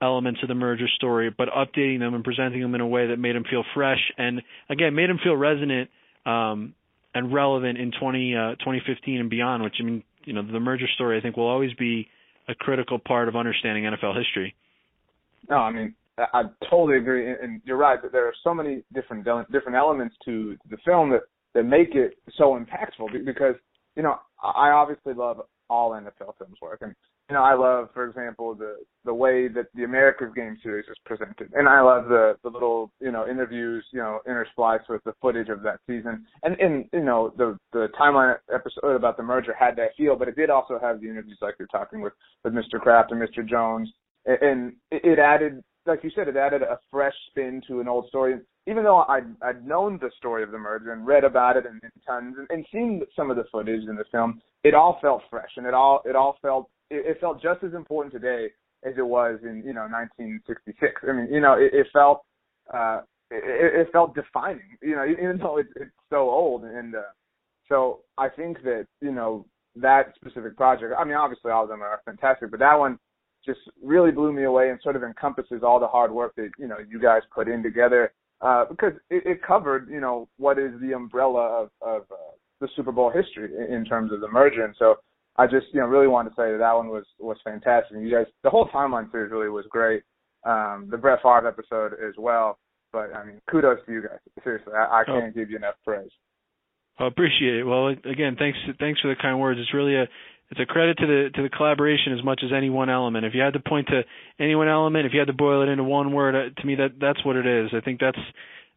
elements 0.00 0.40
of 0.42 0.48
the 0.48 0.54
merger 0.54 0.88
story, 0.96 1.30
but 1.30 1.48
updating 1.48 2.00
them 2.00 2.14
and 2.14 2.24
presenting 2.24 2.60
them 2.60 2.74
in 2.74 2.80
a 2.80 2.86
way 2.86 3.08
that 3.08 3.18
made 3.18 3.36
them 3.36 3.44
feel 3.48 3.64
fresh 3.74 4.00
and 4.18 4.42
again 4.68 4.94
made 4.94 5.08
them 5.08 5.18
feel 5.22 5.36
resonant 5.36 5.90
um, 6.26 6.74
and 7.14 7.32
relevant 7.32 7.78
in 7.78 7.92
20, 7.98 8.34
uh, 8.34 8.50
2015 8.56 9.20
and 9.20 9.30
beyond. 9.30 9.62
Which 9.62 9.76
I 9.80 9.84
mean, 9.84 10.02
you 10.24 10.32
know, 10.32 10.42
the 10.42 10.60
merger 10.60 10.86
story 10.94 11.18
I 11.18 11.20
think 11.20 11.36
will 11.36 11.48
always 11.48 11.72
be 11.74 12.08
a 12.48 12.54
critical 12.54 12.98
part 12.98 13.28
of 13.28 13.36
understanding 13.36 13.84
NFL 13.84 14.16
history. 14.16 14.54
No, 15.48 15.56
I 15.56 15.72
mean, 15.72 15.94
I, 16.18 16.42
totally 16.68 16.98
agree, 16.98 17.30
and, 17.30 17.60
you're 17.64 17.76
right 17.76 18.00
that 18.02 18.12
there 18.12 18.26
are 18.26 18.34
so 18.44 18.52
many 18.52 18.82
different 18.92 19.24
different 19.50 19.76
elements 19.76 20.14
to 20.24 20.56
the 20.68 20.76
film 20.84 21.10
that 21.10 21.22
that 21.54 21.64
make 21.64 21.94
it 21.94 22.14
so 22.36 22.58
impactful. 22.58 23.24
Because 23.24 23.54
you 23.96 24.02
know, 24.02 24.16
I 24.42 24.70
obviously 24.70 25.14
love 25.14 25.40
all 25.70 25.92
NFL 25.92 26.36
films 26.38 26.58
work, 26.60 26.80
and 26.82 26.94
you 27.30 27.34
know, 27.34 27.42
I 27.42 27.54
love, 27.54 27.88
for 27.94 28.06
example, 28.06 28.54
the 28.54 28.76
the 29.06 29.14
way 29.14 29.48
that 29.48 29.66
the 29.74 29.84
America's 29.84 30.32
Game 30.36 30.58
series 30.62 30.84
is 30.86 30.96
presented, 31.06 31.50
and 31.54 31.66
I 31.66 31.80
love 31.80 32.08
the 32.08 32.34
the 32.42 32.50
little 32.50 32.92
you 33.00 33.10
know 33.10 33.26
interviews, 33.26 33.84
you 33.90 34.00
know, 34.00 34.20
interspliced 34.28 34.90
with 34.90 35.02
the 35.04 35.14
footage 35.22 35.48
of 35.48 35.62
that 35.62 35.78
season, 35.86 36.26
and 36.42 36.60
and 36.60 36.84
you 36.92 37.04
know 37.04 37.32
the 37.38 37.56
the 37.72 37.88
timeline 37.98 38.36
episode 38.52 38.96
about 38.96 39.16
the 39.16 39.22
merger 39.22 39.54
had 39.58 39.76
that 39.76 39.96
feel, 39.96 40.14
but 40.14 40.28
it 40.28 40.36
did 40.36 40.50
also 40.50 40.78
have 40.78 41.00
the 41.00 41.08
interviews 41.08 41.38
like 41.40 41.54
you're 41.58 41.68
talking 41.68 42.02
with 42.02 42.12
with 42.44 42.52
Mr. 42.52 42.78
Kraft 42.78 43.12
and 43.12 43.22
Mr. 43.22 43.48
Jones, 43.48 43.88
and, 44.26 44.74
it 44.90 45.18
added, 45.18 45.62
like 45.86 46.04
you 46.04 46.10
said, 46.14 46.28
it 46.28 46.36
added 46.36 46.62
a 46.62 46.78
fresh 46.90 47.14
spin 47.30 47.62
to 47.68 47.80
an 47.80 47.88
old 47.88 48.08
story. 48.08 48.36
Even 48.66 48.84
though 48.84 49.04
I'd 49.08 49.24
I'd 49.42 49.66
known 49.66 49.98
the 50.00 50.10
story 50.16 50.42
of 50.42 50.52
the 50.52 50.58
merger 50.58 50.92
and 50.92 51.06
read 51.06 51.24
about 51.24 51.56
it 51.56 51.66
and, 51.66 51.80
and 51.82 51.92
tons 52.06 52.36
and, 52.38 52.46
and 52.50 52.66
seen 52.72 53.02
some 53.16 53.30
of 53.30 53.36
the 53.36 53.44
footage 53.50 53.88
in 53.88 53.96
the 53.96 54.04
film, 54.12 54.40
it 54.62 54.74
all 54.74 54.98
felt 55.02 55.22
fresh 55.30 55.50
and 55.56 55.66
it 55.66 55.74
all 55.74 56.02
it 56.04 56.14
all 56.14 56.36
felt 56.42 56.70
it, 56.90 57.04
it 57.06 57.20
felt 57.20 57.42
just 57.42 57.64
as 57.64 57.74
important 57.74 58.12
today 58.12 58.48
as 58.84 58.94
it 58.96 59.06
was 59.06 59.38
in 59.42 59.62
you 59.64 59.72
know 59.72 59.86
1966. 59.90 61.02
I 61.08 61.12
mean, 61.12 61.28
you 61.32 61.40
know, 61.40 61.54
it, 61.54 61.72
it 61.74 61.86
felt 61.92 62.22
uh, 62.72 63.00
it, 63.30 63.86
it 63.86 63.92
felt 63.92 64.14
defining. 64.14 64.76
You 64.80 64.96
know, 64.96 65.04
even 65.04 65.38
though 65.38 65.58
it's, 65.58 65.70
it's 65.76 65.90
so 66.10 66.30
old, 66.30 66.64
and 66.64 66.94
uh, 66.94 67.12
so 67.68 68.00
I 68.18 68.28
think 68.28 68.62
that 68.62 68.86
you 69.00 69.12
know 69.12 69.46
that 69.76 70.14
specific 70.16 70.56
project. 70.56 70.92
I 70.98 71.04
mean, 71.04 71.14
obviously 71.14 71.50
all 71.50 71.64
of 71.64 71.68
them 71.68 71.82
are 71.82 72.00
fantastic, 72.04 72.50
but 72.50 72.60
that 72.60 72.78
one 72.78 72.98
just 73.44 73.60
really 73.82 74.10
blew 74.10 74.32
me 74.32 74.44
away 74.44 74.70
and 74.70 74.80
sort 74.82 74.96
of 74.96 75.02
encompasses 75.02 75.62
all 75.62 75.80
the 75.80 75.86
hard 75.86 76.12
work 76.12 76.34
that 76.36 76.50
you 76.58 76.68
know 76.68 76.76
you 76.88 77.00
guys 77.00 77.22
put 77.34 77.48
in 77.48 77.62
together 77.62 78.12
uh, 78.40 78.64
because 78.64 78.92
it, 79.10 79.22
it 79.26 79.42
covered 79.42 79.88
you 79.88 80.00
know 80.00 80.28
what 80.38 80.58
is 80.58 80.72
the 80.80 80.92
umbrella 80.92 81.62
of 81.62 81.70
of 81.80 82.02
uh, 82.10 82.34
the 82.60 82.68
Super 82.76 82.92
Bowl 82.92 83.10
history 83.10 83.50
in, 83.56 83.74
in 83.74 83.84
terms 83.84 84.12
of 84.12 84.20
the 84.20 84.28
merger, 84.28 84.64
and 84.64 84.74
so 84.78 84.96
I 85.36 85.46
just 85.46 85.66
you 85.72 85.80
know 85.80 85.86
really 85.86 86.08
wanted 86.08 86.30
to 86.30 86.36
say 86.36 86.52
that 86.52 86.58
that 86.58 86.74
one 86.74 86.88
was 86.88 87.04
was 87.18 87.38
fantastic. 87.44 87.96
You 87.98 88.10
guys, 88.10 88.26
the 88.42 88.50
whole 88.50 88.68
timeline 88.68 89.10
series 89.10 89.32
really 89.32 89.48
was 89.48 89.64
great. 89.70 90.02
Um, 90.44 90.88
the 90.90 90.96
Brett 90.96 91.20
Favre 91.22 91.46
episode 91.46 91.92
as 91.94 92.14
well. 92.18 92.58
But 92.92 93.14
I 93.14 93.24
mean, 93.24 93.40
kudos 93.50 93.78
to 93.86 93.92
you 93.92 94.02
guys. 94.02 94.18
Seriously, 94.44 94.72
I, 94.74 95.00
I 95.00 95.04
can't 95.06 95.34
give 95.34 95.50
you 95.50 95.56
enough 95.56 95.76
praise. 95.84 96.10
I 96.98 97.06
appreciate 97.06 97.56
it. 97.56 97.64
Well, 97.64 97.88
again, 97.88 98.36
thanks 98.38 98.58
thanks 98.78 99.00
for 99.00 99.08
the 99.08 99.16
kind 99.20 99.40
words. 99.40 99.58
It's 99.60 99.72
really 99.72 99.96
a 99.96 100.06
it's 100.52 100.60
a 100.60 100.66
credit 100.66 100.98
to 100.98 101.06
the 101.06 101.30
to 101.34 101.42
the 101.42 101.48
collaboration 101.48 102.12
as 102.12 102.22
much 102.22 102.42
as 102.44 102.50
any 102.54 102.68
one 102.68 102.90
element. 102.90 103.24
If 103.24 103.32
you 103.34 103.40
had 103.40 103.54
to 103.54 103.60
point 103.60 103.86
to 103.88 104.02
any 104.38 104.54
one 104.54 104.68
element, 104.68 105.06
if 105.06 105.14
you 105.14 105.18
had 105.18 105.28
to 105.28 105.32
boil 105.32 105.62
it 105.62 105.70
into 105.70 105.82
one 105.82 106.12
word, 106.12 106.34
uh, 106.34 106.60
to 106.60 106.66
me 106.66 106.74
that 106.74 107.00
that's 107.00 107.24
what 107.24 107.36
it 107.36 107.46
is. 107.46 107.70
I 107.74 107.80
think 107.80 108.00
that's 108.00 108.18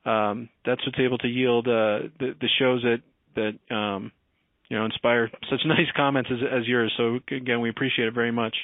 um, 0.06 0.48
that's 0.66 0.80
what's 0.86 1.00
able 1.00 1.18
to 1.18 1.28
yield 1.28 1.68
uh, 1.68 2.08
the 2.18 2.34
the 2.40 2.48
shows 2.58 2.82
that 2.84 3.02
that 3.36 3.76
um, 3.76 4.14
you 4.70 4.78
know 4.78 4.86
inspire 4.86 5.30
such 5.52 5.60
nice 5.66 5.92
comments 5.98 6.30
as 6.32 6.40
as 6.62 6.66
yours. 6.66 6.94
So 6.96 7.20
again, 7.36 7.60
we 7.60 7.70
appreciate 7.70 8.08
it 8.08 8.14
very 8.14 8.32
much. 8.32 8.56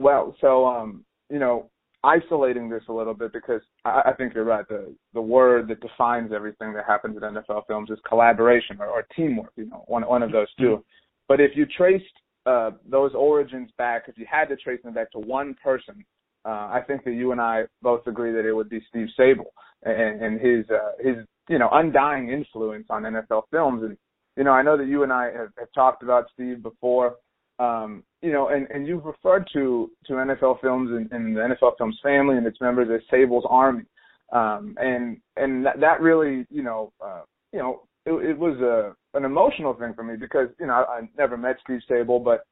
Well, 0.00 0.34
so 0.40 0.66
um, 0.66 1.04
you 1.30 1.38
know, 1.38 1.70
isolating 2.02 2.68
this 2.68 2.82
a 2.88 2.92
little 2.92 3.14
bit 3.14 3.32
because 3.32 3.62
I, 3.84 4.02
I 4.06 4.12
think 4.14 4.34
you're 4.34 4.42
right. 4.42 4.66
The 4.68 4.92
the 5.14 5.22
word 5.22 5.68
that 5.68 5.80
defines 5.80 6.32
everything 6.34 6.72
that 6.72 6.86
happens 6.88 7.16
in 7.16 7.22
NFL 7.22 7.68
films 7.68 7.90
is 7.90 8.00
collaboration 8.08 8.78
or, 8.80 8.88
or 8.88 9.06
teamwork. 9.14 9.52
You 9.54 9.66
know, 9.66 9.84
one 9.86 10.02
one 10.02 10.24
of 10.24 10.32
those 10.32 10.48
2 10.58 10.82
But 11.28 11.40
if 11.40 11.52
you 11.54 11.64
traced 11.64 12.04
uh, 12.46 12.70
those 12.88 13.12
origins 13.14 13.70
back, 13.78 14.04
if 14.08 14.16
you 14.18 14.26
had 14.30 14.46
to 14.46 14.56
trace 14.56 14.80
them 14.82 14.94
back 14.94 15.10
to 15.12 15.18
one 15.18 15.54
person, 15.62 16.04
uh, 16.44 16.70
I 16.72 16.80
think 16.86 17.04
that 17.04 17.12
you 17.12 17.32
and 17.32 17.40
I 17.40 17.64
both 17.82 18.06
agree 18.06 18.32
that 18.32 18.46
it 18.46 18.52
would 18.52 18.70
be 18.70 18.80
Steve 18.88 19.08
Sabol 19.18 19.46
and, 19.82 20.22
and 20.22 20.40
his 20.40 20.64
uh, 20.70 20.92
his 20.98 21.16
you 21.48 21.58
know 21.58 21.68
undying 21.72 22.30
influence 22.30 22.86
on 22.90 23.02
NFL 23.02 23.42
films. 23.50 23.82
And 23.82 23.96
you 24.36 24.44
know, 24.44 24.52
I 24.52 24.62
know 24.62 24.78
that 24.78 24.86
you 24.86 25.02
and 25.02 25.12
I 25.12 25.26
have, 25.26 25.50
have 25.58 25.72
talked 25.74 26.02
about 26.02 26.26
Steve 26.32 26.62
before. 26.62 27.16
Um, 27.58 28.04
you 28.22 28.32
know, 28.32 28.48
and, 28.48 28.68
and 28.70 28.86
you've 28.86 29.04
referred 29.04 29.48
to 29.52 29.90
to 30.06 30.12
NFL 30.12 30.60
films 30.60 30.90
and, 30.92 31.10
and 31.10 31.36
the 31.36 31.40
NFL 31.40 31.76
films 31.76 31.98
family 32.02 32.36
and 32.36 32.46
its 32.46 32.60
members 32.60 32.88
as 32.94 33.00
Sabol's 33.12 33.46
Army, 33.48 33.84
um, 34.32 34.76
and 34.78 35.18
and 35.36 35.66
that, 35.66 35.80
that 35.80 36.00
really, 36.00 36.46
you 36.50 36.62
know, 36.62 36.92
uh, 37.04 37.22
you 37.52 37.58
know, 37.58 37.82
it, 38.06 38.12
it 38.12 38.38
was 38.38 38.58
a 38.60 38.94
an 39.16 39.24
emotional 39.24 39.74
thing 39.74 39.94
for 39.94 40.04
me 40.04 40.16
because 40.16 40.48
you 40.60 40.66
know 40.66 40.74
I, 40.74 40.98
I 40.98 41.00
never 41.16 41.36
met 41.36 41.56
Steve 41.64 41.80
Sabol, 41.88 42.22
but 42.22 42.44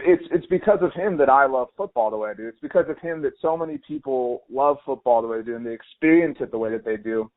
it's 0.00 0.24
it's 0.30 0.46
because 0.46 0.78
of 0.82 0.92
him 0.92 1.16
that 1.18 1.28
I 1.28 1.46
love 1.46 1.68
football 1.76 2.10
the 2.10 2.16
way 2.16 2.30
I 2.30 2.34
do. 2.34 2.48
It's 2.48 2.60
because 2.60 2.86
of 2.88 2.98
him 2.98 3.22
that 3.22 3.32
so 3.40 3.56
many 3.56 3.78
people 3.86 4.42
love 4.50 4.78
football 4.84 5.22
the 5.22 5.28
way 5.28 5.38
they 5.38 5.44
do 5.44 5.56
and 5.56 5.66
they 5.66 5.72
experience 5.72 6.38
it 6.40 6.50
the 6.50 6.58
way 6.58 6.70
that 6.70 6.84
they 6.84 6.96
do. 6.96 7.30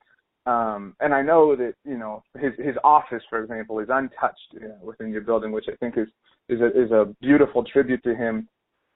Um, 0.45 0.95
and 0.99 1.13
I 1.13 1.21
know 1.21 1.55
that 1.55 1.73
you 1.85 1.97
know 1.97 2.23
his 2.39 2.53
his 2.57 2.75
office, 2.83 3.23
for 3.29 3.41
example, 3.43 3.79
is 3.79 3.89
untouched 3.91 4.39
you 4.53 4.61
know, 4.61 4.77
within 4.81 5.11
your 5.11 5.21
building, 5.21 5.51
which 5.51 5.67
I 5.71 5.75
think 5.75 5.97
is 5.97 6.07
is 6.49 6.61
a 6.61 6.67
is 6.67 6.91
a 6.91 7.13
beautiful 7.21 7.63
tribute 7.63 8.03
to 8.03 8.15
him. 8.15 8.47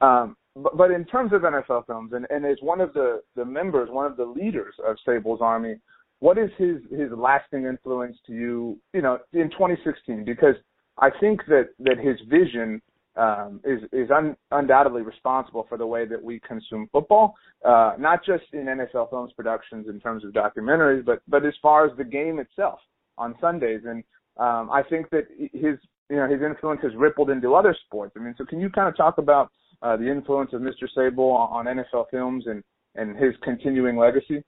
Um, 0.02 0.36
but, 0.56 0.76
but 0.76 0.92
in 0.92 1.06
terms 1.06 1.34
of 1.34 1.42
NFL 1.42 1.86
films, 1.86 2.14
and, 2.14 2.26
and 2.30 2.46
as 2.46 2.58
one 2.62 2.82
of 2.82 2.94
the 2.94 3.22
the 3.36 3.46
members, 3.46 3.90
one 3.92 4.10
of 4.10 4.18
the 4.18 4.26
leaders 4.26 4.74
of 4.86 4.98
Sabol's 5.08 5.42
Army, 5.42 5.76
what 6.20 6.38
is 6.38 6.50
his 6.58 6.78
his 6.92 7.12
lasting 7.16 7.66
influence 7.66 8.18
to 8.28 8.34
you? 8.34 8.80
You 8.94 9.02
know, 9.02 9.20
in 9.34 9.50
2016, 9.52 10.26
because 10.26 10.56
I 10.98 11.10
think 11.20 11.42
that 11.48 11.70
that 11.80 11.98
his 11.98 12.18
vision 12.30 12.82
um, 13.18 13.62
is 13.64 13.82
is 13.92 14.10
un, 14.12 14.36
undoubtedly 14.52 15.02
responsible 15.02 15.66
for 15.68 15.78
the 15.78 15.86
way 15.86 16.06
that 16.06 16.22
we 16.22 16.40
consume 16.40 16.90
football, 16.92 17.36
uh, 17.64 17.94
not 17.98 18.26
just 18.26 18.44
in 18.54 18.66
NFL 18.66 19.10
films 19.10 19.32
productions 19.36 19.88
in 19.88 20.00
terms 20.00 20.24
of 20.24 20.32
documentaries, 20.32 21.06
but 21.06 21.22
but 21.28 21.46
as 21.46 21.54
far 21.62 21.86
as 21.86 21.96
the 21.98 22.04
game 22.04 22.40
itself 22.40 22.80
on 23.18 23.36
Sundays. 23.40 23.82
And 23.86 24.04
um, 24.38 24.70
I 24.72 24.84
think 24.90 25.10
that 25.12 25.28
his 25.38 25.78
you 26.10 26.18
know 26.18 26.28
his 26.30 26.42
influence 26.42 26.82
has 26.84 26.92
rippled 26.96 27.30
into 27.30 27.56
other 27.56 27.76
sports. 27.86 28.14
I 28.18 28.20
mean, 28.20 28.36
so 28.38 28.46
can 28.46 28.60
you 28.60 28.70
kind 28.70 28.88
of 28.88 28.98
talk 28.98 29.18
about 29.18 29.50
uh, 29.82 29.96
the 29.98 30.10
influence 30.10 30.52
of 30.54 30.62
Mr. 30.62 30.88
Sabol 30.96 31.36
on, 31.36 31.68
on 31.68 31.78
NFL 31.78 32.06
films 32.12 32.46
and 32.48 32.64
and 32.96 33.18
his 33.18 33.34
continuing 33.44 33.98
legacy? 33.98 34.44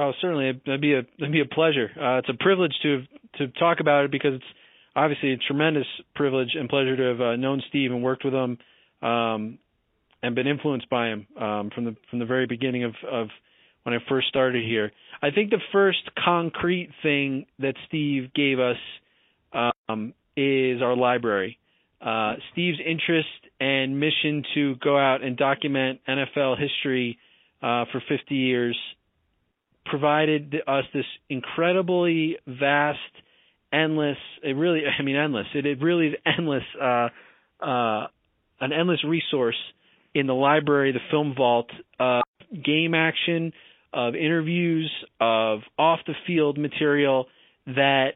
Oh, 0.00 0.12
certainly, 0.18 0.48
It'd 0.48 0.80
be 0.80 0.94
a 0.94 1.02
that'd 1.18 1.30
be 1.30 1.42
a 1.42 1.44
pleasure. 1.44 1.90
Uh, 1.94 2.18
it's 2.18 2.28
a 2.30 2.42
privilege 2.42 2.72
to 2.82 3.02
to 3.36 3.48
talk 3.48 3.80
about 3.80 4.06
it 4.06 4.10
because 4.10 4.34
it's 4.34 4.44
obviously 4.96 5.32
a 5.32 5.36
tremendous 5.36 5.86
privilege 6.14 6.48
and 6.54 6.70
pleasure 6.70 6.96
to 6.96 7.02
have 7.02 7.20
uh, 7.20 7.36
known 7.36 7.62
Steve 7.68 7.92
and 7.92 8.02
worked 8.02 8.24
with 8.24 8.32
him, 8.32 8.56
um, 9.02 9.58
and 10.22 10.34
been 10.34 10.46
influenced 10.46 10.88
by 10.88 11.08
him 11.08 11.26
um, 11.38 11.70
from 11.74 11.84
the 11.84 11.96
from 12.08 12.18
the 12.18 12.24
very 12.24 12.46
beginning 12.46 12.84
of 12.84 12.94
of 13.12 13.28
when 13.82 13.94
I 13.94 13.98
first 14.08 14.28
started 14.28 14.64
here. 14.64 14.90
I 15.20 15.32
think 15.32 15.50
the 15.50 15.60
first 15.70 16.08
concrete 16.24 16.92
thing 17.02 17.44
that 17.58 17.74
Steve 17.86 18.32
gave 18.34 18.58
us 18.58 18.78
um, 19.52 20.14
is 20.34 20.80
our 20.80 20.96
library. 20.96 21.58
Uh, 22.00 22.36
Steve's 22.52 22.78
interest 22.80 23.28
and 23.60 24.00
mission 24.00 24.44
to 24.54 24.76
go 24.76 24.96
out 24.96 25.22
and 25.22 25.36
document 25.36 26.00
NFL 26.08 26.58
history 26.58 27.18
uh, 27.60 27.84
for 27.92 28.02
50 28.08 28.34
years 28.34 28.78
provided 29.86 30.54
us 30.66 30.84
this 30.92 31.04
incredibly 31.28 32.36
vast, 32.46 32.98
endless, 33.72 34.18
it 34.42 34.56
really, 34.56 34.82
I 34.86 35.02
mean, 35.02 35.16
endless, 35.16 35.46
it, 35.54 35.66
it 35.66 35.80
really 35.80 36.08
is 36.08 36.14
endless, 36.26 36.64
uh, 36.80 37.08
uh, 37.64 38.06
an 38.60 38.72
endless 38.72 39.02
resource 39.04 39.56
in 40.14 40.26
the 40.26 40.34
library, 40.34 40.92
the 40.92 41.00
film 41.10 41.34
vault, 41.36 41.70
uh, 41.98 42.20
game 42.52 42.94
action, 42.94 43.52
of 43.92 44.14
interviews, 44.14 44.90
of 45.20 45.60
off 45.78 46.00
the 46.06 46.14
field 46.26 46.58
material 46.58 47.26
that 47.66 48.10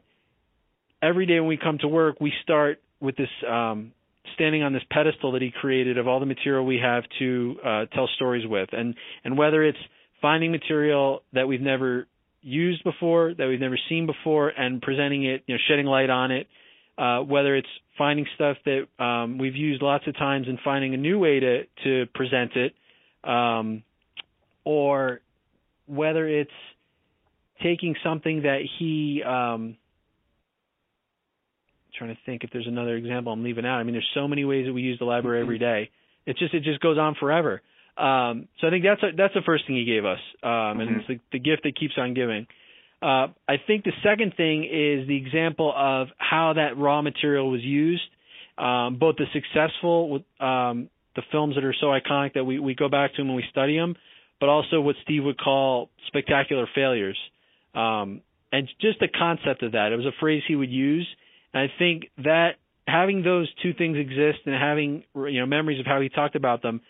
every 1.02 1.26
day 1.26 1.40
when 1.40 1.48
we 1.48 1.56
come 1.56 1.78
to 1.78 1.88
work, 1.88 2.20
we 2.20 2.32
start 2.42 2.80
with 3.00 3.16
this 3.16 3.28
um, 3.48 3.92
standing 4.34 4.62
on 4.62 4.72
this 4.72 4.82
pedestal 4.90 5.32
that 5.32 5.42
he 5.42 5.50
created 5.50 5.98
of 5.98 6.08
all 6.08 6.20
the 6.20 6.26
material 6.26 6.64
we 6.64 6.78
have 6.82 7.04
to 7.18 7.56
uh, 7.64 7.84
tell 7.86 8.08
stories 8.16 8.46
with, 8.46 8.68
and 8.72 8.94
and 9.24 9.36
whether 9.36 9.62
it's 9.64 9.78
finding 10.20 10.50
material 10.50 11.22
that 11.32 11.46
we've 11.46 11.60
never 11.60 12.06
used 12.42 12.84
before, 12.84 13.34
that 13.34 13.46
we've 13.46 13.60
never 13.60 13.78
seen 13.88 14.06
before, 14.06 14.48
and 14.48 14.80
presenting 14.82 15.24
it, 15.24 15.42
you 15.46 15.54
know, 15.54 15.60
shedding 15.68 15.86
light 15.86 16.10
on 16.10 16.30
it, 16.30 16.46
uh, 16.98 17.20
whether 17.20 17.56
it's 17.56 17.68
finding 17.96 18.26
stuff 18.34 18.56
that 18.64 19.02
um, 19.02 19.38
we've 19.38 19.56
used 19.56 19.82
lots 19.82 20.06
of 20.06 20.16
times 20.16 20.46
and 20.48 20.58
finding 20.64 20.94
a 20.94 20.96
new 20.96 21.18
way 21.18 21.40
to 21.40 21.64
to 21.84 22.06
present 22.14 22.52
it, 22.56 22.74
um, 23.28 23.82
or 24.64 25.20
whether 25.86 26.26
it's 26.28 26.50
taking 27.62 27.94
something 28.04 28.42
that 28.42 28.60
he 28.78 29.22
um, 29.22 29.76
trying 31.96 32.14
to 32.14 32.20
think 32.26 32.44
if 32.44 32.50
there's 32.50 32.66
another 32.66 32.96
example 32.96 33.32
I'm 33.32 33.42
leaving 33.42 33.64
out. 33.64 33.78
I 33.78 33.82
mean, 33.84 33.94
there's 33.94 34.10
so 34.14 34.28
many 34.28 34.44
ways 34.44 34.66
that 34.66 34.72
we 34.72 34.82
use 34.82 34.98
the 34.98 35.04
library 35.04 35.40
every 35.40 35.58
day. 35.58 35.90
mm-hmm. 35.90 36.30
It 36.30 36.38
just 36.38 36.54
it 36.54 36.62
just 36.62 36.80
goes 36.80 36.98
on 36.98 37.14
forever. 37.18 37.62
Um, 37.96 38.48
so 38.60 38.66
I 38.66 38.70
think 38.70 38.84
that's 38.84 39.02
a, 39.02 39.16
that's 39.16 39.34
the 39.34 39.42
first 39.46 39.66
thing 39.66 39.76
he 39.76 39.84
gave 39.84 40.04
us, 40.04 40.18
um, 40.42 40.50
mm-hmm. 40.50 40.80
and 40.80 40.96
it's 40.96 41.08
the, 41.08 41.20
the 41.32 41.38
gift 41.38 41.62
that 41.62 41.76
keeps 41.78 41.94
on 41.96 42.14
giving. 42.14 42.46
Uh, 43.00 43.28
I 43.46 43.56
think 43.66 43.84
the 43.84 43.92
second 44.02 44.34
thing 44.36 44.64
is 44.64 45.06
the 45.06 45.16
example 45.16 45.72
of 45.76 46.08
how 46.16 46.54
that 46.54 46.78
raw 46.78 47.02
material 47.02 47.50
was 47.50 47.62
used, 47.62 48.02
um, 48.58 48.96
both 48.98 49.16
the 49.16 49.26
successful 49.32 50.08
with 50.10 50.22
um, 50.40 50.88
the 51.14 51.22
films 51.30 51.54
that 51.54 51.64
are 51.64 51.74
so 51.78 51.88
iconic 51.88 52.34
that 52.34 52.44
we, 52.44 52.58
we 52.58 52.74
go 52.74 52.88
back 52.88 53.12
to 53.12 53.18
them 53.18 53.28
when 53.28 53.36
we 53.36 53.44
study 53.50 53.76
them, 53.76 53.94
but 54.40 54.48
also 54.48 54.80
what 54.80 54.96
Steve 55.04 55.22
would 55.24 55.38
call 55.38 55.90
spectacular 56.06 56.66
failures. 56.74 57.18
Um, 57.74 58.22
and 58.50 58.68
just 58.80 59.00
the 59.00 59.08
concept 59.08 59.62
of 59.62 59.72
that. 59.72 59.92
It 59.92 59.96
was 59.96 60.06
a 60.06 60.14
phrase 60.20 60.42
he 60.46 60.56
would 60.56 60.70
use, 60.70 61.06
and 61.52 61.62
I 61.62 61.72
think 61.78 62.04
that 62.18 62.52
having 62.86 63.22
those 63.22 63.52
two 63.62 63.74
things 63.74 63.96
exist 63.98 64.38
and 64.46 64.54
having 64.54 65.04
you 65.14 65.40
know 65.40 65.46
memories 65.46 65.80
of 65.80 65.86
how 65.86 66.00
he 66.00 66.08
talked 66.08 66.36
about 66.36 66.62
them 66.62 66.80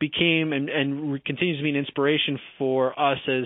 became 0.00 0.52
and, 0.52 0.68
and 0.68 1.24
continues 1.24 1.58
to 1.58 1.62
be 1.62 1.70
an 1.70 1.76
inspiration 1.76 2.38
for 2.58 2.98
us 2.98 3.18
as 3.28 3.44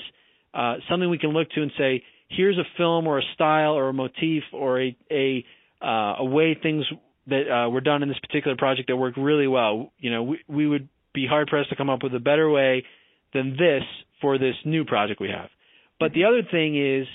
uh, 0.55 0.75
something 0.89 1.11
we 1.11 1.19
can 1.19 1.31
look 1.31 1.51
to 1.51 1.63
and 1.63 1.73
say, 1.77 2.03
here's 2.29 2.57
a 2.57 2.65
film 2.77 3.07
or 3.07 3.19
a 3.19 3.23
style 3.35 3.73
or 3.73 3.89
a 3.89 3.93
motif 3.93 4.45
or 4.53 4.81
a 4.81 4.97
a, 5.11 5.45
uh, 5.83 6.15
a 6.21 6.25
way 6.25 6.57
things 6.61 6.85
that 7.27 7.51
uh, 7.51 7.69
were 7.69 7.81
done 7.81 8.03
in 8.03 8.09
this 8.09 8.19
particular 8.19 8.57
project 8.57 8.89
that 8.89 8.97
worked 8.97 9.19
really 9.19 9.49
well. 9.49 9.93
You 9.99 10.11
know, 10.11 10.23
we, 10.23 10.41
we 10.49 10.67
would 10.67 10.89
be 11.13 11.27
hard 11.27 11.49
pressed 11.49 11.71
to 11.71 11.77
come 11.77 11.91
up 11.91 12.03
with 12.03 12.15
a 12.15 12.21
better 12.21 12.49
way 12.49 12.85
than 13.33 13.51
this 13.53 13.83
for 14.21 14.39
this 14.39 14.55
new 14.65 14.85
project 14.85 15.21
we 15.21 15.29
have. 15.29 15.51
But 15.99 16.13
the 16.13 16.25
other 16.25 16.43
thing 16.49 16.77
is 16.77 17.07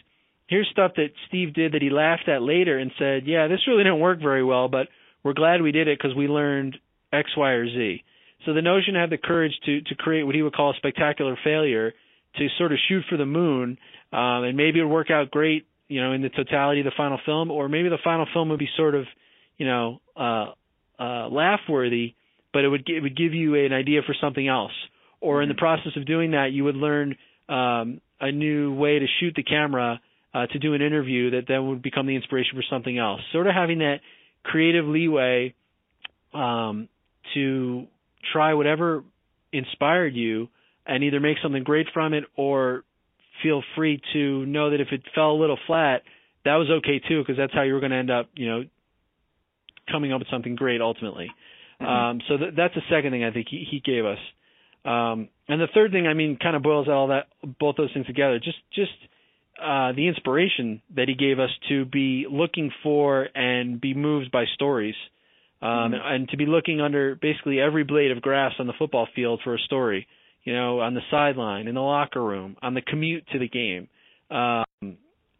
here's 0.47 0.67
stuff 0.71 0.91
that 0.95 1.10
Steve 1.28 1.54
did 1.54 1.73
that 1.73 1.82
he 1.82 1.89
laughed 1.89 2.28
at 2.28 2.41
later 2.41 2.78
and 2.78 2.91
said, 2.99 3.25
"Yeah, 3.25 3.47
this 3.47 3.67
really 3.67 3.84
didn't 3.84 3.99
work 3.99 4.19
very 4.19 4.43
well, 4.43 4.67
but 4.67 4.88
we're 5.23 5.34
glad 5.34 5.62
we 5.62 5.71
did 5.71 5.88
it 5.88 5.97
because 5.97 6.15
we 6.15 6.28
learned 6.28 6.78
X, 7.13 7.30
Y, 7.38 7.52
or 7.52 7.67
Z." 7.67 8.04
So 8.45 8.54
the 8.54 8.62
notion 8.62 8.93
to 8.93 8.99
have 9.02 9.10
the 9.10 9.17
courage 9.17 9.54
to 9.65 9.82
to 9.82 9.95
create 9.95 10.23
what 10.23 10.36
he 10.36 10.41
would 10.41 10.54
call 10.54 10.71
a 10.71 10.78
spectacular 10.78 11.38
failure, 11.43 11.93
to 12.38 12.47
sort 12.58 12.71
of 12.71 12.78
shoot 12.88 13.04
for 13.10 13.17
the 13.17 13.25
moon, 13.25 13.78
um, 14.13 14.43
and 14.43 14.56
maybe 14.56 14.80
it 14.80 14.84
would 14.84 14.93
work 14.93 15.12
out 15.12 15.32
great, 15.32 15.67
you 15.88 16.02
know, 16.02 16.13
in 16.13 16.21
the 16.21 16.30
totality 16.30 16.82
of 16.82 16.86
the 16.86 16.91
final 16.95 17.19
film, 17.25 17.52
or 17.52 17.67
maybe 17.67 17.89
the 17.89 17.97
final 18.04 18.25
film 18.34 18.49
would 18.49 18.60
be 18.60 18.69
sort 18.78 18.95
of, 18.95 19.06
you 19.58 19.65
know, 19.65 19.99
uh, 20.15 20.52
uh, 20.99 21.28
laugh 21.30 21.60
worthy, 21.67 22.15
but 22.54 22.63
it 22.63 22.69
would 22.69 22.84
it 22.88 23.02
would 23.02 23.17
give 23.17 23.34
you 23.34 23.56
an 23.56 23.73
idea 23.73 24.02
for 24.06 24.15
something 24.19 24.47
else. 24.47 24.71
Or 25.21 25.41
in 25.41 25.49
the 25.49 25.54
mm-hmm. 25.54 25.60
process 25.60 25.91
of 25.97 26.06
doing 26.06 26.32
that, 26.32 26.52
you 26.54 26.63
would 26.63 26.78
learn 26.78 27.15
um, 27.49 27.99
a 28.21 28.32
new 28.32 28.73
way 28.73 28.99
to 28.99 29.06
shoot 29.19 29.34
the 29.36 29.43
camera 29.43 29.99
uh, 30.34 30.45
to 30.47 30.60
do 30.60 30.73
an 30.73 30.82
interview 30.82 31.32
that 31.32 31.45
then 31.47 31.67
would 31.67 31.82
become 31.82 32.08
the 32.08 32.15
inspiration 32.15 32.52
for 32.56 32.63
something 32.69 32.97
else. 32.97 33.21
Sort 33.34 33.47
of 33.47 33.54
having 33.54 33.80
that 33.80 33.97
creative 34.43 34.86
leeway 34.86 35.54
um, 36.34 36.88
to 37.34 37.88
try 38.34 38.53
whatever 38.53 39.03
inspired 39.51 40.15
you 40.15 40.49
and 40.86 41.03
either 41.03 41.19
make 41.19 41.38
something 41.41 41.63
great 41.63 41.88
from 41.93 42.13
it 42.13 42.23
or 42.36 42.84
feel 43.43 43.63
free 43.75 44.01
to 44.13 44.45
know 44.45 44.71
that 44.71 44.82
if 44.82 44.89
it 44.91 45.01
fell 45.15 45.32
a 45.32 45.39
little 45.39 45.60
flat, 45.67 46.03
that 46.45 46.55
was 46.55 46.69
okay 46.69 46.99
too 46.99 47.21
because 47.21 47.38
that's 47.38 47.53
how 47.53 47.63
you 47.63 47.73
were 47.73 47.79
going 47.79 47.91
to 47.91 47.97
end 47.97 48.12
up, 48.12 48.29
you 48.36 48.47
know, 48.47 48.63
coming 49.91 50.13
up 50.13 50.19
with 50.19 50.29
something 50.29 50.55
great 50.55 50.82
ultimately. 50.82 51.29
Mm-hmm. 51.82 51.91
Um, 51.91 52.21
so 52.27 52.38
th- 52.38 52.53
that's 52.55 52.75
the 52.75 52.82
second 52.89 53.12
thing 53.12 53.23
I 53.23 53.32
think 53.32 53.47
he, 53.49 53.65
he 53.69 53.79
gave 53.79 54.05
us. 54.05 54.19
Um, 54.86 55.29
and 55.47 55.60
the 55.60 55.67
third 55.73 55.91
thing, 55.91 56.08
I 56.08 56.13
mean, 56.13 56.38
kind 56.41 56.55
of 56.55 56.63
boils 56.63 56.88
all 56.88 57.08
that 57.08 57.27
both 57.60 57.75
those 57.75 57.91
things 57.93 58.05
together. 58.05 58.39
Just 58.39 58.58
just 58.73 58.91
uh, 59.62 59.91
the 59.91 60.08
inspiration 60.08 60.82
that 60.95 61.10
he 61.10 61.15
gave 61.15 61.39
us 61.39 61.49
to 61.67 61.86
be 61.86 62.25
looking 62.29 62.71
for 62.82 63.27
and 63.36 63.79
be 63.82 63.93
moved 63.93 64.32
by 64.32 64.45
stories, 64.53 64.95
um, 65.62 65.69
mm-hmm. 65.69 65.95
and, 65.95 66.30
to 66.30 66.38
be 66.38 66.45
looking 66.45 66.82
under 66.82 67.15
basically 67.15 67.60
every 67.60 67.84
blade 67.84 68.12
of 68.12 68.22
grass 68.22 68.54
on 68.60 68.67
the 68.67 68.74
football 68.78 69.08
field 69.15 69.41
for 69.43 69.56
a 69.56 69.60
story. 69.60 70.08
You 70.43 70.54
know, 70.54 70.80
on 70.80 70.93
the 70.93 71.02
sideline, 71.12 71.67
in 71.67 71.76
the 71.76 71.82
locker 71.82 72.24
room, 72.24 72.56
on 72.62 72.74
the 72.74 72.82
commute 72.82 73.26
to 73.34 73.39
the 73.39 73.50
game, 73.50 73.89
um, 74.32 74.98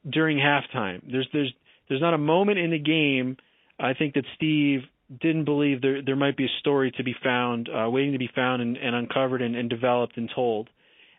during 0.08 0.38
halftime. 0.38 1.02
There's 1.10 1.28
there's 1.32 1.54
there's 1.88 2.02
not 2.02 2.14
a 2.14 2.18
moment 2.18 2.60
in 2.60 2.72
the 2.72 2.80
game 2.80 3.38
I 3.80 3.94
think 3.94 4.16
that 4.16 4.26
Steve 4.36 4.82
didn't 5.22 5.46
believe 5.46 5.82
there 5.82 6.02
there 6.02 6.16
might 6.16 6.38
be 6.38 6.46
a 6.46 6.60
story 6.60 6.92
to 6.98 7.04
be 7.04 7.16
found, 7.24 7.70
uh, 7.70 7.90
waiting 7.90 8.12
to 8.12 8.20
be 8.20 8.30
found 8.36 8.62
and, 8.62 8.78
and 8.78 8.96
uncovered 8.96 9.42
and, 9.42 9.56
and 9.56 9.70
developed 9.70 10.18
and 10.18 10.30
told. 10.34 10.70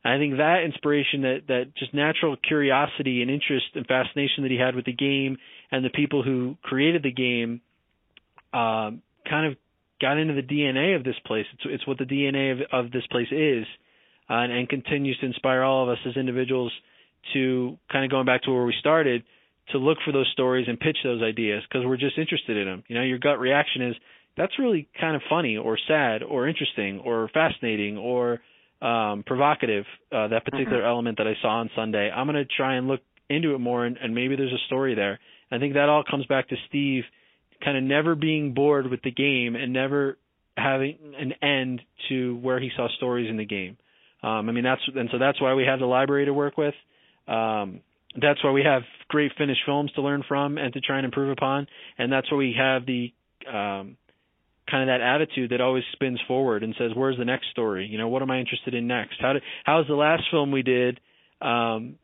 And 0.05 0.15
I 0.15 0.19
think 0.19 0.37
that 0.37 0.63
inspiration, 0.65 1.23
that 1.23 1.41
that 1.49 1.75
just 1.77 1.95
natural 1.95 2.37
curiosity 2.37 3.23
and 3.23 3.31
interest 3.31 3.67
and 3.75 3.87
fascination 3.87 4.43
that 4.43 4.51
he 4.51 4.59
had 4.59 4.75
with 4.77 4.85
the 4.85 4.93
game 4.93 5.39
and 5.73 5.85
the 5.85 5.91
people 5.91 6.23
who 6.23 6.57
created 6.63 7.03
the 7.03 7.13
game, 7.13 7.63
um, 8.53 9.03
kind 9.29 9.47
of 9.47 9.57
got 10.01 10.19
into 10.19 10.35
the 10.35 10.43
DNA 10.43 10.97
of 10.97 11.05
this 11.05 11.17
place. 11.27 11.47
It's 11.55 11.63
it's 11.67 11.87
what 11.87 11.99
the 11.99 12.05
DNA 12.05 12.53
of 12.53 12.87
of 12.87 12.93
this 12.93 13.07
place 13.11 13.31
is, 13.31 13.65
uh, 14.29 14.35
and, 14.35 14.53
and 14.53 14.69
continues 14.69 15.19
to 15.19 15.27
inspire 15.27 15.63
all 15.63 15.85
of 15.85 15.89
us 15.91 15.99
as 16.07 16.17
individuals 16.17 16.73
to 17.35 17.79
kind 17.93 18.05
of 18.05 18.11
going 18.11 18.27
back 18.27 18.43
to 18.43 18.51
where 18.51 18.65
we 18.65 18.75
started 18.81 19.25
to 19.73 19.79
look 19.79 19.99
for 20.05 20.13
those 20.13 20.29
stories 20.33 20.67
and 20.69 20.81
pitch 20.81 20.97
those 21.05 21.23
ideas 21.23 21.63
because 21.69 21.87
we're 21.87 21.97
just 21.97 22.19
interested 22.19 22.57
in 22.57 22.67
them. 22.67 22.83
You 22.89 22.97
know, 22.97 23.03
your 23.03 23.19
gut 23.19 23.39
reaction 23.39 23.83
is 23.83 23.95
that's 24.37 24.59
really 24.59 24.89
kind 24.99 25.17
of 25.17 25.23
funny 25.29 25.57
or 25.57 25.79
sad 25.87 26.23
or 26.23 26.49
interesting 26.49 27.01
or 27.01 27.29
fascinating 27.33 27.99
or 27.99 28.41
um, 28.81 29.23
provocative, 29.27 29.85
uh, 30.11 30.29
that 30.29 30.45
particular 30.45 30.79
mm-hmm. 30.79 30.89
element 30.89 31.19
that 31.19 31.27
I 31.27 31.35
saw 31.43 31.61
on 31.61 31.71
Sunday. 31.77 32.11
I'm 32.11 32.27
going 32.27 32.37
to 32.37 32.47
try 32.57 32.77
and 32.77 32.89
look 32.89 33.01
into 33.29 33.55
it 33.55 33.59
more, 33.59 33.85
and, 33.85 33.97
and 33.99 34.15
maybe 34.15 34.37
there's 34.37 34.53
a 34.53 34.67
story 34.67 34.95
there. 34.95 35.21
I 35.53 35.59
think 35.59 35.75
that 35.75 35.89
all 35.89 36.03
comes 36.09 36.27
back 36.27 36.49
to 36.49 36.57
Steve 36.69 37.05
kind 37.63 37.77
of 37.77 37.83
never 37.83 38.15
being 38.15 38.55
bored 38.55 38.91
with 38.91 39.03
the 39.03 39.11
game 39.11 39.55
and 39.57 39.73
never 39.73 40.17
having 40.57 40.99
an 41.19 41.33
end 41.43 41.81
to 42.09 42.37
where 42.37 42.61
he 42.61 42.71
saw 42.77 42.89
stories 42.97 43.29
in 43.29 43.37
the 43.37 43.45
game. 43.45 43.77
Um, 44.23 44.49
I 44.49 44.53
mean, 44.53 44.65
that's 44.65 44.83
and 44.95 45.09
so 45.11 45.19
that's 45.19 45.41
why 45.41 45.55
we 45.55 45.65
have 45.65 45.79
the 45.79 45.87
library 45.87 46.27
to 46.27 46.35
work 46.35 46.59
with. 46.59 46.75
Um, 47.27 47.81
that's 48.21 48.43
why 48.43 48.51
we 48.51 48.63
have 48.65 48.83
great 49.09 49.33
finished 49.39 49.61
films 49.65 49.93
to 49.93 50.03
learn 50.03 50.25
from 50.27 50.59
and 50.59 50.73
to 50.75 50.81
try 50.81 50.97
and 50.97 51.05
improve 51.05 51.31
upon, 51.31 51.67
and 51.97 52.13
that's 52.13 52.31
why 52.31 52.39
we 52.39 52.55
have 52.59 52.85
the 52.85 53.13
um, 53.47 53.97
kind 54.71 54.83
of 54.83 54.87
that 54.89 55.01
attitude 55.01 55.51
that 55.51 55.61
always 55.61 55.85
spins 55.93 56.21
forward 56.29 56.63
and 56.63 56.75
says, 56.79 56.91
"Where's 56.95 57.17
the 57.17 57.25
next 57.25 57.51
story? 57.51 57.87
You 57.87 57.99
know, 57.99 58.09
what 58.09 58.23
am 58.23 58.31
I 58.31 58.41
interested 58.41 58.75
in 58.75 58.87
next? 58.87 59.17
How 59.21 59.35
did 59.35 59.43
how's 59.65 59.87
the 59.87 59.95
last 59.95 60.25
film 60.31 60.51
we 60.51 60.63
did? 60.63 61.01
Um, 61.41 61.97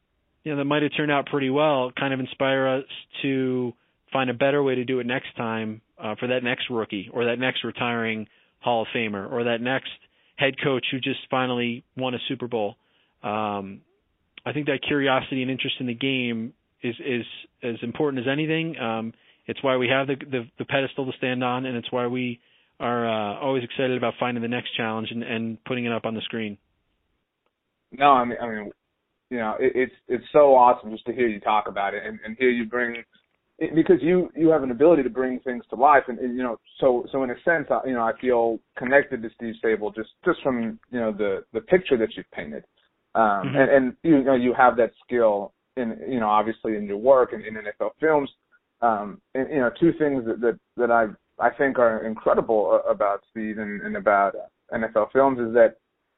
you 0.42 0.52
know, 0.52 0.58
that 0.58 0.64
might 0.64 0.82
have 0.82 0.92
turned 0.96 1.10
out 1.10 1.26
pretty 1.26 1.50
well. 1.50 1.92
Kind 1.98 2.14
of 2.14 2.20
inspire 2.20 2.68
us 2.68 2.84
to 3.22 3.74
find 4.12 4.30
a 4.30 4.34
better 4.34 4.62
way 4.62 4.76
to 4.76 4.84
do 4.84 5.00
it 5.00 5.06
next 5.06 5.36
time 5.36 5.80
uh, 6.02 6.14
for 6.18 6.28
that 6.28 6.42
next 6.42 6.70
rookie 6.70 7.10
or 7.12 7.26
that 7.26 7.38
next 7.38 7.64
retiring 7.64 8.26
Hall 8.60 8.82
of 8.82 8.88
Famer 8.94 9.30
or 9.30 9.44
that 9.44 9.60
next 9.60 9.90
head 10.36 10.54
coach 10.62 10.86
who 10.90 10.98
just 10.98 11.20
finally 11.30 11.84
won 11.96 12.14
a 12.14 12.18
Super 12.28 12.48
Bowl. 12.48 12.76
Um, 13.22 13.80
I 14.44 14.52
think 14.52 14.66
that 14.66 14.80
curiosity 14.86 15.42
and 15.42 15.50
interest 15.50 15.76
in 15.80 15.86
the 15.86 15.94
game 15.94 16.52
is 16.82 16.94
is 17.04 17.24
as 17.62 17.76
important 17.82 18.26
as 18.26 18.30
anything. 18.30 18.78
Um, 18.78 19.12
it's 19.46 19.62
why 19.62 19.76
we 19.76 19.88
have 19.88 20.06
the, 20.06 20.16
the 20.16 20.48
the 20.58 20.64
pedestal 20.64 21.06
to 21.06 21.12
stand 21.18 21.42
on, 21.42 21.66
and 21.66 21.76
it's 21.76 21.90
why 21.90 22.06
we 22.06 22.40
are 22.78 23.08
uh, 23.08 23.40
always 23.40 23.64
excited 23.64 23.96
about 23.96 24.14
finding 24.20 24.42
the 24.42 24.48
next 24.48 24.76
challenge 24.76 25.08
and, 25.10 25.22
and 25.22 25.64
putting 25.64 25.86
it 25.86 25.92
up 25.92 26.04
on 26.04 26.14
the 26.14 26.20
screen. 26.22 26.58
No, 27.92 28.10
I 28.10 28.24
mean, 28.24 28.38
I 28.40 28.48
mean, 28.48 28.70
you 29.30 29.38
know, 29.38 29.56
it, 29.58 29.72
it's 29.74 29.94
it's 30.08 30.24
so 30.32 30.54
awesome 30.54 30.90
just 30.90 31.06
to 31.06 31.12
hear 31.12 31.26
you 31.26 31.40
talk 31.40 31.68
about 31.68 31.94
it 31.94 32.02
and, 32.04 32.18
and 32.24 32.36
hear 32.38 32.50
you 32.50 32.66
bring 32.66 33.02
it, 33.58 33.74
because 33.74 33.96
you 34.00 34.30
you 34.36 34.48
have 34.50 34.62
an 34.62 34.70
ability 34.70 35.02
to 35.02 35.10
bring 35.10 35.40
things 35.40 35.64
to 35.70 35.76
life, 35.76 36.04
and, 36.08 36.18
and 36.18 36.36
you 36.36 36.42
know, 36.42 36.58
so 36.80 37.06
so 37.10 37.22
in 37.22 37.30
a 37.30 37.34
sense, 37.44 37.66
I, 37.70 37.80
you 37.86 37.94
know, 37.94 38.02
I 38.02 38.12
feel 38.20 38.58
connected 38.76 39.22
to 39.22 39.30
Steve 39.34 39.54
Sabol 39.64 39.94
just 39.94 40.10
just 40.24 40.42
from 40.42 40.78
you 40.90 41.00
know 41.00 41.12
the 41.12 41.44
the 41.52 41.60
picture 41.60 41.96
that 41.96 42.08
you've 42.16 42.30
painted, 42.32 42.64
um, 43.14 43.22
mm-hmm. 43.22 43.56
and, 43.56 43.70
and 43.70 43.96
you 44.02 44.22
know 44.22 44.34
you 44.34 44.52
have 44.54 44.76
that 44.76 44.92
skill 45.04 45.52
in 45.76 45.98
you 46.08 46.20
know 46.20 46.28
obviously 46.28 46.76
in 46.76 46.84
your 46.84 46.98
work 46.98 47.32
and 47.32 47.44
in 47.44 47.54
NFL 47.54 47.90
films. 48.00 48.30
Um, 48.82 49.22
and 49.34 49.48
you 49.48 49.56
know, 49.56 49.70
two 49.80 49.92
things 49.98 50.24
that 50.26 50.40
that 50.40 50.58
that 50.76 50.90
I 50.90 51.06
I 51.38 51.50
think 51.50 51.78
are 51.78 52.06
incredible 52.06 52.80
about 52.88 53.22
Steve 53.30 53.58
and, 53.58 53.80
and 53.82 53.96
about 53.96 54.34
NFL 54.72 55.12
films 55.12 55.38
is 55.38 55.54
that 55.54 55.76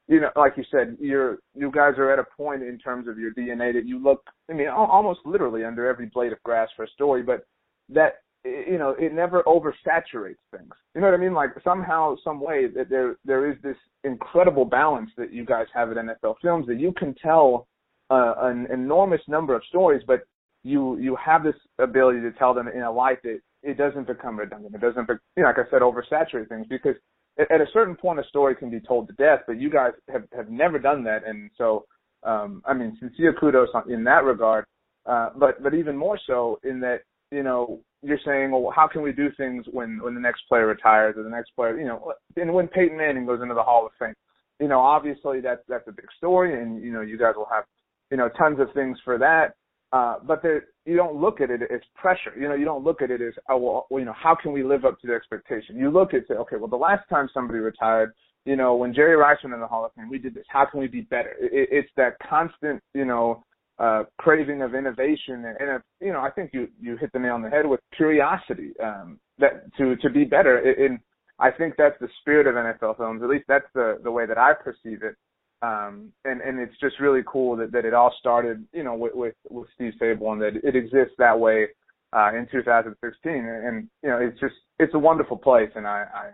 you 0.08 0.20
know, 0.20 0.30
like 0.36 0.54
you 0.56 0.64
said, 0.70 0.96
you're 0.98 1.38
you 1.54 1.70
guys 1.70 1.94
are 1.98 2.10
at 2.10 2.18
a 2.18 2.24
point 2.36 2.62
in 2.62 2.78
terms 2.78 3.08
of 3.08 3.18
your 3.18 3.32
DNA 3.32 3.74
that 3.74 3.86
you 3.86 4.02
look, 4.02 4.22
I 4.50 4.54
mean, 4.54 4.68
almost 4.68 5.20
literally 5.26 5.64
under 5.64 5.86
every 5.86 6.06
blade 6.06 6.32
of 6.32 6.42
grass 6.42 6.68
for 6.74 6.84
a 6.84 6.88
story, 6.90 7.22
but 7.22 7.46
that 7.90 8.20
you 8.44 8.78
know 8.78 8.94
it 8.98 9.12
never 9.12 9.42
oversaturates 9.42 10.36
things. 10.50 10.72
You 10.94 11.02
know 11.02 11.08
what 11.08 11.14
I 11.14 11.18
mean? 11.18 11.34
Like 11.34 11.50
somehow, 11.62 12.16
some 12.24 12.40
way 12.40 12.66
that 12.74 12.88
there 12.88 13.16
there 13.24 13.50
is 13.50 13.56
this 13.62 13.76
incredible 14.02 14.64
balance 14.64 15.10
that 15.18 15.32
you 15.32 15.44
guys 15.44 15.66
have 15.74 15.90
at 15.90 15.98
NFL 15.98 16.36
Films 16.40 16.66
that 16.68 16.80
you 16.80 16.92
can 16.92 17.14
tell 17.22 17.68
uh, 18.08 18.34
an 18.40 18.66
enormous 18.72 19.20
number 19.28 19.54
of 19.54 19.62
stories, 19.68 20.02
but 20.06 20.22
you 20.64 20.96
you 20.98 21.16
have 21.16 21.44
this 21.44 21.56
ability 21.78 22.22
to 22.22 22.32
tell 22.32 22.54
them 22.54 22.68
in 22.68 22.80
a 22.80 22.90
light 22.90 23.22
that 23.24 23.40
it 23.62 23.76
doesn't 23.76 24.06
become 24.06 24.38
redundant. 24.38 24.74
It 24.74 24.80
doesn't, 24.80 25.08
be, 25.08 25.14
you 25.36 25.42
know, 25.42 25.48
like 25.48 25.58
I 25.58 25.70
said, 25.70 25.82
oversaturate 25.82 26.48
things 26.48 26.66
because 26.68 26.94
at 27.38 27.60
a 27.60 27.66
certain 27.72 27.94
point 27.94 28.18
a 28.18 28.24
story 28.24 28.54
can 28.54 28.70
be 28.70 28.80
told 28.80 29.08
to 29.08 29.14
death, 29.14 29.40
but 29.46 29.60
you 29.60 29.70
guys 29.70 29.92
have 30.10 30.24
have 30.34 30.50
never 30.50 30.78
done 30.78 31.04
that, 31.04 31.26
and 31.26 31.50
so 31.56 31.84
um, 32.22 32.62
I 32.66 32.74
mean, 32.74 32.96
sincere 33.00 33.32
kudos 33.32 33.68
in 33.88 34.04
that 34.04 34.24
regard. 34.24 34.64
Uh, 35.06 35.30
but 35.36 35.62
but 35.62 35.74
even 35.74 35.96
more 35.96 36.18
so 36.26 36.58
in 36.64 36.80
that 36.80 37.00
you 37.30 37.42
know 37.42 37.80
you're 38.02 38.18
saying, 38.24 38.50
well, 38.50 38.72
how 38.74 38.86
can 38.86 39.02
we 39.02 39.12
do 39.12 39.28
things 39.36 39.64
when 39.70 40.00
when 40.02 40.14
the 40.14 40.20
next 40.20 40.42
player 40.48 40.66
retires 40.66 41.16
or 41.16 41.22
the 41.22 41.30
next 41.30 41.50
player, 41.56 41.78
you 41.78 41.86
know, 41.86 42.12
and 42.36 42.52
when 42.52 42.68
Peyton 42.68 42.96
Manning 42.96 43.26
goes 43.26 43.40
into 43.42 43.54
the 43.54 43.62
Hall 43.62 43.86
of 43.86 43.92
Fame, 43.98 44.14
you 44.60 44.68
know, 44.68 44.80
obviously 44.80 45.40
that's 45.40 45.62
that's 45.68 45.88
a 45.88 45.92
big 45.92 46.06
story, 46.16 46.60
and 46.60 46.82
you 46.82 46.92
know 46.92 47.00
you 47.00 47.18
guys 47.18 47.34
will 47.36 47.48
have 47.52 47.64
you 48.10 48.16
know 48.16 48.28
tons 48.38 48.60
of 48.60 48.68
things 48.74 48.98
for 49.04 49.18
that. 49.18 49.54
Uh, 49.92 50.16
but 50.26 50.42
there, 50.42 50.64
you 50.84 50.96
don't 50.96 51.16
look 51.16 51.40
at 51.40 51.50
it 51.50 51.62
as 51.62 51.80
pressure. 51.94 52.32
You 52.38 52.48
know, 52.48 52.54
you 52.54 52.64
don't 52.64 52.84
look 52.84 53.00
at 53.00 53.10
it 53.10 53.22
as, 53.22 53.32
oh, 53.48 53.86
well, 53.90 53.98
you 53.98 54.04
know, 54.04 54.14
how 54.14 54.36
can 54.40 54.52
we 54.52 54.62
live 54.62 54.84
up 54.84 55.00
to 55.00 55.06
the 55.06 55.14
expectation? 55.14 55.76
You 55.76 55.90
look 55.90 56.12
at, 56.12 56.26
say, 56.28 56.34
okay, 56.34 56.56
well, 56.56 56.68
the 56.68 56.76
last 56.76 57.08
time 57.08 57.28
somebody 57.32 57.58
retired, 57.58 58.12
you 58.44 58.56
know, 58.56 58.74
when 58.74 58.94
Jerry 58.94 59.16
Rice 59.16 59.38
went 59.42 59.54
in 59.54 59.60
the 59.60 59.66
Hall 59.66 59.84
of 59.84 59.92
Fame, 59.94 60.10
we 60.10 60.18
did 60.18 60.34
this. 60.34 60.44
How 60.48 60.66
can 60.66 60.80
we 60.80 60.88
be 60.88 61.02
better? 61.02 61.34
It, 61.40 61.68
it's 61.70 61.90
that 61.96 62.16
constant, 62.28 62.82
you 62.94 63.04
know, 63.04 63.44
uh, 63.78 64.04
craving 64.18 64.62
of 64.62 64.74
innovation, 64.74 65.44
and, 65.44 65.56
and 65.60 65.82
you 66.00 66.12
know, 66.12 66.20
I 66.20 66.30
think 66.30 66.50
you 66.52 66.66
you 66.80 66.96
hit 66.96 67.12
the 67.12 67.18
nail 67.20 67.34
on 67.34 67.42
the 67.42 67.48
head 67.48 67.64
with 67.64 67.78
curiosity 67.96 68.72
um, 68.82 69.20
that 69.38 69.72
to 69.76 69.94
to 69.96 70.10
be 70.10 70.24
better. 70.24 70.58
And 70.58 70.98
I 71.38 71.52
think 71.52 71.74
that's 71.78 71.94
the 72.00 72.08
spirit 72.20 72.48
of 72.48 72.54
NFL 72.54 72.96
films. 72.96 73.22
At 73.22 73.28
least 73.28 73.44
that's 73.46 73.68
the 73.74 73.98
the 74.02 74.10
way 74.10 74.26
that 74.26 74.36
I 74.36 74.52
perceive 74.52 75.04
it 75.04 75.14
um, 75.62 76.12
and 76.24 76.40
and 76.40 76.60
it's 76.60 76.78
just 76.80 77.00
really 77.00 77.22
cool 77.26 77.56
that, 77.56 77.72
that 77.72 77.84
it 77.84 77.94
all 77.94 78.14
started, 78.18 78.64
you 78.72 78.84
know, 78.84 78.94
with 78.94 79.14
with, 79.14 79.34
with 79.50 79.68
Steve 79.74 79.92
Sabol 80.00 80.32
and 80.32 80.42
that 80.42 80.56
it 80.62 80.76
exists 80.76 81.14
that 81.18 81.38
way 81.38 81.66
uh, 82.12 82.30
in 82.34 82.46
2016. 82.50 83.32
And, 83.32 83.66
and 83.66 83.88
you 84.02 84.08
know, 84.08 84.18
it's 84.18 84.38
just 84.38 84.54
it's 84.78 84.94
a 84.94 84.98
wonderful 84.98 85.36
place, 85.36 85.70
and 85.74 85.86
I, 85.86 86.04
I 86.14 86.30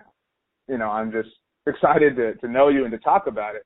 you 0.69 0.79
know, 0.79 0.91
I'm 0.91 1.11
just 1.11 1.31
excited 1.67 2.17
to 2.17 2.35
to 2.35 2.49
know 2.49 2.69
you 2.69 2.85
and 2.85 2.93
to 2.93 2.99
talk 2.99 3.27
about 3.27 3.55
it. 3.55 3.65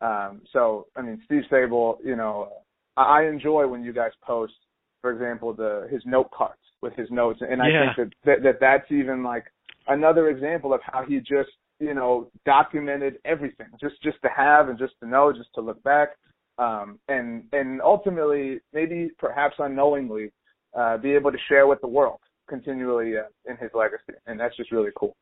Um, 0.00 0.42
so 0.52 0.86
I 0.96 1.02
mean, 1.02 1.20
Steve 1.24 1.42
Sabol, 1.50 1.96
you 2.04 2.14
know, 2.14 2.48
I, 2.96 3.20
I 3.20 3.28
enjoy 3.28 3.66
when 3.66 3.82
you 3.82 3.92
guys 3.92 4.12
post, 4.22 4.54
for 5.00 5.10
example, 5.10 5.52
the 5.52 5.88
his 5.90 6.02
note 6.06 6.30
cards 6.30 6.60
with 6.82 6.94
his 6.94 7.10
notes, 7.10 7.40
and 7.42 7.60
I 7.60 7.68
yeah. 7.68 7.94
think 7.94 8.10
that, 8.24 8.26
that 8.26 8.42
that 8.44 8.60
that's 8.60 8.92
even 8.92 9.24
like 9.24 9.44
another 9.88 10.28
example 10.28 10.72
of 10.72 10.80
how 10.84 11.04
he 11.04 11.18
just 11.18 11.50
you 11.80 11.94
know, 11.94 12.30
documented 12.44 13.16
everything 13.24 13.66
just 13.80 14.00
just 14.02 14.18
to 14.22 14.28
have 14.34 14.68
and 14.68 14.78
just 14.78 14.92
to 15.02 15.08
know, 15.08 15.32
just 15.32 15.48
to 15.54 15.60
look 15.60 15.82
back, 15.82 16.10
um, 16.58 16.98
and 17.08 17.44
and 17.52 17.80
ultimately, 17.80 18.60
maybe 18.72 19.10
perhaps 19.18 19.56
unknowingly, 19.58 20.30
uh, 20.78 20.98
be 20.98 21.12
able 21.12 21.32
to 21.32 21.38
share 21.48 21.66
with 21.66 21.80
the 21.80 21.88
world 21.88 22.20
continually 22.48 23.16
uh, 23.16 23.50
in 23.50 23.56
his 23.56 23.70
legacy, 23.74 24.12
and 24.26 24.38
that's 24.38 24.56
just 24.56 24.70
really 24.70 24.90
cool. 24.96 25.16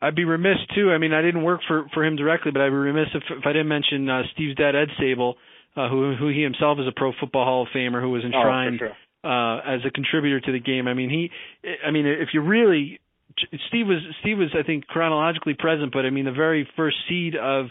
I'd 0.00 0.14
be 0.14 0.24
remiss 0.24 0.58
too. 0.74 0.90
I 0.90 0.98
mean, 0.98 1.12
I 1.12 1.22
didn't 1.22 1.42
work 1.42 1.60
for 1.66 1.86
for 1.92 2.04
him 2.04 2.16
directly, 2.16 2.52
but 2.52 2.62
I'd 2.62 2.70
be 2.70 2.76
remiss 2.76 3.08
if, 3.14 3.22
if 3.30 3.44
I 3.44 3.52
didn't 3.52 3.68
mention 3.68 4.08
uh, 4.08 4.22
Steve's 4.34 4.56
dad, 4.56 4.74
Ed 4.76 4.88
Sabol, 5.00 5.34
uh, 5.76 5.88
who 5.88 6.14
who 6.16 6.28
he 6.28 6.42
himself 6.42 6.78
is 6.78 6.86
a 6.86 6.92
Pro 6.94 7.12
Football 7.18 7.44
Hall 7.44 7.62
of 7.62 7.68
Famer, 7.74 8.00
who 8.00 8.10
was 8.10 8.24
enshrined 8.24 8.80
oh, 8.82 8.86
sure. 8.86 9.30
uh, 9.30 9.74
as 9.76 9.80
a 9.86 9.90
contributor 9.90 10.40
to 10.40 10.52
the 10.52 10.60
game. 10.60 10.86
I 10.86 10.94
mean, 10.94 11.10
he, 11.10 11.30
I 11.86 11.90
mean, 11.90 12.06
if 12.06 12.30
you 12.34 12.40
really 12.40 13.00
Steve 13.68 13.86
was 13.86 13.98
Steve 14.20 14.38
was 14.38 14.48
I 14.58 14.62
think 14.62 14.86
chronologically 14.86 15.54
present, 15.54 15.92
but 15.92 16.04
I 16.04 16.10
mean 16.10 16.24
the 16.24 16.32
very 16.32 16.68
first 16.76 16.96
seed 17.08 17.34
of 17.36 17.66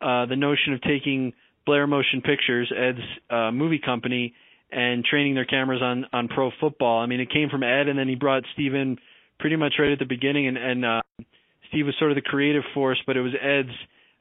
uh, 0.00 0.26
the 0.26 0.36
notion 0.36 0.72
of 0.72 0.82
taking 0.82 1.32
Blair 1.66 1.86
Motion 1.86 2.20
Pictures, 2.22 2.72
Ed's 2.76 2.98
uh, 3.30 3.50
movie 3.50 3.80
company, 3.84 4.34
and 4.70 5.04
training 5.04 5.34
their 5.34 5.44
cameras 5.44 5.82
on 5.82 6.06
on 6.12 6.28
pro 6.28 6.50
football. 6.60 7.00
I 7.00 7.06
mean 7.06 7.20
it 7.20 7.30
came 7.30 7.48
from 7.48 7.62
Ed, 7.62 7.88
and 7.88 7.98
then 7.98 8.08
he 8.08 8.14
brought 8.14 8.44
Steve 8.54 8.74
in 8.74 8.98
pretty 9.38 9.56
much 9.56 9.74
right 9.78 9.92
at 9.92 9.98
the 9.98 10.06
beginning, 10.06 10.46
and 10.48 10.56
and 10.56 10.84
uh, 10.84 11.02
Steve 11.68 11.86
was 11.86 11.94
sort 11.98 12.10
of 12.10 12.16
the 12.16 12.22
creative 12.22 12.64
force, 12.72 13.00
but 13.06 13.16
it 13.16 13.20
was 13.20 13.32
Ed's 13.40 13.76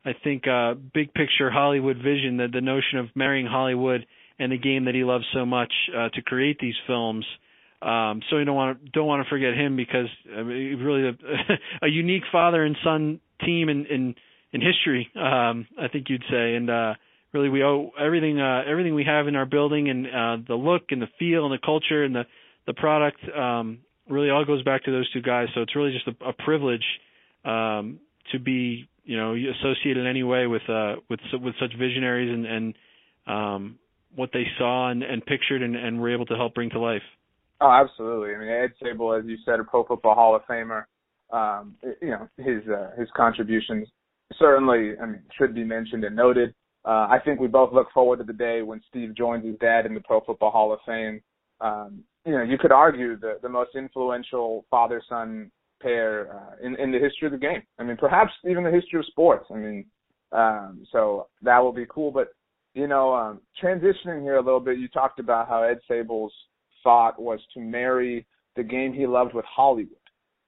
I 0.06 0.14
think 0.24 0.48
uh, 0.48 0.74
big 0.94 1.14
picture 1.14 1.50
Hollywood 1.50 1.98
vision, 1.98 2.38
that 2.38 2.52
the 2.52 2.62
notion 2.62 3.00
of 3.00 3.08
marrying 3.16 3.46
Hollywood 3.46 4.06
and 4.39 4.52
the 4.52 4.58
game 4.58 4.86
that 4.86 4.96
he 4.96 5.04
loves 5.04 5.26
so 5.34 5.46
much 5.46 5.72
uh, 5.96 6.10
to 6.10 6.22
create 6.22 6.58
these 6.60 6.76
films. 6.88 7.26
Um, 7.84 8.22
so 8.30 8.38
you 8.38 8.46
don't 8.46 8.56
want 8.56 8.84
to 8.84 8.92
don't 8.92 9.08
want 9.08 9.26
to 9.26 9.30
forget 9.30 9.54
him 9.54 9.76
because 9.76 10.08
I 10.36 10.44
mean, 10.44 10.80
really 10.80 11.10
a, 11.10 11.14
a 11.86 11.90
unique 11.90 12.24
father 12.32 12.64
and 12.64 12.78
son 12.84 13.20
team 13.46 13.68
in 13.70 13.86
in, 13.86 14.16
in 14.54 14.62
history. 14.62 15.10
Um, 15.16 15.68
I 15.78 15.90
think 15.92 16.08
you'd 16.10 16.24
say, 16.30 16.56
and 16.56 16.70
uh, 16.70 16.94
really 17.34 17.50
we 17.50 17.64
owe 17.64 17.92
everything 18.00 18.40
uh, 18.40 18.62
everything 18.66 18.96
we 18.96 19.04
have 19.04 19.28
in 19.28 19.36
our 19.36 19.46
building 19.46 19.90
and 19.90 20.08
uh, 20.08 20.46
the 20.48 20.56
look 20.56 20.84
and 20.92 21.02
the 21.02 21.10
feel 21.20 21.46
and 21.46 21.54
the 21.54 21.64
culture 21.64 22.04
and 22.04 22.16
the 22.16 22.24
the 22.68 22.74
product 22.74 23.20
um, 23.38 23.80
really 24.08 24.30
all 24.30 24.46
goes 24.46 24.64
back 24.64 24.86
to 24.86 24.92
those 24.92 25.12
two 25.12 25.22
guys. 25.22 25.48
So 25.54 25.62
it's 25.62 25.76
really 25.76 25.92
just 25.92 26.08
a, 26.08 26.30
a 26.30 26.34
privilege 26.34 26.86
um, 27.44 28.00
to 28.32 28.40
be 28.40 28.88
you 29.04 29.18
know 29.18 29.34
associated 29.34 29.98
in 29.98 30.08
any 30.08 30.24
way 30.24 30.48
with 30.48 30.68
uh, 30.70 30.96
with 31.10 31.20
with 31.34 31.56
such 31.60 31.74
visionaries 31.78 32.32
and 32.32 32.46
and 32.46 32.74
um, 33.28 33.80
what 34.16 34.30
they 34.32 34.46
saw 34.58 34.90
and, 34.90 35.04
and 35.04 35.26
pictured 35.26 35.62
and, 35.62 35.76
and 35.76 36.00
were 36.00 36.14
able 36.14 36.26
to 36.28 36.36
help 36.36 36.54
bring 36.54 36.70
to 36.70 36.80
life. 36.80 37.02
Oh, 37.62 37.72
absolutely. 37.72 38.36
I 38.36 38.39
mean, 38.39 38.49
Ed 38.49 38.72
Sabol, 38.82 39.18
as 39.18 39.26
you 39.26 39.38
said, 39.45 39.60
a 39.60 39.64
Pro 39.64 39.86
Football 39.86 40.16
Hall 40.16 40.36
of 40.36 40.41
Famer. 40.43 40.84
Um, 41.32 41.76
you 42.01 42.10
know, 42.10 42.28
his 42.38 42.62
uh, 42.68 42.91
his 42.97 43.08
contributions 43.16 43.88
certainly, 44.39 44.93
I 45.01 45.06
mean, 45.06 45.22
should 45.38 45.56
be 45.56 45.64
mentioned 45.64 46.04
and 46.04 46.16
noted. 46.16 46.54
Uh, 46.86 47.08
I 47.10 47.18
think 47.24 47.39
we 47.39 47.47
both 47.47 47.74
look 47.74 47.88
forward 47.93 48.18
to 48.18 48.24
the 48.24 48.34
day 48.34 48.62
when 48.62 48.82
Steve 48.89 49.16
joins 49.16 49.45
his 49.45 49.58
dad 49.60 49.86
in 49.86 49.93
the 49.93 50.01
Pro 50.01 50.22
Football 50.22 50.51
Hall 50.51 50.74
of 50.74 50.80
Fame. 50.86 51.22
Um, 51.62 52.04
you 52.26 52.34
know, 52.34 52.43
you 52.43 52.58
could 52.58 52.72
argue 52.72 53.18
the 53.18 53.39
the 53.41 53.49
most 53.49 53.72
influential 53.76 54.66
father 54.70 55.01
son 55.08 55.51
pair 55.82 56.36
uh, 56.36 56.66
in 56.66 56.76
in 56.76 56.91
the 56.91 56.99
history 56.99 57.28
of 57.28 57.32
the 57.32 57.38
game. 57.38 57.64
I 57.80 57.84
mean, 57.84 57.97
perhaps 57.97 58.32
even 58.49 58.64
the 58.64 58.72
history 58.72 58.99
of 58.99 59.06
sports. 59.06 59.45
I 59.49 59.58
mean, 59.58 59.86
um, 60.32 60.86
so 60.91 61.28
that 61.41 61.60
will 61.60 61.74
be 61.74 61.86
cool. 61.89 62.12
But 62.12 62.30
you 62.74 62.88
know, 62.88 63.14
um, 63.14 63.41
transitioning 63.62 64.22
here 64.22 64.36
a 64.36 64.41
little 64.41 64.60
bit, 64.60 64.78
you 64.78 64.88
talked 64.89 65.20
about 65.20 65.47
how 65.47 65.64
Ed 65.64 65.80
Sabol's 65.89 66.34
thought 66.84 67.22
was 67.22 67.40
to 67.54 67.60
marry 67.60 68.26
the 68.56 68.64
game 68.64 68.94
he 68.94 69.08
loved 69.08 69.34
with 69.34 69.46
Hollywood. 69.46 69.98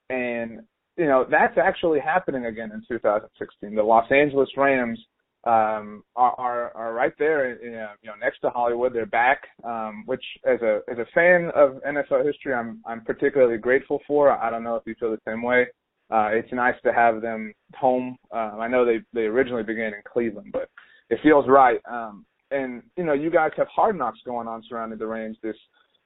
And, 0.10 0.62
you 0.98 1.06
know, 1.06 1.26
that's 1.30 1.58
actually 1.58 2.00
happening 2.00 2.46
again 2.46 2.72
in 2.72 2.84
2016. 2.88 3.76
The 3.76 3.84
Los 3.84 4.10
Angeles 4.12 4.50
Rams 4.56 5.00
um, 5.46 6.04
are, 6.16 6.34
are, 6.40 6.72
are 6.76 6.94
right 6.94 7.14
there, 7.20 7.52
in, 7.52 7.72
you 8.02 8.10
know, 8.10 8.16
next 8.20 8.40
to 8.40 8.50
Hollywood. 8.50 8.94
They're 8.94 9.06
back, 9.06 9.42
um, 9.64 10.04
which 10.08 10.24
as 10.46 10.60
a 10.62 10.80
as 10.90 10.98
a 10.98 11.06
fan 11.14 11.52
of 11.56 11.82
NFL 11.88 12.26
history, 12.26 12.54
I'm 12.54 12.82
I'm 12.86 13.02
particularly 13.02 13.58
grateful 13.58 14.02
for. 14.08 14.32
I 14.32 14.50
don't 14.50 14.64
know 14.64 14.76
if 14.76 14.84
you 14.88 14.96
feel 15.00 15.12
the 15.12 15.20
same 15.28 15.44
way. 15.44 15.68
Uh, 16.10 16.30
it's 16.34 16.52
nice 16.52 16.76
to 16.84 16.92
have 16.92 17.22
them 17.22 17.54
home. 17.76 18.18
Uh, 18.34 18.58
I 18.60 18.68
know 18.68 18.86
they 18.86 19.00
they 19.14 19.28
originally 19.28 19.64
began 19.64 19.94
in 19.94 20.02
Cleveland, 20.12 20.50
but 20.52 20.70
it 21.12 21.20
feels 21.22 21.46
right. 21.48 21.80
Um, 21.90 22.26
and 22.50 22.82
you 22.98 23.04
know, 23.04 23.14
you 23.14 23.30
guys 23.30 23.52
have 23.58 23.68
hard 23.68 23.98
knocks 23.98 24.20
going 24.26 24.48
on 24.48 24.64
surrounding 24.68 24.98
the 24.98 25.08
Rams 25.08 25.38
this 25.44 25.56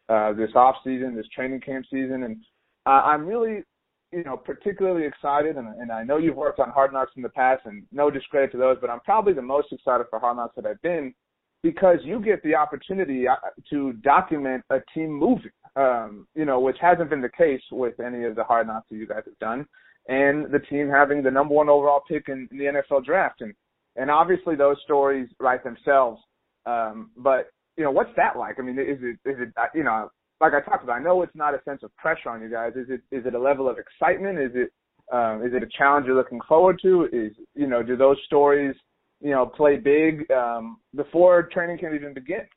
uh, 0.09 0.33
this 0.33 0.51
off 0.55 0.75
season, 0.83 1.15
this 1.15 1.27
training 1.33 1.61
camp 1.61 1.85
season, 1.91 2.23
and 2.23 2.37
uh, 2.85 3.01
I'm 3.05 3.25
really, 3.25 3.63
you 4.11 4.23
know, 4.23 4.35
particularly 4.35 5.05
excited. 5.05 5.57
And, 5.57 5.67
and 5.79 5.91
I 5.91 6.03
know 6.03 6.17
you've 6.17 6.35
worked 6.35 6.59
on 6.59 6.69
Hard 6.69 6.91
Knocks 6.91 7.11
in 7.15 7.21
the 7.21 7.29
past, 7.29 7.61
and 7.65 7.83
no 7.91 8.09
discredit 8.09 8.51
to 8.53 8.57
those, 8.57 8.77
but 8.81 8.89
I'm 8.89 9.01
probably 9.01 9.33
the 9.33 9.41
most 9.41 9.71
excited 9.71 10.07
for 10.09 10.19
Hard 10.19 10.37
Knocks 10.37 10.55
that 10.55 10.65
I've 10.65 10.81
been 10.81 11.13
because 11.61 11.97
you 12.03 12.21
get 12.21 12.41
the 12.43 12.55
opportunity 12.55 13.27
uh, 13.27 13.35
to 13.69 13.93
document 13.93 14.63
a 14.69 14.79
team 14.93 15.11
moving, 15.11 15.51
um, 15.75 16.27
you 16.33 16.45
know, 16.45 16.59
which 16.59 16.77
hasn't 16.81 17.09
been 17.09 17.21
the 17.21 17.29
case 17.29 17.61
with 17.71 17.99
any 17.99 18.23
of 18.23 18.35
the 18.35 18.43
Hard 18.43 18.67
Knocks 18.67 18.87
that 18.89 18.97
you 18.97 19.07
guys 19.07 19.23
have 19.25 19.39
done, 19.39 19.65
and 20.07 20.51
the 20.51 20.59
team 20.69 20.89
having 20.89 21.21
the 21.21 21.31
number 21.31 21.53
one 21.53 21.69
overall 21.69 22.01
pick 22.07 22.29
in, 22.29 22.47
in 22.51 22.57
the 22.57 22.65
NFL 22.65 23.05
draft, 23.05 23.41
and 23.41 23.53
and 23.95 24.09
obviously 24.09 24.55
those 24.55 24.77
stories 24.83 25.27
write 25.39 25.63
themselves. 25.63 26.21
Um, 26.65 27.11
but 27.17 27.49
you 27.79 27.85
know, 27.85 27.91
what's 27.91 28.11
that 28.17 28.37
like? 28.37 28.59
I 28.59 28.61
mean, 28.61 28.77
is 28.77 28.99
it 29.01 29.17
is 29.23 29.37
it 29.39 29.53
you 29.73 29.85
know, 29.85 30.11
like 30.41 30.51
I 30.53 30.59
talked 30.59 30.83
about, 30.83 30.99
I 30.99 31.01
know 31.01 31.21
it's 31.21 31.33
not 31.33 31.53
a 31.53 31.61
sense 31.63 31.79
of 31.81 31.95
pressure 31.95 32.29
on 32.29 32.41
you 32.41 32.51
guys. 32.51 32.73
Is 32.75 32.87
it 32.89 32.99
is 33.09 33.25
it 33.25 33.33
a 33.33 33.39
level 33.39 33.69
of 33.69 33.77
excitement? 33.77 34.37
Is 34.37 34.51
it 34.53 34.73
um, 35.15 35.41
is 35.45 35.53
it 35.53 35.63
a 35.63 35.67
challenge 35.77 36.05
you're 36.05 36.15
looking 36.17 36.41
forward 36.45 36.77
to? 36.81 37.07
Is 37.13 37.31
you 37.55 37.67
know, 37.67 37.81
do 37.81 37.95
those 37.95 38.17
stories 38.25 38.75
you 39.21 39.31
know 39.31 39.45
play 39.45 39.77
big 39.77 40.29
um, 40.29 40.79
before 40.93 41.43
training 41.53 41.77
camp 41.77 41.95
even 41.95 42.13
begins? 42.13 42.49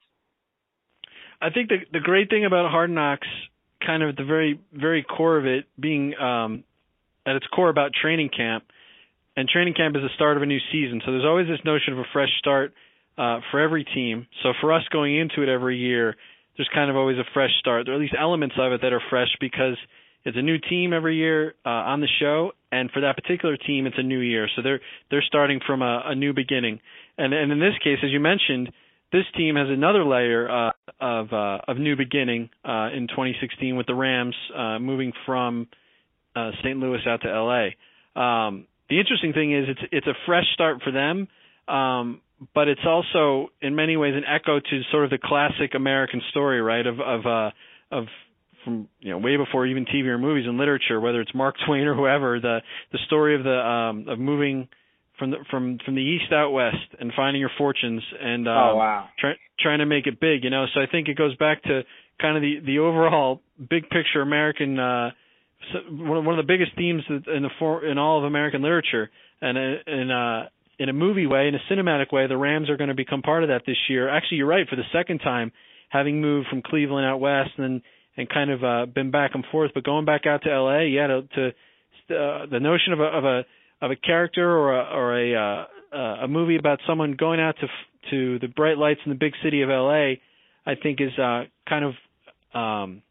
I 1.41 1.51
think 1.51 1.69
the 1.69 1.77
the 1.93 2.01
great 2.01 2.29
thing 2.29 2.45
about 2.45 2.69
Hard 2.69 2.91
Knocks, 2.91 3.29
kind 3.87 4.03
of 4.03 4.09
at 4.09 4.17
the 4.17 4.25
very 4.25 4.59
very 4.73 5.05
core 5.05 5.39
of 5.39 5.47
it, 5.47 5.67
being 5.79 6.15
um, 6.21 6.65
at 7.25 7.37
its 7.37 7.47
core 7.55 7.69
about 7.69 7.93
training 7.95 8.31
camp, 8.37 8.65
and 9.37 9.49
training 9.49 9.75
camp 9.75 9.95
is 9.95 10.03
the 10.03 10.15
start 10.17 10.37
of 10.37 10.43
a 10.43 10.47
new 10.47 10.59
season. 10.73 11.01
So 11.07 11.13
there's 11.13 11.25
always 11.25 11.47
this 11.47 11.65
notion 11.65 11.93
of 11.93 12.01
a 12.01 12.09
fresh 12.13 12.31
start 12.41 12.75
uh, 13.19 13.41
for 13.51 13.61
every 13.61 13.85
team. 13.85 14.27
So 14.43 14.53
for 14.61 14.73
us 14.73 14.83
going 14.93 15.17
into 15.19 15.43
it 15.43 15.49
every 15.49 15.79
year, 15.79 16.17
there's 16.57 16.69
kind 16.75 16.91
of 16.91 16.97
always 16.97 17.19
a 17.19 17.25
fresh 17.33 17.51
start, 17.61 17.89
or 17.89 17.95
at 17.95 18.01
least 18.01 18.15
elements 18.19 18.57
of 18.59 18.73
it 18.73 18.83
that 18.83 18.93
are 18.93 19.03
fresh 19.11 19.29
because 19.41 19.77
it's 20.25 20.37
a 20.37 20.43
new 20.43 20.59
team 20.59 20.93
every 20.93 21.17
year 21.17 21.55
uh, 21.65 21.69
on 21.69 22.01
the 22.01 22.09
show, 22.21 22.53
and 22.71 22.91
for 22.91 23.01
that 23.01 23.17
particular 23.17 23.57
team, 23.57 23.87
it's 23.87 23.99
a 23.99 24.03
new 24.03 24.21
year. 24.21 24.49
So 24.55 24.63
they're 24.63 24.81
they're 25.11 25.25
starting 25.27 25.61
from 25.67 25.83
a, 25.83 26.03
a 26.07 26.15
new 26.15 26.33
beginning. 26.33 26.81
And 27.19 27.33
and 27.33 27.51
in 27.51 27.59
this 27.59 27.75
case, 27.83 27.99
as 28.05 28.11
you 28.11 28.21
mentioned, 28.21 28.73
this 29.13 29.25
team 29.37 29.57
has 29.57 29.69
another 29.69 30.05
layer 30.05 30.49
uh, 30.49 30.73
of 31.01 31.33
uh, 31.33 31.59
of 31.67 31.79
new 31.79 31.97
beginning 31.97 32.51
uh, 32.65 32.91
in 32.95 33.09
2016 33.09 33.77
with 33.77 33.87
the 33.87 33.95
Rams 33.95 34.37
uh, 34.57 34.79
moving 34.79 35.13
from 35.27 35.69
uh, 36.37 36.51
St. 36.63 36.79
Louis 36.79 37.01
out 37.07 37.21
to 37.23 37.29
LA. 37.29 37.71
Um, 38.15 38.67
the 38.89 39.01
interesting 39.01 39.33
thing 39.33 39.53
is 39.53 39.65
it's 39.69 39.81
it's 39.91 40.07
a 40.07 40.15
fresh 40.27 40.47
start 40.55 40.83
for 40.83 40.93
them, 40.93 41.27
um, 41.67 42.21
but 42.55 42.69
it's 42.69 42.85
also 42.87 43.49
in 43.61 43.75
many 43.75 43.97
ways 43.97 44.15
an 44.17 44.25
echo 44.25 44.61
to 44.61 44.81
sort 44.91 45.05
of 45.05 45.11
the 45.11 45.19
classic 45.23 45.75
American 45.75 46.21
story, 46.31 46.61
right? 46.61 46.87
Of 46.87 47.01
of 47.01 47.27
uh, 47.27 47.51
of 47.91 48.07
from 48.65 48.89
you 49.01 49.11
know 49.11 49.19
way 49.19 49.37
before 49.37 49.67
even 49.67 49.85
TV 49.85 50.07
or 50.07 50.19
movies 50.19 50.45
and 50.47 50.59
literature, 50.59 51.01
whether 51.01 51.21
it's 51.21 51.35
Mark 51.35 51.57
Twain 51.67 51.87
or 51.87 51.95
whoever, 51.95 52.41
the 52.41 52.61
the 52.93 52.99
story 53.07 53.35
of 53.37 53.45
the 53.45 53.57
um, 53.57 54.09
of 54.09 54.19
moving 54.19 54.69
from 55.19 55.31
the 55.31 55.37
from 55.51 55.79
from 55.85 55.95
the 55.95 56.03
east 56.03 56.33
out 56.33 56.51
west 56.51 56.77
and 56.99 57.13
finding 57.15 57.41
your 57.41 57.51
fortunes 57.59 58.03
and 58.21 58.49
um, 58.49 58.55
oh 58.55 58.77
wow 58.77 59.09
try, 59.19 59.33
trying 59.61 59.79
to 59.79 59.87
make 59.87 60.07
it 60.07 60.21
big, 60.21 60.45
you 60.45 60.51
know. 60.51 60.67
So 60.75 60.81
I 60.81 60.87
think 60.91 61.09
it 61.09 61.17
goes 61.17 61.37
back 61.37 61.63
to 61.65 61.83
kind 62.21 62.37
of 62.37 62.43
the 62.43 62.61
the 62.65 62.79
overall 62.79 63.41
big 63.59 63.89
picture 63.91 64.23
American. 64.23 64.79
uh 64.79 65.11
one 65.91 66.19
of, 66.19 66.25
one 66.25 66.39
of 66.39 66.45
the 66.45 66.53
biggest 66.53 66.73
themes 66.77 67.03
in 67.09 67.43
the 67.43 67.51
for, 67.59 67.85
in 67.85 67.99
all 67.99 68.19
of 68.19 68.25
American 68.25 68.63
literature, 68.63 69.11
and 69.41 69.57
and 69.57 70.11
uh, 70.11 70.49
in 70.83 70.89
a 70.89 70.93
movie 70.93 71.27
way, 71.27 71.47
in 71.47 71.55
a 71.55 71.61
cinematic 71.71 72.13
way, 72.13 72.27
the 72.27 72.37
Rams 72.37 72.69
are 72.69 72.77
going 72.77 72.89
to 72.89 72.95
become 72.95 73.23
part 73.23 73.45
of 73.45 73.51
that 73.51 73.63
this 73.65 73.77
year. 73.89 74.09
Actually, 74.09 74.39
you're 74.39 74.49
right. 74.49 74.69
For 74.69 74.75
the 74.75 74.83
second 74.93 75.21
time, 75.21 75.53
having 75.89 76.21
moved 76.21 76.49
from 76.49 76.61
Cleveland 76.61 77.07
out 77.07 77.21
west 77.21 77.51
and 77.57 77.83
and 78.17 78.29
kind 78.29 78.51
of 78.51 78.65
uh, 78.65 78.87
been 78.87 79.11
back 79.11 79.31
and 79.35 79.45
forth, 79.51 79.71
but 79.75 79.85
going 79.85 80.05
back 80.05 80.27
out 80.27 80.43
to 80.43 80.51
L.A., 80.51 80.89
yeah, 80.89 81.07
to, 81.07 81.23
to 81.23 81.47
uh, 82.15 82.47
the 82.51 82.61
notion 82.61 82.93
of 82.93 83.01
a 83.01 83.05
of 83.05 83.25
a 83.25 83.45
of 83.81 83.91
a 83.93 83.97
character 83.97 84.51
or 84.51 84.79
a 84.79 84.85
or 84.85 85.19
a 85.19 85.35
uh, 85.35 85.97
uh, 85.97 86.25
a 86.25 86.29
movie 86.29 86.57
about 86.57 86.81
someone 86.87 87.15
going 87.19 87.41
out 87.41 87.55
to 87.61 87.69
to 88.11 88.39
the 88.41 88.49
bright 88.49 88.77
lights 88.77 89.01
in 89.07 89.11
the 89.11 89.19
big 89.19 89.35
city 89.45 89.63
of 89.63 89.71
L.A. 89.71 90.21
I 90.67 90.75
think 90.75 91.01
is 91.01 91.17
uh, 91.17 91.45
kind 91.69 91.85
of 91.85 91.93
um, 92.55 93.03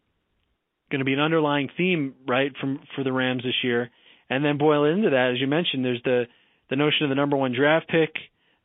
going 0.91 0.99
to 0.99 1.05
be 1.05 1.13
an 1.13 1.19
underlying 1.19 1.69
theme, 1.77 2.15
right, 2.27 2.51
from 2.59 2.81
for 2.95 3.03
the 3.03 3.13
Rams 3.13 3.43
this 3.43 3.63
year. 3.63 3.89
And 4.29 4.45
then 4.45 4.57
boil 4.57 4.85
into 4.85 5.09
that, 5.09 5.31
as 5.33 5.41
you 5.41 5.47
mentioned, 5.47 5.83
there's 5.83 6.03
the 6.03 6.25
the 6.71 6.77
notion 6.77 7.03
of 7.03 7.09
the 7.09 7.15
number 7.15 7.37
one 7.37 7.53
draft 7.53 7.87
pick. 7.89 8.09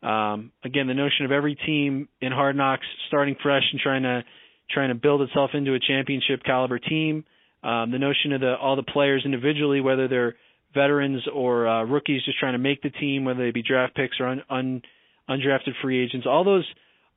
Um, 0.03 0.53
again, 0.65 0.87
the 0.87 0.95
notion 0.95 1.27
of 1.27 1.33
every 1.33 1.57
team 1.57 2.09
in 2.23 2.33
Hard 2.33 2.57
Knocks 2.57 2.87
starting 3.09 3.37
fresh 3.43 3.65
and 3.73 3.81
trying 3.81 4.05
to 4.05 4.23
trying 4.71 4.89
to 4.89 4.95
build 4.95 5.21
itself 5.23 5.51
into 5.53 5.75
a 5.75 5.79
championship 5.81 6.43
caliber 6.45 6.79
team. 6.79 7.25
Um, 7.63 7.91
the 7.91 7.99
notion 7.99 8.33
of 8.33 8.41
the 8.41 8.55
all 8.55 8.77
the 8.77 8.85
players 8.85 9.23
individually, 9.25 9.81
whether 9.81 10.09
they're 10.09 10.37
veterans 10.73 11.23
or 11.33 11.67
uh, 11.67 11.85
rookies, 11.85 12.25
just 12.25 12.39
trying 12.39 12.53
to 12.53 12.59
make 12.59 12.81
the 12.83 12.91
team, 12.91 13.25
whether 13.25 13.45
they 13.45 13.51
be 13.51 13.63
draft 13.63 13.97
picks 13.97 14.21
or 14.21 14.29
un, 14.29 14.43
un, 14.49 14.83
undrafted 15.29 15.73
free 15.83 16.03
agents. 16.05 16.27
All 16.31 16.45
those 16.45 16.67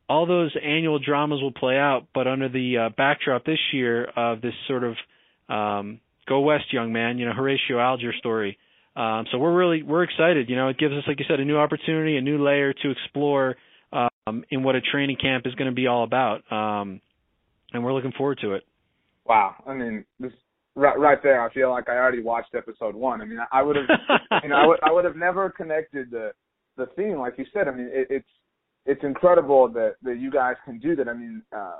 all 0.10 0.26
those 0.26 0.56
annual 0.62 0.98
dramas 0.98 1.40
will 1.42 1.52
play 1.52 1.78
out, 1.78 2.08
but 2.16 2.26
under 2.26 2.50
the 2.50 2.78
uh, 2.78 2.90
backdrop 2.98 3.46
this 3.46 3.60
year 3.72 4.06
of 4.06 4.42
this 4.42 4.56
sort 4.68 4.84
of 4.84 4.96
um, 5.50 6.00
go 6.28 6.40
west, 6.40 6.74
young 6.74 6.92
man, 6.92 7.20
you 7.20 7.28
know, 7.28 7.34
Horatio 7.34 7.80
Alger 7.80 8.14
story. 8.18 8.58
Um, 8.96 9.26
so 9.32 9.38
we're 9.38 9.56
really 9.56 9.84
we're 9.84 10.04
excited. 10.04 10.50
You 10.50 10.56
know, 10.56 10.70
it 10.70 10.78
gives 10.78 10.94
us, 10.94 11.04
like 11.08 11.20
you 11.20 11.26
said, 11.28 11.40
a 11.40 11.46
new 11.46 11.58
opportunity, 11.58 12.18
a 12.18 12.22
new 12.22 12.44
layer 12.44 12.74
to 12.74 12.92
explore 12.92 13.56
um, 13.92 14.44
in 14.50 14.64
what 14.64 14.76
a 14.76 14.82
training 14.82 15.18
camp 15.22 15.46
is 15.46 15.56
going 15.56 15.70
to 15.70 15.76
be 15.76 15.88
all 15.88 16.04
about, 16.04 16.42
um, 16.52 17.02
and 17.72 17.84
we're 17.84 17.94
looking 17.94 18.12
forward 18.12 18.40
to 18.42 18.54
it. 18.54 18.64
Wow, 19.26 19.56
I 19.68 19.74
mean, 19.74 20.06
this 20.20 20.32
right 20.76 20.98
right 20.98 21.22
there, 21.22 21.42
I 21.42 21.54
feel 21.54 21.70
like 21.70 21.90
I 21.90 21.98
already 21.98 22.22
watched 22.22 22.56
episode 22.56 22.96
one. 22.96 23.22
I 23.22 23.26
mean, 23.26 23.40
I 23.52 23.62
would 23.62 23.76
have, 23.76 23.86
you 24.44 24.50
know, 24.50 24.56
I 24.56 24.66
would 24.66 24.80
I 24.84 24.92
would 24.92 25.06
have 25.06 25.16
never 25.16 25.50
connected 25.50 26.12
the 26.12 26.32
the 26.78 26.88
theme, 26.96 27.20
like 27.20 27.36
you 27.38 27.46
said. 27.54 27.68
I 27.68 27.72
mean, 27.72 27.90
it, 27.92 28.08
it's 28.10 28.30
it's 28.86 29.04
incredible 29.04 29.68
that 29.70 29.96
that 30.04 30.18
you 30.18 30.32
guys 30.32 30.56
can 30.66 30.80
do 30.80 30.96
that. 30.96 31.08
I 31.08 31.14
mean, 31.14 31.44
uh, 31.56 31.78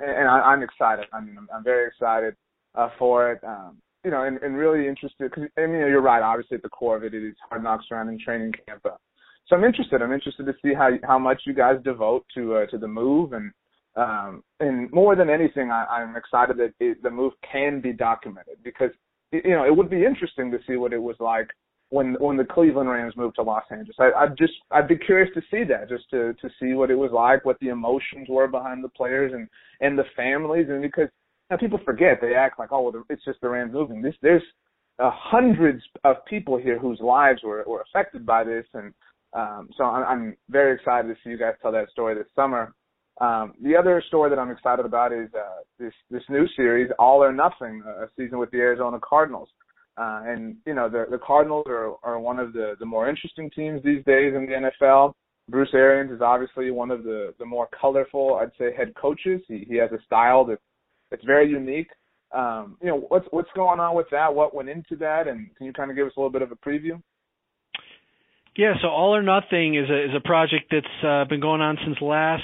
and 0.00 0.28
I, 0.28 0.40
I'm 0.40 0.62
excited. 0.62 1.06
I 1.12 1.20
mean, 1.20 1.36
I'm, 1.38 1.48
I'm 1.54 1.64
very 1.64 1.86
excited 1.86 2.34
uh, 2.74 2.88
for 2.98 3.32
it. 3.32 3.44
Um, 3.44 3.78
you 4.06 4.12
know, 4.12 4.22
and, 4.22 4.38
and 4.38 4.56
really 4.56 4.86
interested 4.86 5.18
because 5.18 5.50
I 5.58 5.62
mean, 5.62 5.80
you're 5.80 6.00
right. 6.00 6.22
Obviously, 6.22 6.54
at 6.54 6.62
the 6.62 6.68
core 6.68 6.96
of 6.96 7.02
it, 7.02 7.12
it 7.12 7.26
is 7.26 7.34
hard 7.50 7.64
knocks 7.64 7.86
surrounding 7.88 8.20
training 8.24 8.52
camp. 8.64 8.80
Uh, 8.84 8.90
so 9.48 9.56
I'm 9.56 9.64
interested. 9.64 10.00
I'm 10.00 10.12
interested 10.12 10.46
to 10.46 10.54
see 10.62 10.72
how 10.74 10.90
how 11.02 11.18
much 11.18 11.42
you 11.44 11.52
guys 11.52 11.82
devote 11.82 12.24
to 12.36 12.54
uh, 12.54 12.66
to 12.66 12.78
the 12.78 12.86
move, 12.86 13.32
and 13.32 13.50
um, 13.96 14.44
and 14.60 14.88
more 14.92 15.16
than 15.16 15.28
anything, 15.28 15.72
I, 15.72 15.86
I'm 15.86 16.14
excited 16.14 16.56
that 16.58 16.72
it, 16.78 17.02
the 17.02 17.10
move 17.10 17.32
can 17.50 17.80
be 17.80 17.92
documented 17.92 18.58
because 18.62 18.90
you 19.32 19.56
know 19.56 19.66
it 19.66 19.76
would 19.76 19.90
be 19.90 20.04
interesting 20.04 20.52
to 20.52 20.58
see 20.68 20.76
what 20.76 20.92
it 20.92 21.02
was 21.02 21.16
like 21.18 21.48
when 21.88 22.14
when 22.20 22.36
the 22.36 22.44
Cleveland 22.44 22.88
Rams 22.88 23.16
moved 23.16 23.34
to 23.36 23.42
Los 23.42 23.64
Angeles. 23.72 23.96
I, 23.98 24.12
I'd 24.16 24.38
just 24.38 24.54
I'd 24.70 24.86
be 24.86 24.98
curious 24.98 25.34
to 25.34 25.42
see 25.50 25.64
that, 25.64 25.88
just 25.88 26.08
to 26.10 26.32
to 26.34 26.48
see 26.60 26.74
what 26.74 26.92
it 26.92 26.96
was 26.96 27.10
like, 27.10 27.44
what 27.44 27.58
the 27.58 27.70
emotions 27.70 28.28
were 28.28 28.46
behind 28.46 28.84
the 28.84 28.88
players 28.88 29.32
and 29.34 29.48
and 29.80 29.98
the 29.98 30.04
families, 30.14 30.66
and 30.68 30.80
because 30.80 31.08
now 31.50 31.56
people 31.56 31.80
forget 31.84 32.18
they 32.20 32.34
act 32.34 32.58
like 32.58 32.70
oh 32.72 32.82
well 32.82 33.04
it's 33.08 33.24
just 33.24 33.40
the 33.40 33.48
Rams 33.48 33.72
moving. 33.72 34.02
This 34.02 34.14
there's 34.22 34.42
uh, 34.98 35.10
hundreds 35.12 35.82
of 36.04 36.16
people 36.26 36.56
here 36.56 36.78
whose 36.78 37.00
lives 37.00 37.42
were 37.42 37.64
were 37.66 37.82
affected 37.82 38.24
by 38.24 38.44
this, 38.44 38.64
and 38.74 38.92
um, 39.32 39.68
so 39.76 39.84
I'm, 39.84 40.04
I'm 40.04 40.36
very 40.48 40.74
excited 40.74 41.08
to 41.08 41.14
see 41.22 41.30
you 41.30 41.38
guys 41.38 41.54
tell 41.60 41.72
that 41.72 41.90
story 41.90 42.14
this 42.14 42.26
summer. 42.34 42.74
Um, 43.20 43.54
the 43.62 43.74
other 43.74 44.02
story 44.08 44.28
that 44.28 44.38
I'm 44.38 44.50
excited 44.50 44.84
about 44.84 45.12
is 45.12 45.28
uh, 45.34 45.62
this 45.78 45.92
this 46.10 46.22
new 46.28 46.46
series, 46.56 46.90
All 46.98 47.22
or 47.22 47.32
Nothing, 47.32 47.82
a 47.86 48.06
season 48.16 48.38
with 48.38 48.50
the 48.50 48.58
Arizona 48.58 48.98
Cardinals. 49.02 49.48
Uh, 49.98 50.22
and 50.26 50.56
you 50.66 50.74
know 50.74 50.88
the 50.88 51.06
the 51.10 51.18
Cardinals 51.18 51.66
are 51.68 51.94
are 52.02 52.18
one 52.20 52.38
of 52.38 52.52
the 52.52 52.74
the 52.78 52.86
more 52.86 53.08
interesting 53.08 53.50
teams 53.50 53.82
these 53.82 54.04
days 54.04 54.34
in 54.34 54.46
the 54.46 54.70
NFL. 54.70 55.14
Bruce 55.48 55.70
Arians 55.74 56.10
is 56.10 56.20
obviously 56.20 56.70
one 56.70 56.90
of 56.90 57.04
the 57.04 57.32
the 57.38 57.46
more 57.46 57.68
colorful, 57.78 58.38
I'd 58.40 58.50
say, 58.58 58.74
head 58.76 58.94
coaches. 58.94 59.40
He 59.48 59.64
he 59.68 59.76
has 59.76 59.90
a 59.92 60.02
style 60.04 60.44
that 60.46 60.58
it's 61.10 61.24
very 61.24 61.48
unique. 61.48 61.88
Um, 62.32 62.76
you 62.82 62.88
know, 62.88 63.06
what's 63.08 63.26
what's 63.30 63.50
going 63.54 63.80
on 63.80 63.94
with 63.94 64.06
that? 64.10 64.34
What 64.34 64.54
went 64.54 64.68
into 64.68 64.96
that, 64.96 65.28
and 65.28 65.54
can 65.56 65.66
you 65.66 65.72
kind 65.72 65.90
of 65.90 65.96
give 65.96 66.06
us 66.06 66.12
a 66.16 66.20
little 66.20 66.32
bit 66.32 66.42
of 66.42 66.50
a 66.50 66.56
preview? 66.56 67.00
Yeah, 68.56 68.74
so 68.80 68.88
All 68.88 69.14
or 69.14 69.22
Nothing 69.22 69.74
is 69.74 69.88
a 69.88 70.04
is 70.04 70.10
a 70.16 70.20
project 70.20 70.66
that's 70.70 71.04
uh, 71.04 71.24
been 71.28 71.40
going 71.40 71.60
on 71.60 71.78
since 71.84 71.96
last 72.00 72.42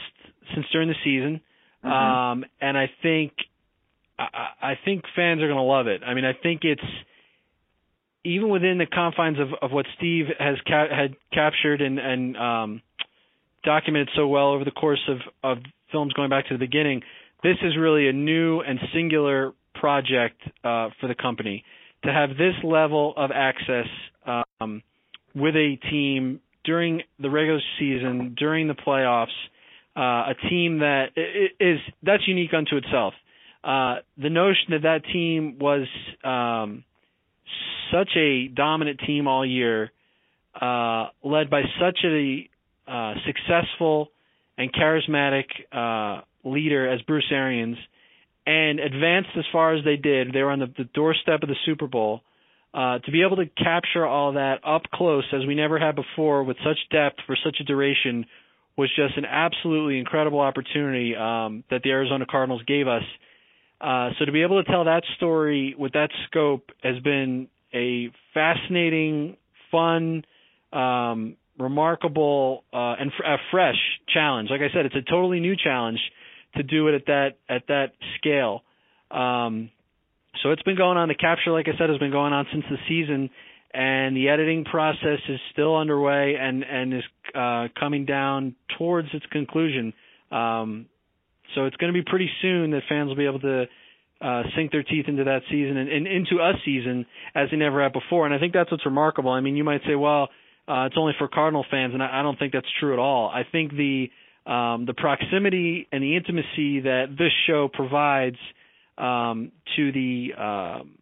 since 0.55 0.67
during 0.73 0.89
the 0.89 0.95
season, 1.05 1.41
mm-hmm. 1.85 1.91
um, 1.91 2.45
and 2.61 2.79
I 2.79 2.91
think 3.03 3.33
I, 4.19 4.49
I 4.63 4.75
think 4.85 5.05
fans 5.17 5.43
are 5.43 5.47
going 5.49 5.57
to 5.57 5.63
love 5.63 5.89
it. 5.89 6.03
I 6.07 6.15
mean, 6.15 6.25
I 6.25 6.33
think 6.41 6.61
it's 6.63 6.83
even 8.25 8.51
within 8.51 8.79
the 8.79 8.87
confines 8.87 9.39
of, 9.41 9.49
of 9.61 9.73
what 9.73 9.87
Steve 9.97 10.27
has 10.39 10.57
ca- 10.67 10.95
had 10.95 11.17
captured 11.33 11.81
and 11.81 11.99
and 11.99 12.37
um, 12.37 12.83
documented 13.65 14.11
so 14.15 14.29
well 14.29 14.53
over 14.53 14.65
the 14.65 14.71
course 14.71 15.03
of 15.09 15.19
of 15.43 15.59
films 15.91 16.13
going 16.13 16.31
back 16.31 16.47
to 16.49 16.55
the 16.55 16.59
beginning 16.59 17.03
this 17.43 17.57
is 17.63 17.77
really 17.79 18.09
a 18.09 18.13
new 18.13 18.61
and 18.61 18.79
singular 18.95 19.53
project 19.75 20.41
uh, 20.65 20.91
for 21.01 21.09
the 21.09 21.15
company 21.15 21.65
to 22.05 22.13
have 22.13 22.31
this 22.31 22.55
level 22.65 23.15
of 23.17 23.31
access 23.35 23.87
um, 24.27 24.83
with 25.35 25.55
a 25.55 25.77
team 25.91 26.41
during 26.65 27.03
the 27.19 27.31
regular 27.31 27.61
season, 27.79 28.35
during 28.39 28.69
the 28.69 28.75
playoffs, 28.75 29.27
uh, 29.97 30.31
a 30.31 30.35
team 30.49 30.79
that 30.79 31.07
is 31.61 31.79
that's 32.03 32.27
unique 32.27 32.55
unto 32.55 32.77
itself. 32.77 33.15
Uh, 33.65 33.97
the 34.17 34.31
notion 34.31 34.71
that 34.71 34.83
that 34.83 35.03
team 35.13 35.59
was 35.61 35.87
um, 36.25 36.85
such 37.93 38.11
a 38.17 38.49
dominant 38.49 39.01
team 39.07 39.29
all 39.29 39.45
year, 39.47 39.91
uh, 40.61 41.09
led 41.23 41.51
by 41.51 41.63
such 41.81 41.99
a 42.05 42.49
uh, 42.89 43.15
successful 43.27 44.09
and 44.59 44.73
charismatic 44.73 45.45
uh, 45.73 46.23
leader 46.45 46.89
as 46.89 47.01
Bruce 47.03 47.31
Arians 47.31 47.77
and 48.47 48.81
advanced 48.81 49.31
as 49.37 49.45
far 49.53 49.75
as 49.75 49.85
they 49.85 49.97
did. 49.97 50.33
They 50.33 50.43
were 50.43 50.51
on 50.51 50.59
the, 50.59 50.73
the 50.77 50.89
doorstep 50.95 51.43
of 51.43 51.49
the 51.49 51.57
Super 51.65 51.87
Bowl. 51.87 52.23
Uh, 52.75 52.99
to 53.01 53.13
be 53.13 53.23
able 53.23 53.37
to 53.37 53.47
capture 53.63 54.07
all 54.07 54.33
that 54.33 54.61
up 54.67 54.83
close 54.95 55.25
as 55.35 55.47
we 55.47 55.55
never 55.55 55.79
had 55.79 55.95
before 55.95 56.43
with 56.43 56.57
such 56.65 56.79
depth 56.91 57.19
for 57.27 57.37
such 57.45 57.59
a 57.61 57.65
duration 57.65 58.25
was 58.79 58.91
just 58.97 59.19
an 59.19 59.27
absolutely 59.27 59.99
incredible 59.99 60.41
opportunity 60.41 61.15
um, 61.15 61.65
that 61.71 61.83
the 61.83 61.91
Arizona 61.91 62.25
Cardinals 62.29 62.63
gave 62.67 62.89
us. 62.89 63.03
Uh, 63.79 64.11
so 64.19 64.25
to 64.25 64.33
be 64.33 64.43
able 64.43 64.63
to 64.63 64.71
tell 64.71 64.85
that 64.85 65.03
story 65.17 65.75
with 65.79 65.93
that 65.93 66.09
scope 66.27 66.71
has 66.83 66.99
been 67.01 67.49
a 67.75 68.11
fascinating, 68.33 69.37
fun, 69.71 70.25
um, 70.73 71.37
remarkable, 71.59 72.65
uh, 72.73 72.95
and 72.99 73.11
f- 73.13 73.25
a 73.27 73.37
fresh 73.51 73.77
challenge. 74.09 74.49
Like 74.51 74.63
I 74.63 74.73
said, 74.75 74.87
it's 74.87 74.95
a 74.95 75.03
totally 75.03 75.41
new 75.41 75.57
challenge 75.63 75.99
to 76.57 76.63
do 76.63 76.89
it 76.89 76.95
at 76.95 77.07
that 77.07 77.29
at 77.49 77.67
that 77.69 77.93
scale. 78.19 78.63
Um, 79.11 79.71
so 80.43 80.51
it's 80.51 80.63
been 80.63 80.77
going 80.77 80.97
on. 80.97 81.09
The 81.09 81.15
capture, 81.15 81.51
like 81.51 81.67
I 81.69 81.77
said, 81.79 81.91
has 81.91 81.99
been 81.99 82.11
going 82.11 82.33
on 82.33 82.47
since 82.53 82.65
the 82.71 82.77
season, 82.89 83.31
and 83.73 84.17
the 84.17 84.29
editing 84.29 84.65
process 84.65 85.19
is 85.29 85.39
still 85.53 85.77
underway 85.77 86.35
and 86.41 86.63
and 86.63 86.95
is 86.95 87.05
uh, 87.35 87.69
coming 87.79 88.07
down 88.07 88.55
towards 88.79 89.09
its 89.13 89.27
conclusion. 89.27 89.93
Um, 90.31 90.87
so 91.55 91.67
it's 91.67 91.77
going 91.77 91.93
to 91.93 91.99
be 91.99 92.05
pretty 92.09 92.31
soon 92.41 92.71
that 92.71 92.83
fans 92.89 93.09
will 93.09 93.17
be 93.17 93.27
able 93.27 93.41
to 93.41 93.67
uh, 94.23 94.43
sink 94.57 94.73
their 94.73 94.83
teeth 94.83 95.07
into 95.09 95.25
that 95.25 95.41
season 95.51 95.77
and, 95.77 95.91
and 95.91 96.07
into 96.07 96.37
a 96.37 96.53
season 96.65 97.05
as 97.35 97.51
they 97.51 97.57
never 97.57 97.83
have 97.83 97.93
before. 97.93 98.25
And 98.25 98.35
I 98.35 98.39
think 98.39 98.55
that's 98.55 98.71
what's 98.71 98.87
remarkable. 98.87 99.31
I 99.31 99.41
mean, 99.41 99.57
you 99.57 99.65
might 99.65 99.83
say, 99.87 99.95
well, 99.95 100.29
uh, 100.69 100.87
it's 100.87 100.95
only 100.97 101.13
for 101.19 101.29
Cardinal 101.29 101.67
fans, 101.71 101.93
and 101.93 102.03
I, 102.03 102.21
I 102.21 102.23
don't 102.23 102.39
think 102.39 102.53
that's 102.53 102.69
true 102.79 102.93
at 102.93 102.99
all. 102.99 103.29
I 103.29 103.43
think 103.51 103.73
the 103.73 104.11
um, 104.47 104.87
the 104.87 104.95
proximity 104.97 105.87
and 105.93 106.03
the 106.03 106.17
intimacy 106.17 106.81
that 106.81 107.07
this 107.17 107.33
show 107.47 107.69
provides 107.73 108.37
um, 108.99 109.53
to 109.77 109.93
the 109.93 110.31
um, 110.37 110.99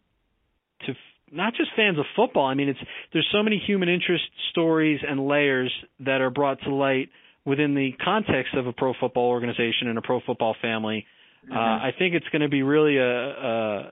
to 0.85 0.91
f- 0.91 0.97
not 1.31 1.53
just 1.55 1.71
fans 1.75 1.97
of 1.97 2.05
football. 2.15 2.45
I 2.45 2.53
mean, 2.53 2.69
it's 2.69 2.79
there's 3.13 3.27
so 3.31 3.41
many 3.41 3.61
human 3.65 3.89
interest 3.89 4.23
stories 4.51 4.99
and 5.07 5.27
layers 5.27 5.71
that 6.01 6.21
are 6.21 6.29
brought 6.29 6.61
to 6.61 6.73
light 6.73 7.09
within 7.45 7.73
the 7.73 7.91
context 8.03 8.53
of 8.53 8.67
a 8.67 8.73
pro 8.73 8.93
football 8.99 9.29
organization 9.29 9.87
and 9.87 9.97
a 9.97 10.01
pro 10.01 10.19
football 10.25 10.55
family. 10.61 11.05
Uh, 11.43 11.53
mm-hmm. 11.53 11.57
Uh, 11.57 11.87
I 11.87 11.91
think 11.97 12.13
it's 12.13 12.27
going 12.29 12.43
to 12.43 12.49
be 12.49 12.61
really 12.61 12.97
a, 12.97 13.03
a 13.03 13.91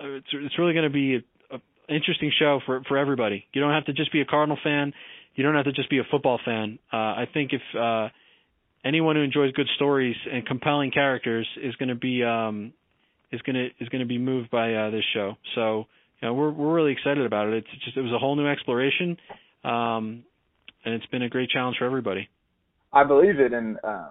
it's, 0.00 0.26
it's 0.32 0.58
really 0.58 0.72
going 0.72 0.84
to 0.84 0.90
be 0.90 1.16
a, 1.16 1.56
a 1.56 1.94
interesting 1.94 2.32
show 2.38 2.60
for 2.64 2.82
for 2.88 2.96
everybody. 2.96 3.44
You 3.52 3.60
don't 3.60 3.72
have 3.72 3.84
to 3.86 3.92
just 3.92 4.12
be 4.12 4.22
a 4.22 4.24
Cardinal 4.24 4.58
fan. 4.64 4.94
You 5.34 5.44
don't 5.44 5.54
have 5.54 5.66
to 5.66 5.72
just 5.72 5.90
be 5.90 5.98
a 5.98 6.04
football 6.10 6.40
fan. 6.42 6.78
Uh, 6.90 6.96
I 6.96 7.28
think 7.32 7.52
if 7.52 7.60
uh, 7.78 8.08
anyone 8.86 9.16
who 9.16 9.22
enjoys 9.22 9.52
good 9.52 9.68
stories 9.74 10.16
and 10.30 10.46
compelling 10.46 10.90
characters 10.90 11.46
is 11.62 11.74
going 11.76 11.88
to 11.88 11.94
be 11.94 12.22
um, 12.22 12.72
is 13.32 13.40
going 13.42 13.56
to 13.56 13.66
is 13.82 13.88
going 13.88 14.00
to 14.00 14.06
be 14.06 14.18
moved 14.18 14.50
by 14.50 14.72
uh, 14.74 14.90
this 14.90 15.04
show. 15.12 15.34
So 15.54 15.86
you 16.20 16.28
know, 16.28 16.34
we're 16.34 16.50
we're 16.50 16.74
really 16.74 16.92
excited 16.92 17.26
about 17.26 17.48
it. 17.48 17.54
It's 17.54 17.84
just 17.84 17.96
it 17.96 18.02
was 18.02 18.12
a 18.12 18.18
whole 18.18 18.36
new 18.36 18.46
exploration, 18.46 19.16
um, 19.64 20.24
and 20.84 20.94
it's 20.94 21.06
been 21.06 21.22
a 21.22 21.28
great 21.28 21.50
challenge 21.50 21.76
for 21.78 21.84
everybody. 21.84 22.28
I 22.92 23.04
believe 23.04 23.40
it, 23.40 23.52
and 23.52 23.76
um, 23.84 24.10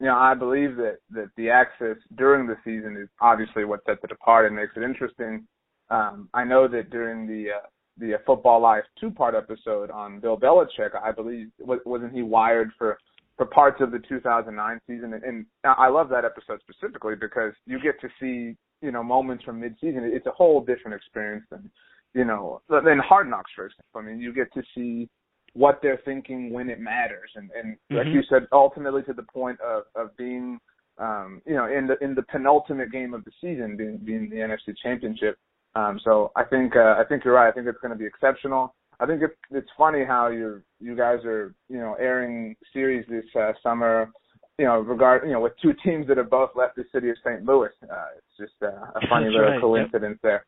you 0.00 0.06
know, 0.06 0.16
I 0.16 0.34
believe 0.34 0.76
that 0.76 0.98
that 1.10 1.28
the 1.36 1.50
access 1.50 1.96
during 2.16 2.46
the 2.46 2.56
season 2.64 2.96
is 3.00 3.08
obviously 3.20 3.64
what 3.64 3.80
sets 3.86 4.00
it 4.02 4.10
apart 4.10 4.46
and 4.46 4.56
makes 4.56 4.72
it 4.76 4.82
interesting. 4.82 5.46
Um, 5.90 6.28
I 6.32 6.44
know 6.44 6.66
that 6.68 6.90
during 6.90 7.26
the 7.26 7.50
uh, 7.50 7.66
the 7.98 8.14
Football 8.26 8.60
Life 8.62 8.84
two 8.98 9.10
part 9.10 9.34
episode 9.34 9.90
on 9.90 10.18
Bill 10.18 10.38
Belichick, 10.38 10.90
I 11.00 11.12
believe 11.12 11.48
wasn't 11.58 12.14
he 12.14 12.22
wired 12.22 12.70
for 12.78 12.98
for 13.36 13.46
parts 13.46 13.80
of 13.80 13.90
the 13.90 13.98
2009 14.08 14.80
season, 14.86 15.14
and 15.14 15.24
and 15.24 15.46
I 15.64 15.88
love 15.88 16.08
that 16.10 16.24
episode 16.24 16.60
specifically 16.60 17.14
because 17.20 17.52
you 17.66 17.80
get 17.80 18.00
to 18.00 18.08
see 18.20 18.56
you 18.80 18.92
know 18.92 19.02
moments 19.02 19.44
from 19.44 19.60
midseason. 19.60 20.02
It's 20.02 20.26
a 20.26 20.30
whole 20.30 20.60
different 20.60 20.94
experience 20.94 21.44
than 21.50 21.70
you 22.14 22.24
know 22.24 22.60
than 22.68 22.98
Hard 22.98 23.28
Knocks, 23.28 23.50
for 23.54 23.66
example. 23.66 24.00
I 24.00 24.02
mean, 24.02 24.20
you 24.20 24.32
get 24.32 24.52
to 24.54 24.62
see 24.74 25.08
what 25.54 25.80
they're 25.82 26.00
thinking 26.04 26.52
when 26.52 26.68
it 26.68 26.80
matters, 26.80 27.30
and 27.34 27.50
and 27.56 27.74
mm-hmm. 27.74 27.96
like 27.96 28.06
you 28.06 28.22
said, 28.28 28.46
ultimately 28.52 29.02
to 29.02 29.12
the 29.12 29.24
point 29.32 29.58
of 29.60 29.84
of 29.96 30.16
being 30.16 30.58
um, 30.98 31.42
you 31.46 31.54
know 31.54 31.66
in 31.66 31.86
the 31.86 31.96
in 32.04 32.14
the 32.14 32.22
penultimate 32.22 32.92
game 32.92 33.14
of 33.14 33.24
the 33.24 33.32
season, 33.40 33.76
being 33.76 33.98
being 34.04 34.30
the 34.30 34.36
NFC 34.36 34.74
Championship. 34.82 35.36
Um, 35.76 35.98
so 36.04 36.30
I 36.36 36.44
think 36.44 36.76
uh, 36.76 36.94
I 36.98 37.04
think 37.08 37.24
you're 37.24 37.34
right. 37.34 37.48
I 37.48 37.52
think 37.52 37.66
it's 37.66 37.80
going 37.80 37.92
to 37.92 37.98
be 37.98 38.06
exceptional. 38.06 38.74
I 39.00 39.06
think 39.06 39.22
it's 39.22 39.34
it's 39.50 39.68
funny 39.76 40.04
how 40.04 40.28
you 40.28 40.62
you 40.80 40.96
guys 40.96 41.24
are 41.24 41.54
you 41.68 41.78
know 41.78 41.94
airing 41.94 42.56
series 42.72 43.06
this 43.08 43.24
uh, 43.38 43.52
summer, 43.62 44.10
you 44.58 44.64
know 44.64 44.78
regard 44.80 45.26
you 45.26 45.32
know 45.32 45.40
with 45.40 45.52
two 45.60 45.72
teams 45.84 46.06
that 46.08 46.16
have 46.16 46.30
both 46.30 46.50
left 46.54 46.76
the 46.76 46.84
city 46.92 47.10
of 47.10 47.16
St. 47.24 47.44
Louis. 47.44 47.70
Uh, 47.82 48.04
it's 48.16 48.36
just 48.38 48.62
uh, 48.62 48.66
a 48.66 49.06
funny 49.08 49.26
little 49.26 49.50
right, 49.50 49.60
coincidence 49.60 50.18
yep. 50.22 50.22
there. 50.22 50.46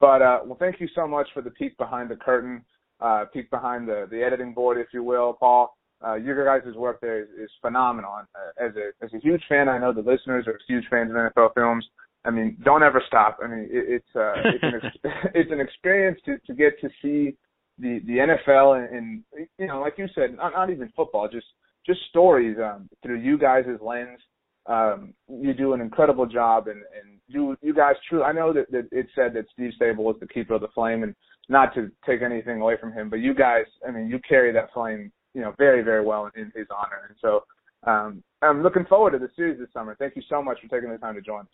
But 0.00 0.22
uh, 0.22 0.40
well, 0.44 0.56
thank 0.58 0.80
you 0.80 0.88
so 0.94 1.06
much 1.06 1.28
for 1.34 1.42
the 1.42 1.50
peek 1.50 1.76
behind 1.76 2.10
the 2.10 2.16
curtain, 2.16 2.64
uh, 3.00 3.24
peek 3.32 3.50
behind 3.50 3.88
the 3.88 4.06
the 4.10 4.22
editing 4.22 4.54
board, 4.54 4.78
if 4.78 4.88
you 4.92 5.02
will, 5.02 5.34
Paul. 5.34 5.76
Uh, 6.02 6.14
your 6.14 6.46
guys' 6.46 6.74
work 6.76 6.98
there 7.02 7.20
is, 7.20 7.28
is 7.38 7.50
phenomenal. 7.60 8.12
Uh, 8.12 8.64
as 8.64 8.72
a 8.76 9.04
as 9.04 9.12
a 9.12 9.18
huge 9.18 9.42
fan, 9.48 9.68
I 9.68 9.78
know 9.78 9.92
the 9.92 10.00
listeners 10.00 10.46
are 10.46 10.58
huge 10.66 10.84
fans 10.90 11.10
of 11.10 11.16
NFL 11.16 11.54
films. 11.54 11.84
I 12.24 12.30
mean, 12.30 12.56
don't 12.64 12.82
ever 12.82 13.02
stop. 13.06 13.38
I 13.42 13.48
mean, 13.48 13.68
it, 13.70 14.02
it's 14.02 14.16
uh, 14.16 14.32
it's 14.44 14.62
an 14.62 15.10
it's 15.34 15.50
an 15.50 15.60
experience 15.60 16.18
to 16.26 16.38
to 16.46 16.54
get 16.54 16.80
to 16.80 16.88
see 17.02 17.36
the 17.80 18.00
the 18.06 18.18
NFL 18.18 18.78
and, 18.78 19.22
and 19.34 19.48
you 19.58 19.66
know, 19.66 19.80
like 19.80 19.94
you 19.98 20.06
said, 20.14 20.36
not, 20.36 20.52
not 20.52 20.70
even 20.70 20.92
football, 20.96 21.28
just 21.28 21.46
just 21.86 22.00
stories 22.08 22.56
um, 22.62 22.88
through 23.02 23.20
you 23.20 23.38
guys' 23.38 23.66
lens. 23.80 24.18
Um, 24.66 25.14
you 25.28 25.54
do 25.54 25.72
an 25.72 25.80
incredible 25.80 26.26
job, 26.26 26.68
and 26.68 26.78
and 26.78 27.18
you 27.26 27.56
you 27.62 27.74
guys 27.74 27.94
truly. 28.08 28.24
I 28.24 28.32
know 28.32 28.52
that, 28.52 28.70
that 28.70 28.88
it 28.92 29.06
said 29.14 29.34
that 29.34 29.46
Steve 29.52 29.72
Sabol 29.80 29.98
was 29.98 30.16
the 30.20 30.28
keeper 30.28 30.54
of 30.54 30.60
the 30.60 30.68
flame, 30.74 31.02
and 31.02 31.14
not 31.48 31.74
to 31.74 31.90
take 32.06 32.22
anything 32.22 32.60
away 32.60 32.76
from 32.80 32.92
him, 32.92 33.10
but 33.10 33.16
you 33.16 33.34
guys, 33.34 33.64
I 33.86 33.90
mean, 33.90 34.08
you 34.08 34.20
carry 34.28 34.52
that 34.52 34.72
flame, 34.72 35.10
you 35.34 35.40
know, 35.40 35.54
very 35.58 35.82
very 35.82 36.04
well 36.04 36.30
in, 36.34 36.42
in 36.42 36.52
his 36.54 36.66
honor, 36.70 37.06
and 37.08 37.16
so. 37.20 37.44
Um, 37.82 38.22
I'm 38.42 38.62
looking 38.62 38.84
forward 38.84 39.12
to 39.12 39.18
the 39.18 39.30
series 39.34 39.58
this 39.58 39.68
summer. 39.72 39.96
Thank 39.98 40.14
you 40.14 40.20
so 40.28 40.42
much 40.42 40.58
for 40.60 40.68
taking 40.68 40.92
the 40.92 40.98
time 40.98 41.14
to 41.14 41.22
join 41.22 41.40
us. 41.40 41.46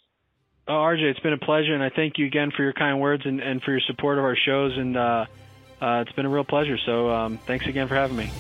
Oh, 0.69 0.73
RJ, 0.73 1.03
it's 1.03 1.21
been 1.21 1.33
a 1.33 1.39
pleasure, 1.39 1.73
and 1.73 1.83
I 1.83 1.91
thank 1.95 2.15
you 2.19 2.27
again 2.27 2.51
for 2.57 2.65
your 2.65 2.73
kind 2.73 3.01
words 3.01 3.23
and, 3.25 3.39
and 3.39 3.63
for 3.63 3.71
your 3.71 3.81
support 3.87 4.19
of 4.19 4.25
our 4.25 4.37
shows. 4.37 4.73
And 4.77 4.97
uh, 4.97 5.27
uh, 5.81 6.05
it's 6.07 6.13
been 6.13 6.27
a 6.27 6.31
real 6.31 6.45
pleasure. 6.45 6.79
So 6.79 7.11
um, 7.11 7.39
thanks 7.39 7.67
again 7.67 7.89
for 7.89 7.95
having 7.95 8.17
me. 8.17 8.31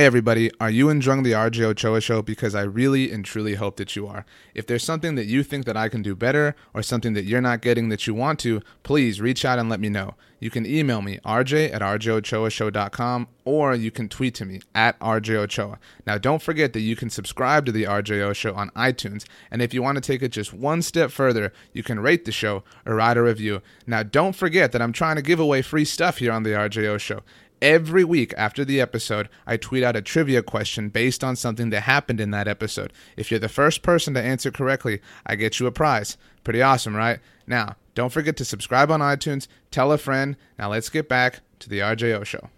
Hey 0.00 0.06
everybody, 0.06 0.50
are 0.58 0.70
you 0.70 0.88
enjoying 0.88 1.24
the 1.24 1.32
RJ 1.32 1.60
Ochoa 1.62 2.00
show? 2.00 2.22
Because 2.22 2.54
I 2.54 2.62
really 2.62 3.12
and 3.12 3.22
truly 3.22 3.56
hope 3.56 3.76
that 3.76 3.94
you 3.94 4.06
are. 4.06 4.24
If 4.54 4.66
there's 4.66 4.82
something 4.82 5.14
that 5.16 5.26
you 5.26 5.42
think 5.42 5.66
that 5.66 5.76
I 5.76 5.90
can 5.90 6.00
do 6.00 6.16
better 6.16 6.56
or 6.72 6.82
something 6.82 7.12
that 7.12 7.26
you're 7.26 7.42
not 7.42 7.60
getting 7.60 7.90
that 7.90 8.06
you 8.06 8.14
want 8.14 8.38
to, 8.38 8.62
please 8.82 9.20
reach 9.20 9.44
out 9.44 9.58
and 9.58 9.68
let 9.68 9.78
me 9.78 9.90
know. 9.90 10.14
You 10.38 10.48
can 10.48 10.64
email 10.64 11.02
me, 11.02 11.18
rj 11.22 11.70
at 11.70 11.82
rjochoashow.com, 11.82 13.28
or 13.44 13.74
you 13.74 13.90
can 13.90 14.08
tweet 14.08 14.34
to 14.36 14.46
me, 14.46 14.62
at 14.74 14.98
rjochoa. 15.00 15.76
Now 16.06 16.16
don't 16.16 16.40
forget 16.40 16.72
that 16.72 16.80
you 16.80 16.96
can 16.96 17.10
subscribe 17.10 17.66
to 17.66 17.72
the 17.72 17.84
RJO 17.84 18.34
show 18.34 18.54
on 18.54 18.70
iTunes, 18.70 19.26
and 19.50 19.60
if 19.60 19.74
you 19.74 19.82
want 19.82 19.96
to 19.96 20.00
take 20.00 20.22
it 20.22 20.30
just 20.30 20.54
one 20.54 20.80
step 20.80 21.10
further, 21.10 21.52
you 21.74 21.82
can 21.82 22.00
rate 22.00 22.24
the 22.24 22.32
show 22.32 22.64
or 22.86 22.94
write 22.94 23.18
a 23.18 23.22
review. 23.22 23.60
Now 23.86 24.02
don't 24.02 24.34
forget 24.34 24.72
that 24.72 24.80
I'm 24.80 24.94
trying 24.94 25.16
to 25.16 25.22
give 25.22 25.40
away 25.40 25.60
free 25.60 25.84
stuff 25.84 26.16
here 26.16 26.32
on 26.32 26.42
the 26.42 26.50
RJO 26.50 26.98
show. 26.98 27.20
Every 27.62 28.04
week 28.04 28.32
after 28.38 28.64
the 28.64 28.80
episode, 28.80 29.28
I 29.46 29.58
tweet 29.58 29.84
out 29.84 29.94
a 29.94 30.00
trivia 30.00 30.42
question 30.42 30.88
based 30.88 31.22
on 31.22 31.36
something 31.36 31.68
that 31.70 31.82
happened 31.82 32.18
in 32.18 32.30
that 32.30 32.48
episode. 32.48 32.90
If 33.18 33.30
you're 33.30 33.38
the 33.38 33.50
first 33.50 33.82
person 33.82 34.14
to 34.14 34.22
answer 34.22 34.50
correctly, 34.50 35.00
I 35.26 35.36
get 35.36 35.60
you 35.60 35.66
a 35.66 35.72
prize. 35.72 36.16
Pretty 36.42 36.62
awesome, 36.62 36.96
right? 36.96 37.18
Now, 37.46 37.76
don't 37.94 38.12
forget 38.12 38.38
to 38.38 38.46
subscribe 38.46 38.90
on 38.90 39.00
iTunes, 39.00 39.46
tell 39.70 39.92
a 39.92 39.98
friend. 39.98 40.36
Now, 40.58 40.70
let's 40.70 40.88
get 40.88 41.06
back 41.06 41.40
to 41.58 41.68
the 41.68 41.80
RJO 41.80 42.24
show. 42.24 42.48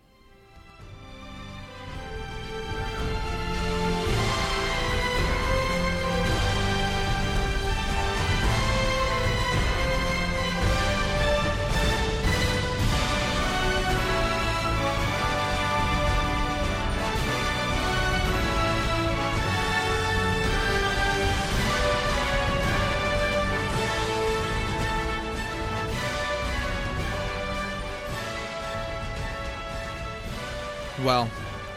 Well, 31.12 31.28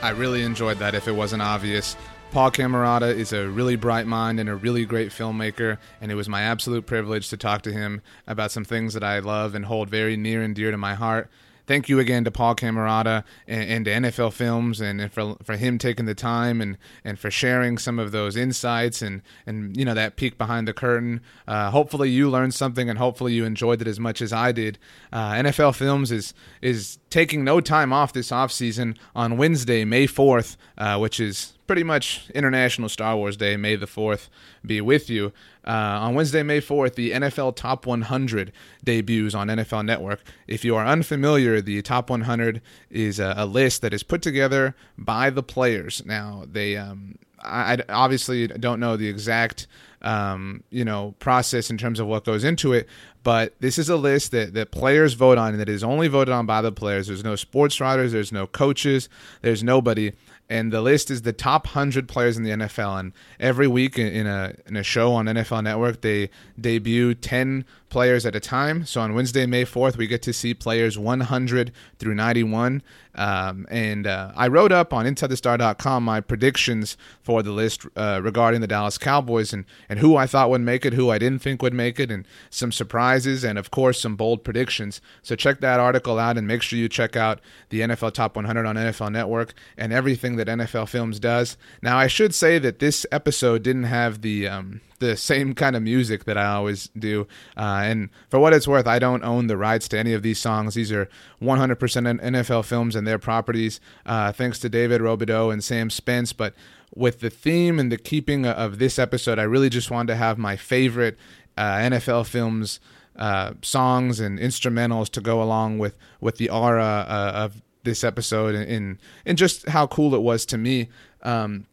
I 0.01 0.11
really 0.11 0.43
enjoyed 0.43 0.77
that 0.77 0.95
if 0.95 1.09
it 1.09 1.11
wasn't 1.11 1.41
obvious. 1.41 1.97
Paul 2.31 2.51
Camarata 2.51 3.13
is 3.13 3.33
a 3.33 3.49
really 3.49 3.75
bright 3.75 4.07
mind 4.07 4.39
and 4.39 4.47
a 4.47 4.55
really 4.55 4.85
great 4.85 5.09
filmmaker, 5.09 5.77
and 5.99 6.09
it 6.09 6.15
was 6.15 6.29
my 6.29 6.43
absolute 6.43 6.85
privilege 6.85 7.27
to 7.31 7.35
talk 7.35 7.61
to 7.63 7.73
him 7.73 8.01
about 8.27 8.51
some 8.51 8.63
things 8.63 8.93
that 8.93 9.03
I 9.03 9.19
love 9.19 9.53
and 9.53 9.65
hold 9.65 9.89
very 9.89 10.15
near 10.15 10.41
and 10.41 10.55
dear 10.55 10.71
to 10.71 10.77
my 10.77 10.93
heart. 10.93 11.29
thank 11.67 11.89
you 11.89 11.99
again 11.99 12.23
to 12.23 12.31
Paul 12.31 12.55
Camarata 12.55 13.23
and, 13.47 13.69
and 13.69 13.85
to 13.85 13.91
NFL 13.91 14.33
Films 14.33 14.79
and, 14.79 15.01
and, 15.01 15.11
for 15.11 15.35
for 15.43 15.57
him 15.57 15.77
taking 15.77 16.05
the 16.05 16.15
time 16.15 16.61
and, 16.61 16.77
and 17.03 17.19
for 17.19 17.31
sharing 17.31 17.77
some 17.77 17.99
of 17.99 18.11
those 18.11 18.35
insights 18.35 19.01
and 19.01 19.21
and 19.45 19.75
you 19.75 19.83
know 19.83 19.93
that 19.93 20.15
peek 20.15 20.37
behind 20.37 20.67
the 20.67 20.73
curtain. 20.73 21.21
Uh, 21.47 21.71
hopefully 21.71 22.09
you 22.09 22.29
learned 22.29 22.53
something 22.53 22.89
and 22.89 22.99
hopefully 22.99 23.33
you 23.33 23.45
enjoyed 23.45 23.81
it 23.81 23.87
as 23.87 23.99
much 23.99 24.21
as 24.21 24.31
I 24.31 24.51
did. 24.51 24.77
Uh, 25.11 25.33
NFL 25.33 25.75
Films 25.75 26.11
is 26.11 26.33
is 26.61 26.99
taking 27.15 27.45
no 27.45 27.61
time 27.61 27.93
off 27.93 28.11
this 28.11 28.29
off 28.29 28.51
season 28.51 28.93
on 29.15 29.37
Wednesday, 29.37 29.85
May 29.85 30.05
fourth, 30.05 30.57
uh, 30.77 30.97
which 30.97 31.17
is 31.17 31.53
pretty 31.65 31.81
much 31.81 32.29
International 32.31 32.89
Star 32.89 33.15
Wars 33.15 33.37
Day, 33.37 33.55
May 33.55 33.77
the 33.77 33.85
4th, 33.85 34.27
be 34.65 34.81
with 34.81 35.09
you. 35.09 35.31
Uh, 35.65 35.71
on 35.71 36.13
Wednesday, 36.13 36.43
May 36.43 36.59
4th, 36.59 36.95
the 36.95 37.11
NFL 37.11 37.55
Top 37.55 37.85
100 37.85 38.51
debuts 38.83 39.33
on 39.33 39.47
NFL 39.47 39.85
Network. 39.85 40.23
If 40.45 40.65
you 40.65 40.75
are 40.75 40.85
unfamiliar, 40.85 41.61
the 41.61 41.81
Top 41.81 42.09
100 42.09 42.61
is 42.89 43.17
a, 43.17 43.33
a 43.37 43.45
list 43.45 43.81
that 43.81 43.93
is 43.93 44.03
put 44.03 44.21
together 44.21 44.75
by 44.97 45.29
the 45.29 45.41
players. 45.41 46.05
Now, 46.05 46.43
they 46.45 46.75
um, 46.75 47.15
I, 47.43 47.77
obviously 47.89 48.47
don't 48.47 48.79
know 48.79 48.97
the 48.97 49.07
exact 49.07 49.67
um, 50.01 50.63
you 50.69 50.85
know 50.85 51.15
process 51.19 51.69
in 51.69 51.77
terms 51.77 51.99
of 51.99 52.07
what 52.07 52.25
goes 52.25 52.43
into 52.43 52.73
it, 52.73 52.87
but 53.23 53.53
this 53.59 53.77
is 53.77 53.89
a 53.89 53.95
list 53.95 54.31
that, 54.31 54.53
that 54.53 54.71
players 54.71 55.13
vote 55.13 55.37
on 55.37 55.49
and 55.49 55.59
that 55.59 55.69
is 55.69 55.83
only 55.83 56.07
voted 56.07 56.33
on 56.33 56.45
by 56.45 56.61
the 56.61 56.71
players. 56.71 57.07
There's 57.07 57.23
no 57.23 57.35
sports 57.35 57.79
writers, 57.81 58.11
there's 58.11 58.31
no 58.31 58.47
coaches, 58.47 59.09
there's 59.41 59.63
nobody 59.63 60.13
and 60.49 60.71
the 60.71 60.81
list 60.81 61.09
is 61.09 61.23
the 61.23 61.33
top 61.33 61.65
100 61.67 62.07
players 62.07 62.37
in 62.37 62.43
the 62.43 62.51
NFL 62.51 62.99
and 62.99 63.13
every 63.39 63.67
week 63.67 63.97
in 63.97 64.27
a 64.27 64.53
in 64.67 64.75
a 64.75 64.83
show 64.83 65.13
on 65.13 65.25
NFL 65.25 65.63
Network 65.63 66.01
they 66.01 66.29
debut 66.59 67.13
10 67.13 67.65
players 67.95 68.25
at 68.25 68.35
a 68.35 68.41
time. 68.41 68.85
So 68.85 68.99
on 68.99 69.13
Wednesday, 69.13 69.45
May 69.45 69.63
4th, 69.63 69.95
we 69.95 70.05
get 70.05 70.21
to 70.23 70.33
see 70.33 70.53
players 70.53 70.99
100 70.99 71.71
through 71.97 72.13
91. 72.13 72.83
Um, 73.15 73.65
and 73.71 74.05
uh, 74.05 74.33
I 74.35 74.49
wrote 74.49 74.73
up 74.73 74.91
on 74.91 75.05
InsideTheStar.com 75.05 76.03
my 76.03 76.19
predictions 76.19 76.97
for 77.21 77.41
the 77.41 77.53
list 77.53 77.85
uh, 77.95 78.19
regarding 78.21 78.59
the 78.59 78.67
Dallas 78.67 78.97
Cowboys 78.97 79.53
and, 79.53 79.63
and 79.87 79.99
who 79.99 80.17
I 80.17 80.27
thought 80.27 80.49
would 80.49 80.59
make 80.59 80.85
it, 80.85 80.91
who 80.91 81.09
I 81.09 81.17
didn't 81.17 81.39
think 81.39 81.61
would 81.61 81.73
make 81.73 81.97
it, 81.97 82.11
and 82.11 82.27
some 82.49 82.73
surprises, 82.73 83.45
and 83.45 83.57
of 83.57 83.71
course, 83.71 84.01
some 84.01 84.17
bold 84.17 84.43
predictions. 84.43 84.99
So 85.23 85.37
check 85.37 85.61
that 85.61 85.79
article 85.79 86.19
out 86.19 86.37
and 86.37 86.45
make 86.45 86.63
sure 86.63 86.77
you 86.77 86.89
check 86.89 87.15
out 87.15 87.39
the 87.69 87.79
NFL 87.79 88.11
Top 88.11 88.35
100 88.35 88.65
on 88.65 88.75
NFL 88.75 89.13
Network 89.13 89.53
and 89.77 89.93
everything 89.93 90.35
that 90.35 90.49
NFL 90.49 90.89
Films 90.89 91.17
does. 91.17 91.55
Now, 91.81 91.97
I 91.97 92.07
should 92.07 92.35
say 92.35 92.59
that 92.59 92.79
this 92.79 93.05
episode 93.09 93.63
didn't 93.63 93.83
have 93.83 94.21
the. 94.21 94.49
Um, 94.49 94.81
the 94.99 95.17
same 95.17 95.53
kind 95.53 95.75
of 95.75 95.83
music 95.83 96.25
that 96.25 96.37
I 96.37 96.45
always 96.47 96.89
do. 96.97 97.27
Uh, 97.57 97.81
and 97.83 98.09
for 98.29 98.39
what 98.39 98.53
it's 98.53 98.67
worth, 98.67 98.87
I 98.87 98.99
don't 98.99 99.23
own 99.23 99.47
the 99.47 99.57
rights 99.57 99.87
to 99.89 99.99
any 99.99 100.13
of 100.13 100.23
these 100.23 100.39
songs. 100.39 100.75
These 100.75 100.91
are 100.91 101.09
100% 101.41 101.77
NFL 101.77 102.65
films 102.65 102.95
and 102.95 103.05
their 103.05 103.19
properties, 103.19 103.79
uh, 104.05 104.31
thanks 104.31 104.59
to 104.59 104.69
David 104.69 105.01
Robidoux 105.01 105.51
and 105.51 105.63
Sam 105.63 105.89
Spence. 105.89 106.33
But 106.33 106.53
with 106.93 107.19
the 107.19 107.29
theme 107.29 107.79
and 107.79 107.91
the 107.91 107.97
keeping 107.97 108.45
of 108.45 108.79
this 108.79 108.97
episode, 108.97 109.39
I 109.39 109.43
really 109.43 109.69
just 109.69 109.91
wanted 109.91 110.13
to 110.13 110.17
have 110.17 110.37
my 110.37 110.55
favorite 110.55 111.17
uh, 111.57 111.77
NFL 111.77 112.27
films. 112.27 112.79
Uh, 113.17 113.53
songs 113.61 114.19
and 114.19 114.37
instrumentals 114.39 115.09
to 115.09 115.21
go 115.21 115.41
along 115.41 115.77
with 115.77 115.97
with 116.19 116.35
the 116.35 116.49
aura 116.49 117.05
uh, 117.07 117.31
of 117.33 117.61
this 117.85 118.03
episode 118.03 118.53
and 118.55 118.97
and 119.25 119.37
just 119.37 119.69
how 119.69 119.87
cool 119.87 120.13
it 120.13 120.21
was 120.21 120.45
to 120.45 120.57
me. 120.57 120.89
Um, 121.23 121.65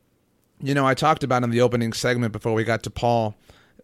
you 0.62 0.74
know, 0.74 0.86
I 0.86 0.94
talked 0.94 1.24
about 1.24 1.42
in 1.42 1.50
the 1.50 1.60
opening 1.60 1.92
segment 1.92 2.32
before 2.32 2.54
we 2.54 2.64
got 2.64 2.82
to 2.84 2.90
Paul 2.90 3.34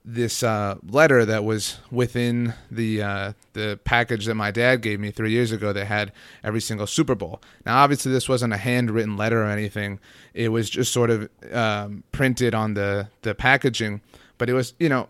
this 0.04 0.42
uh, 0.42 0.76
letter 0.88 1.26
that 1.26 1.44
was 1.44 1.78
within 1.90 2.54
the 2.70 3.02
uh, 3.02 3.32
the 3.52 3.78
package 3.84 4.24
that 4.24 4.36
my 4.36 4.50
dad 4.50 4.80
gave 4.80 4.98
me 5.00 5.10
three 5.10 5.30
years 5.32 5.52
ago 5.52 5.72
that 5.72 5.84
had 5.84 6.12
every 6.42 6.60
single 6.60 6.86
Super 6.86 7.14
Bowl. 7.14 7.42
Now, 7.66 7.78
obviously, 7.78 8.12
this 8.12 8.28
wasn't 8.28 8.54
a 8.54 8.56
handwritten 8.56 9.16
letter 9.16 9.42
or 9.42 9.48
anything; 9.48 10.00
it 10.32 10.48
was 10.48 10.70
just 10.70 10.92
sort 10.92 11.10
of 11.10 11.28
um, 11.52 12.04
printed 12.12 12.54
on 12.54 12.74
the 12.74 13.08
the 13.22 13.34
packaging. 13.34 14.00
But 14.38 14.48
it 14.48 14.54
was, 14.54 14.72
you 14.78 14.88
know, 14.88 15.08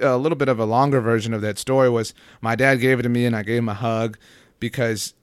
a 0.00 0.16
little 0.16 0.36
bit 0.36 0.48
of 0.48 0.58
a 0.58 0.64
longer 0.64 1.00
version 1.00 1.34
of 1.34 1.42
that 1.42 1.58
story 1.58 1.90
was 1.90 2.14
my 2.40 2.56
dad 2.56 2.76
gave 2.76 2.98
it 2.98 3.02
to 3.02 3.08
me, 3.08 3.24
and 3.24 3.36
I 3.36 3.42
gave 3.42 3.58
him 3.58 3.68
a 3.68 3.74
hug 3.74 4.18
because, 4.58 5.14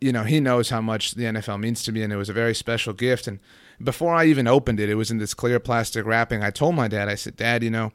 you 0.00 0.12
know, 0.12 0.22
he 0.22 0.40
knows 0.40 0.70
how 0.70 0.80
much 0.80 1.12
the 1.12 1.24
NFL 1.24 1.60
means 1.60 1.82
to 1.82 1.92
me, 1.92 2.02
and 2.02 2.12
it 2.12 2.16
was 2.16 2.28
a 2.28 2.34
very 2.34 2.54
special 2.54 2.92
gift 2.92 3.26
and 3.26 3.40
before 3.82 4.14
I 4.14 4.26
even 4.26 4.46
opened 4.46 4.80
it, 4.80 4.88
it 4.88 4.96
was 4.96 5.10
in 5.10 5.18
this 5.18 5.34
clear 5.34 5.60
plastic 5.60 6.04
wrapping. 6.04 6.42
I 6.42 6.50
told 6.50 6.74
my 6.74 6.88
dad, 6.88 7.08
I 7.08 7.14
said, 7.14 7.36
Dad, 7.36 7.62
you 7.62 7.70
know, 7.70 7.92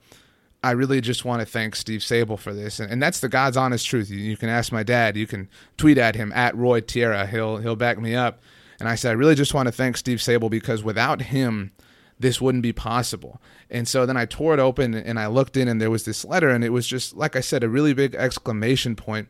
I 0.63 0.71
really 0.71 1.01
just 1.01 1.25
want 1.25 1.41
to 1.41 1.45
thank 1.45 1.75
Steve 1.75 1.99
Sabol 1.99 2.39
for 2.39 2.53
this, 2.53 2.79
and, 2.79 2.89
and 2.89 3.01
that's 3.03 3.19
the 3.19 3.27
God's 3.27 3.57
honest 3.57 3.85
truth. 3.85 4.09
You, 4.09 4.17
you, 4.17 4.37
can 4.37 4.47
ask 4.47 4.71
my 4.71 4.83
dad. 4.83 5.17
You 5.17 5.27
can 5.27 5.49
tweet 5.75 5.97
at 5.97 6.15
him 6.15 6.31
at 6.31 6.55
Roy 6.55 6.79
Tierra. 6.79 7.27
He'll 7.27 7.57
he'll 7.57 7.75
back 7.75 7.99
me 7.99 8.15
up. 8.15 8.41
And 8.79 8.87
I 8.87 8.95
said, 8.95 9.11
I 9.11 9.13
really 9.13 9.35
just 9.35 9.53
want 9.53 9.67
to 9.67 9.71
thank 9.71 9.97
Steve 9.97 10.19
Sabol 10.19 10.49
because 10.49 10.83
without 10.83 11.21
him, 11.21 11.71
this 12.19 12.41
wouldn't 12.41 12.63
be 12.63 12.73
possible. 12.73 13.41
And 13.69 13.87
so 13.87 14.05
then 14.05 14.17
I 14.17 14.25
tore 14.25 14.53
it 14.53 14.59
open 14.59 14.93
and 14.93 15.19
I 15.19 15.27
looked 15.27 15.57
in, 15.57 15.67
and 15.67 15.81
there 15.81 15.91
was 15.91 16.05
this 16.05 16.23
letter, 16.23 16.49
and 16.49 16.63
it 16.63 16.69
was 16.69 16.87
just 16.87 17.13
like 17.13 17.35
I 17.35 17.41
said, 17.41 17.63
a 17.63 17.69
really 17.69 17.93
big 17.93 18.15
exclamation 18.15 18.95
point. 18.95 19.27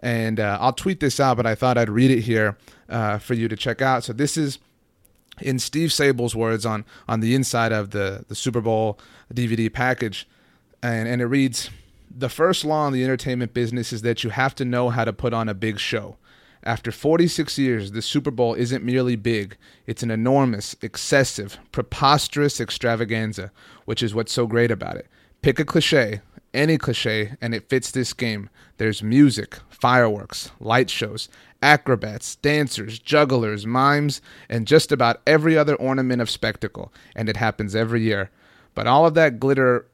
And 0.00 0.38
uh, 0.38 0.58
I'll 0.60 0.72
tweet 0.74 1.00
this 1.00 1.18
out, 1.18 1.38
but 1.38 1.46
I 1.46 1.54
thought 1.54 1.78
I'd 1.78 1.88
read 1.88 2.10
it 2.10 2.20
here 2.20 2.58
uh, 2.90 3.16
for 3.18 3.32
you 3.32 3.48
to 3.48 3.56
check 3.56 3.80
out. 3.80 4.04
So 4.04 4.12
this 4.12 4.36
is 4.36 4.58
in 5.40 5.58
Steve 5.58 5.92
Sabol's 5.92 6.34
words 6.34 6.64
on 6.64 6.84
on 7.08 7.20
the 7.20 7.34
inside 7.34 7.72
of 7.72 7.90
the 7.90 8.24
the 8.28 8.34
Super 8.34 8.60
Bowl 8.60 8.98
DVD 9.32 9.72
package, 9.72 10.28
and 10.82 11.08
and 11.08 11.20
it 11.20 11.26
reads, 11.26 11.70
"The 12.10 12.28
first 12.28 12.64
law 12.64 12.86
in 12.86 12.92
the 12.92 13.04
entertainment 13.04 13.54
business 13.54 13.92
is 13.92 14.02
that 14.02 14.24
you 14.24 14.30
have 14.30 14.54
to 14.56 14.64
know 14.64 14.90
how 14.90 15.04
to 15.04 15.12
put 15.12 15.32
on 15.32 15.48
a 15.48 15.54
big 15.54 15.78
show." 15.78 16.16
After 16.66 16.90
46 16.90 17.58
years, 17.58 17.92
the 17.92 18.00
Super 18.00 18.30
Bowl 18.30 18.54
isn't 18.54 18.82
merely 18.82 19.16
big, 19.16 19.58
it's 19.86 20.02
an 20.02 20.10
enormous, 20.10 20.74
excessive, 20.80 21.58
preposterous 21.72 22.58
extravaganza, 22.58 23.52
which 23.84 24.02
is 24.02 24.14
what's 24.14 24.32
so 24.32 24.46
great 24.46 24.70
about 24.70 24.96
it. 24.96 25.06
Pick 25.42 25.58
a 25.58 25.64
cliche, 25.66 26.22
any 26.54 26.78
cliche, 26.78 27.34
and 27.40 27.54
it 27.54 27.68
fits 27.68 27.90
this 27.90 28.12
game. 28.12 28.48
There's 28.78 29.02
music, 29.02 29.58
fireworks, 29.68 30.50
light 30.60 30.88
shows, 30.88 31.28
acrobats, 31.62 32.36
dancers, 32.36 32.98
jugglers, 32.98 33.66
mimes, 33.66 34.20
and 34.48 34.66
just 34.66 34.92
about 34.92 35.20
every 35.26 35.58
other 35.58 35.74
ornament 35.74 36.22
of 36.22 36.30
spectacle, 36.30 36.92
and 37.14 37.28
it 37.28 37.36
happens 37.36 37.74
every 37.74 38.02
year. 38.02 38.30
But 38.74 38.86
all 38.86 39.06
of 39.06 39.14
that 39.14 39.40
glitter 39.40 39.86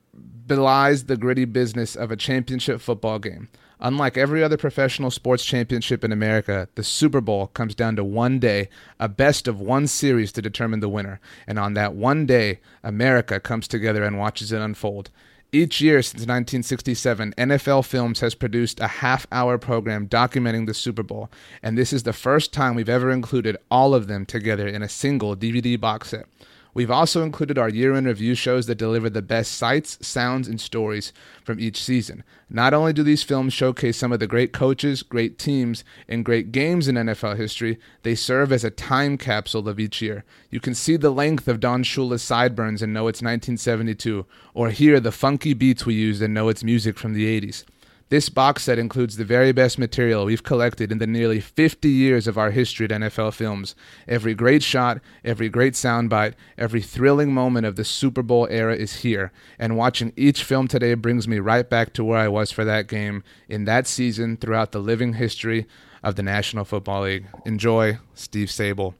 belies 0.46 1.04
the 1.04 1.16
gritty 1.16 1.44
business 1.44 1.94
of 1.94 2.10
a 2.10 2.16
championship 2.16 2.80
football 2.80 3.18
game. 3.18 3.48
Unlike 3.82 4.18
every 4.18 4.42
other 4.44 4.58
professional 4.58 5.10
sports 5.10 5.44
championship 5.44 6.04
in 6.04 6.12
America, 6.12 6.68
the 6.74 6.84
Super 6.84 7.22
Bowl 7.22 7.46
comes 7.46 7.74
down 7.74 7.96
to 7.96 8.04
one 8.04 8.38
day, 8.38 8.68
a 8.98 9.08
best 9.08 9.48
of 9.48 9.60
one 9.60 9.86
series 9.86 10.32
to 10.32 10.42
determine 10.42 10.80
the 10.80 10.88
winner. 10.88 11.18
And 11.46 11.58
on 11.58 11.74
that 11.74 11.94
one 11.94 12.26
day, 12.26 12.60
America 12.82 13.40
comes 13.40 13.66
together 13.66 14.04
and 14.04 14.18
watches 14.18 14.52
it 14.52 14.60
unfold. 14.60 15.10
Each 15.52 15.80
year 15.80 16.00
since 16.00 16.20
1967, 16.20 17.34
NFL 17.36 17.84
Films 17.84 18.20
has 18.20 18.36
produced 18.36 18.78
a 18.78 18.86
half 18.86 19.26
hour 19.32 19.58
program 19.58 20.06
documenting 20.06 20.66
the 20.66 20.74
Super 20.74 21.02
Bowl, 21.02 21.28
and 21.60 21.76
this 21.76 21.92
is 21.92 22.04
the 22.04 22.12
first 22.12 22.52
time 22.52 22.76
we've 22.76 22.88
ever 22.88 23.10
included 23.10 23.56
all 23.68 23.92
of 23.92 24.06
them 24.06 24.24
together 24.24 24.68
in 24.68 24.80
a 24.80 24.88
single 24.88 25.34
DVD 25.34 25.80
box 25.80 26.10
set. 26.10 26.26
We've 26.72 26.90
also 26.90 27.22
included 27.22 27.58
our 27.58 27.68
year 27.68 27.94
in 27.94 28.04
review 28.04 28.34
shows 28.34 28.66
that 28.66 28.76
deliver 28.76 29.10
the 29.10 29.22
best 29.22 29.52
sights, 29.52 29.98
sounds, 30.06 30.46
and 30.46 30.60
stories 30.60 31.12
from 31.44 31.58
each 31.58 31.82
season. 31.82 32.22
Not 32.48 32.72
only 32.72 32.92
do 32.92 33.02
these 33.02 33.22
films 33.22 33.52
showcase 33.52 33.96
some 33.96 34.12
of 34.12 34.20
the 34.20 34.26
great 34.26 34.52
coaches, 34.52 35.02
great 35.02 35.38
teams, 35.38 35.84
and 36.08 36.24
great 36.24 36.52
games 36.52 36.86
in 36.86 36.94
NFL 36.94 37.36
history, 37.36 37.78
they 38.02 38.14
serve 38.14 38.52
as 38.52 38.64
a 38.64 38.70
time 38.70 39.18
capsule 39.18 39.68
of 39.68 39.80
each 39.80 40.00
year. 40.00 40.24
You 40.50 40.60
can 40.60 40.74
see 40.74 40.96
the 40.96 41.10
length 41.10 41.48
of 41.48 41.60
Don 41.60 41.82
Shula's 41.82 42.22
sideburns 42.22 42.82
and 42.82 42.92
know 42.92 43.08
it's 43.08 43.22
1972, 43.22 44.26
or 44.54 44.70
hear 44.70 45.00
the 45.00 45.12
funky 45.12 45.54
beats 45.54 45.84
we 45.84 45.94
used 45.94 46.22
and 46.22 46.32
know 46.32 46.48
it's 46.48 46.64
music 46.64 46.98
from 46.98 47.14
the 47.14 47.40
80s. 47.40 47.64
This 48.10 48.28
box 48.28 48.64
set 48.64 48.76
includes 48.76 49.16
the 49.16 49.24
very 49.24 49.52
best 49.52 49.78
material 49.78 50.24
we've 50.24 50.42
collected 50.42 50.90
in 50.90 50.98
the 50.98 51.06
nearly 51.06 51.38
50 51.38 51.88
years 51.88 52.26
of 52.26 52.36
our 52.36 52.50
history 52.50 52.84
at 52.86 52.90
NFL 52.90 53.32
Films. 53.34 53.76
Every 54.08 54.34
great 54.34 54.64
shot, 54.64 55.00
every 55.24 55.48
great 55.48 55.74
soundbite, 55.74 56.34
every 56.58 56.82
thrilling 56.82 57.32
moment 57.32 57.66
of 57.66 57.76
the 57.76 57.84
Super 57.84 58.22
Bowl 58.22 58.48
era 58.50 58.74
is 58.74 59.02
here, 59.02 59.30
and 59.60 59.76
watching 59.76 60.12
each 60.16 60.42
film 60.42 60.66
today 60.66 60.94
brings 60.94 61.28
me 61.28 61.38
right 61.38 61.70
back 61.70 61.92
to 61.92 62.04
where 62.04 62.18
I 62.18 62.26
was 62.26 62.50
for 62.50 62.64
that 62.64 62.88
game 62.88 63.22
in 63.48 63.64
that 63.66 63.86
season 63.86 64.36
throughout 64.36 64.72
the 64.72 64.80
living 64.80 65.12
history 65.12 65.68
of 66.02 66.16
the 66.16 66.24
National 66.24 66.64
Football 66.64 67.02
League. 67.02 67.26
Enjoy, 67.46 67.98
Steve 68.14 68.48
Sabol. 68.48 68.94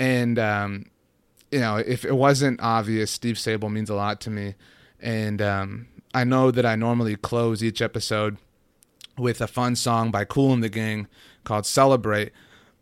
And, 0.00 0.40
um, 0.40 0.86
you 1.52 1.60
know, 1.60 1.76
if 1.76 2.04
it 2.04 2.16
wasn't 2.16 2.60
obvious, 2.60 3.12
Steve 3.12 3.36
Sabol 3.36 3.70
means 3.70 3.88
a 3.88 3.94
lot 3.94 4.20
to 4.22 4.30
me. 4.30 4.56
And, 4.98 5.40
um, 5.40 5.86
I 6.14 6.24
know 6.24 6.50
that 6.50 6.66
I 6.66 6.76
normally 6.76 7.16
close 7.16 7.62
each 7.62 7.80
episode 7.80 8.36
with 9.18 9.40
a 9.40 9.46
fun 9.46 9.76
song 9.76 10.10
by 10.10 10.24
Cool 10.24 10.52
and 10.52 10.62
the 10.62 10.68
Gang 10.68 11.06
called 11.44 11.66
Celebrate, 11.66 12.32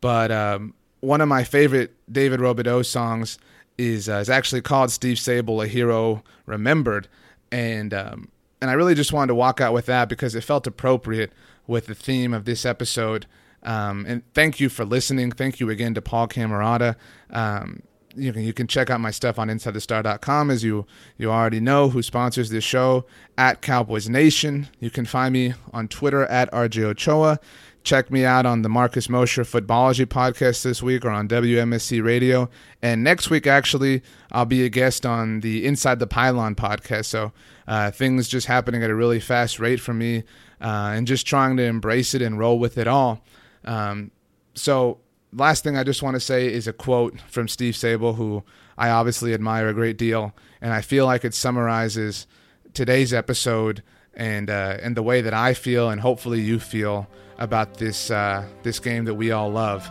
but 0.01 0.31
um, 0.31 0.75
one 1.01 1.21
of 1.21 1.29
my 1.29 1.45
favorite 1.45 1.95
David 2.11 2.41
Robidoux 2.41 2.85
songs 2.85 3.39
is 3.79 4.09
uh, 4.09 4.17
is 4.17 4.29
actually 4.29 4.61
called 4.61 4.91
Steve 4.91 5.17
Sabol, 5.17 5.65
a 5.65 5.69
hero 5.69 6.23
remembered, 6.47 7.09
and 7.51 7.95
um, 7.95 8.29
and 8.61 8.71
I 8.71 8.75
really 8.75 8.95
just 8.95 9.13
wanted 9.13 9.29
to 9.29 9.35
walk 9.35 9.61
out 9.61 9.73
with 9.73 9.87
that 9.87 10.09
because 10.09 10.35
it 10.35 10.45
felt 10.45 10.67
appropriate 10.67 11.33
with 11.67 11.87
the 11.87 11.95
theme 11.95 12.35
of 12.35 12.45
this 12.45 12.67
episode. 12.67 13.27
Um, 13.63 14.05
and 14.07 14.23
thank 14.35 14.61
you 14.61 14.69
for 14.69 14.85
listening. 14.85 15.33
Thank 15.33 15.61
you 15.61 15.71
again 15.71 15.95
to 15.95 16.03
Paul 16.03 16.29
Camarata. 16.29 16.97
Um, 17.31 17.83
you 18.17 18.33
can 18.33 18.43
you 18.43 18.53
can 18.53 18.67
check 18.67 18.91
out 18.91 19.01
my 19.01 19.11
stuff 19.11 19.39
on 19.39 19.49
InsideTheStar.com 19.49 20.51
as 20.51 20.65
you 20.65 20.87
you 21.17 21.31
already 21.31 21.61
know 21.61 21.89
who 21.89 22.03
sponsors 22.03 22.51
this 22.51 22.65
show 22.65 23.05
at 23.39 23.63
Cowboys 23.63 24.09
Nation. 24.09 24.69
You 24.79 24.91
can 24.91 25.07
find 25.07 25.33
me 25.33 25.55
on 25.73 25.89
Twitter 25.89 26.25
at 26.27 26.51
RJ 26.53 26.83
Ochoa. 26.83 27.39
Check 27.83 28.11
me 28.11 28.27
out 28.27 28.45
on 28.45 28.61
the 28.61 28.69
Marcus 28.69 29.09
Mosher 29.09 29.43
Footballogy 29.43 30.05
podcast 30.05 30.63
this 30.63 30.83
week 30.83 31.05
or 31.05 31.11
on 31.11 31.27
WMSC 31.29 32.05
Radio. 32.05 32.51
And 32.83 33.03
next 33.03 33.31
week, 33.31 33.47
actually, 33.47 34.03
I'll 34.31 34.45
be 34.45 34.65
a 34.67 34.69
guest 34.69 35.07
on 35.07 35.41
the 35.41 35.65
Inside 35.65 35.99
the 35.99 36.07
Pylon 36.07 36.55
podcast. 36.55 37.07
So 37.07 37.33
uh, 37.67 37.91
things 37.91 38.29
just 38.29 38.47
happening 38.47 38.83
at 38.83 38.91
a 38.91 38.95
really 38.95 39.19
fast 39.19 39.59
rate 39.59 39.81
for 39.81 39.95
me 39.95 40.25
uh, 40.61 40.93
and 40.95 41.07
just 41.07 41.27
trying 41.27 41.57
to 41.57 41.63
embrace 41.63 42.13
it 42.13 42.21
and 42.21 42.39
roll 42.39 42.59
with 42.59 42.77
it 42.77 42.87
all. 42.87 43.25
Um, 43.65 44.11
so 44.55 44.99
last 45.33 45.65
thing 45.65 45.77
I 45.77 45.85
just 45.85 46.03
want 46.03 46.15
to 46.15 46.21
say 46.21 46.53
is 46.53 46.67
a 46.67 46.73
quote 46.73 47.21
from 47.29 47.49
Steve 47.49 47.75
Sabol, 47.75 48.17
who 48.17 48.43
I 48.77 48.91
obviously 48.91 49.35
admire 49.35 49.69
a 49.69 49.75
great 49.75 49.99
deal, 49.99 50.35
and 50.61 50.73
I 50.73 50.81
feel 50.81 51.07
like 51.07 51.25
it 51.25 51.35
summarizes 51.35 52.27
today's 52.75 53.13
episode 53.13 53.83
and 54.15 54.51
uh, 54.51 54.79
and 54.83 54.97
the 54.97 55.03
way 55.03 55.21
that 55.21 55.35
I 55.35 55.55
feel, 55.55 55.91
and 55.91 56.01
hopefully 56.01 56.41
you 56.41 56.59
feel 56.59 57.09
about 57.39 57.75
this 57.75 58.11
uh, 58.11 58.45
this 58.63 58.79
game 58.81 59.05
that 59.05 59.15
we 59.15 59.31
all 59.31 59.51
love. 59.51 59.89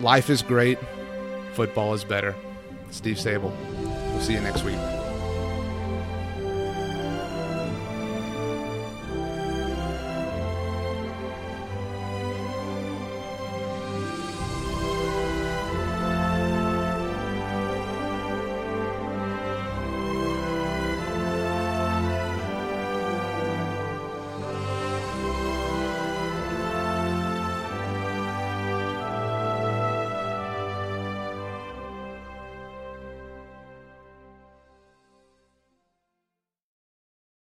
Life 0.00 0.28
is 0.28 0.42
great, 0.42 0.78
football 1.54 1.94
is 1.94 2.04
better. 2.04 2.34
Steve 2.90 3.16
Sabol. 3.16 3.52
We'll 4.12 4.20
see 4.20 4.34
you 4.34 4.40
next 4.40 4.62
week. 4.62 4.78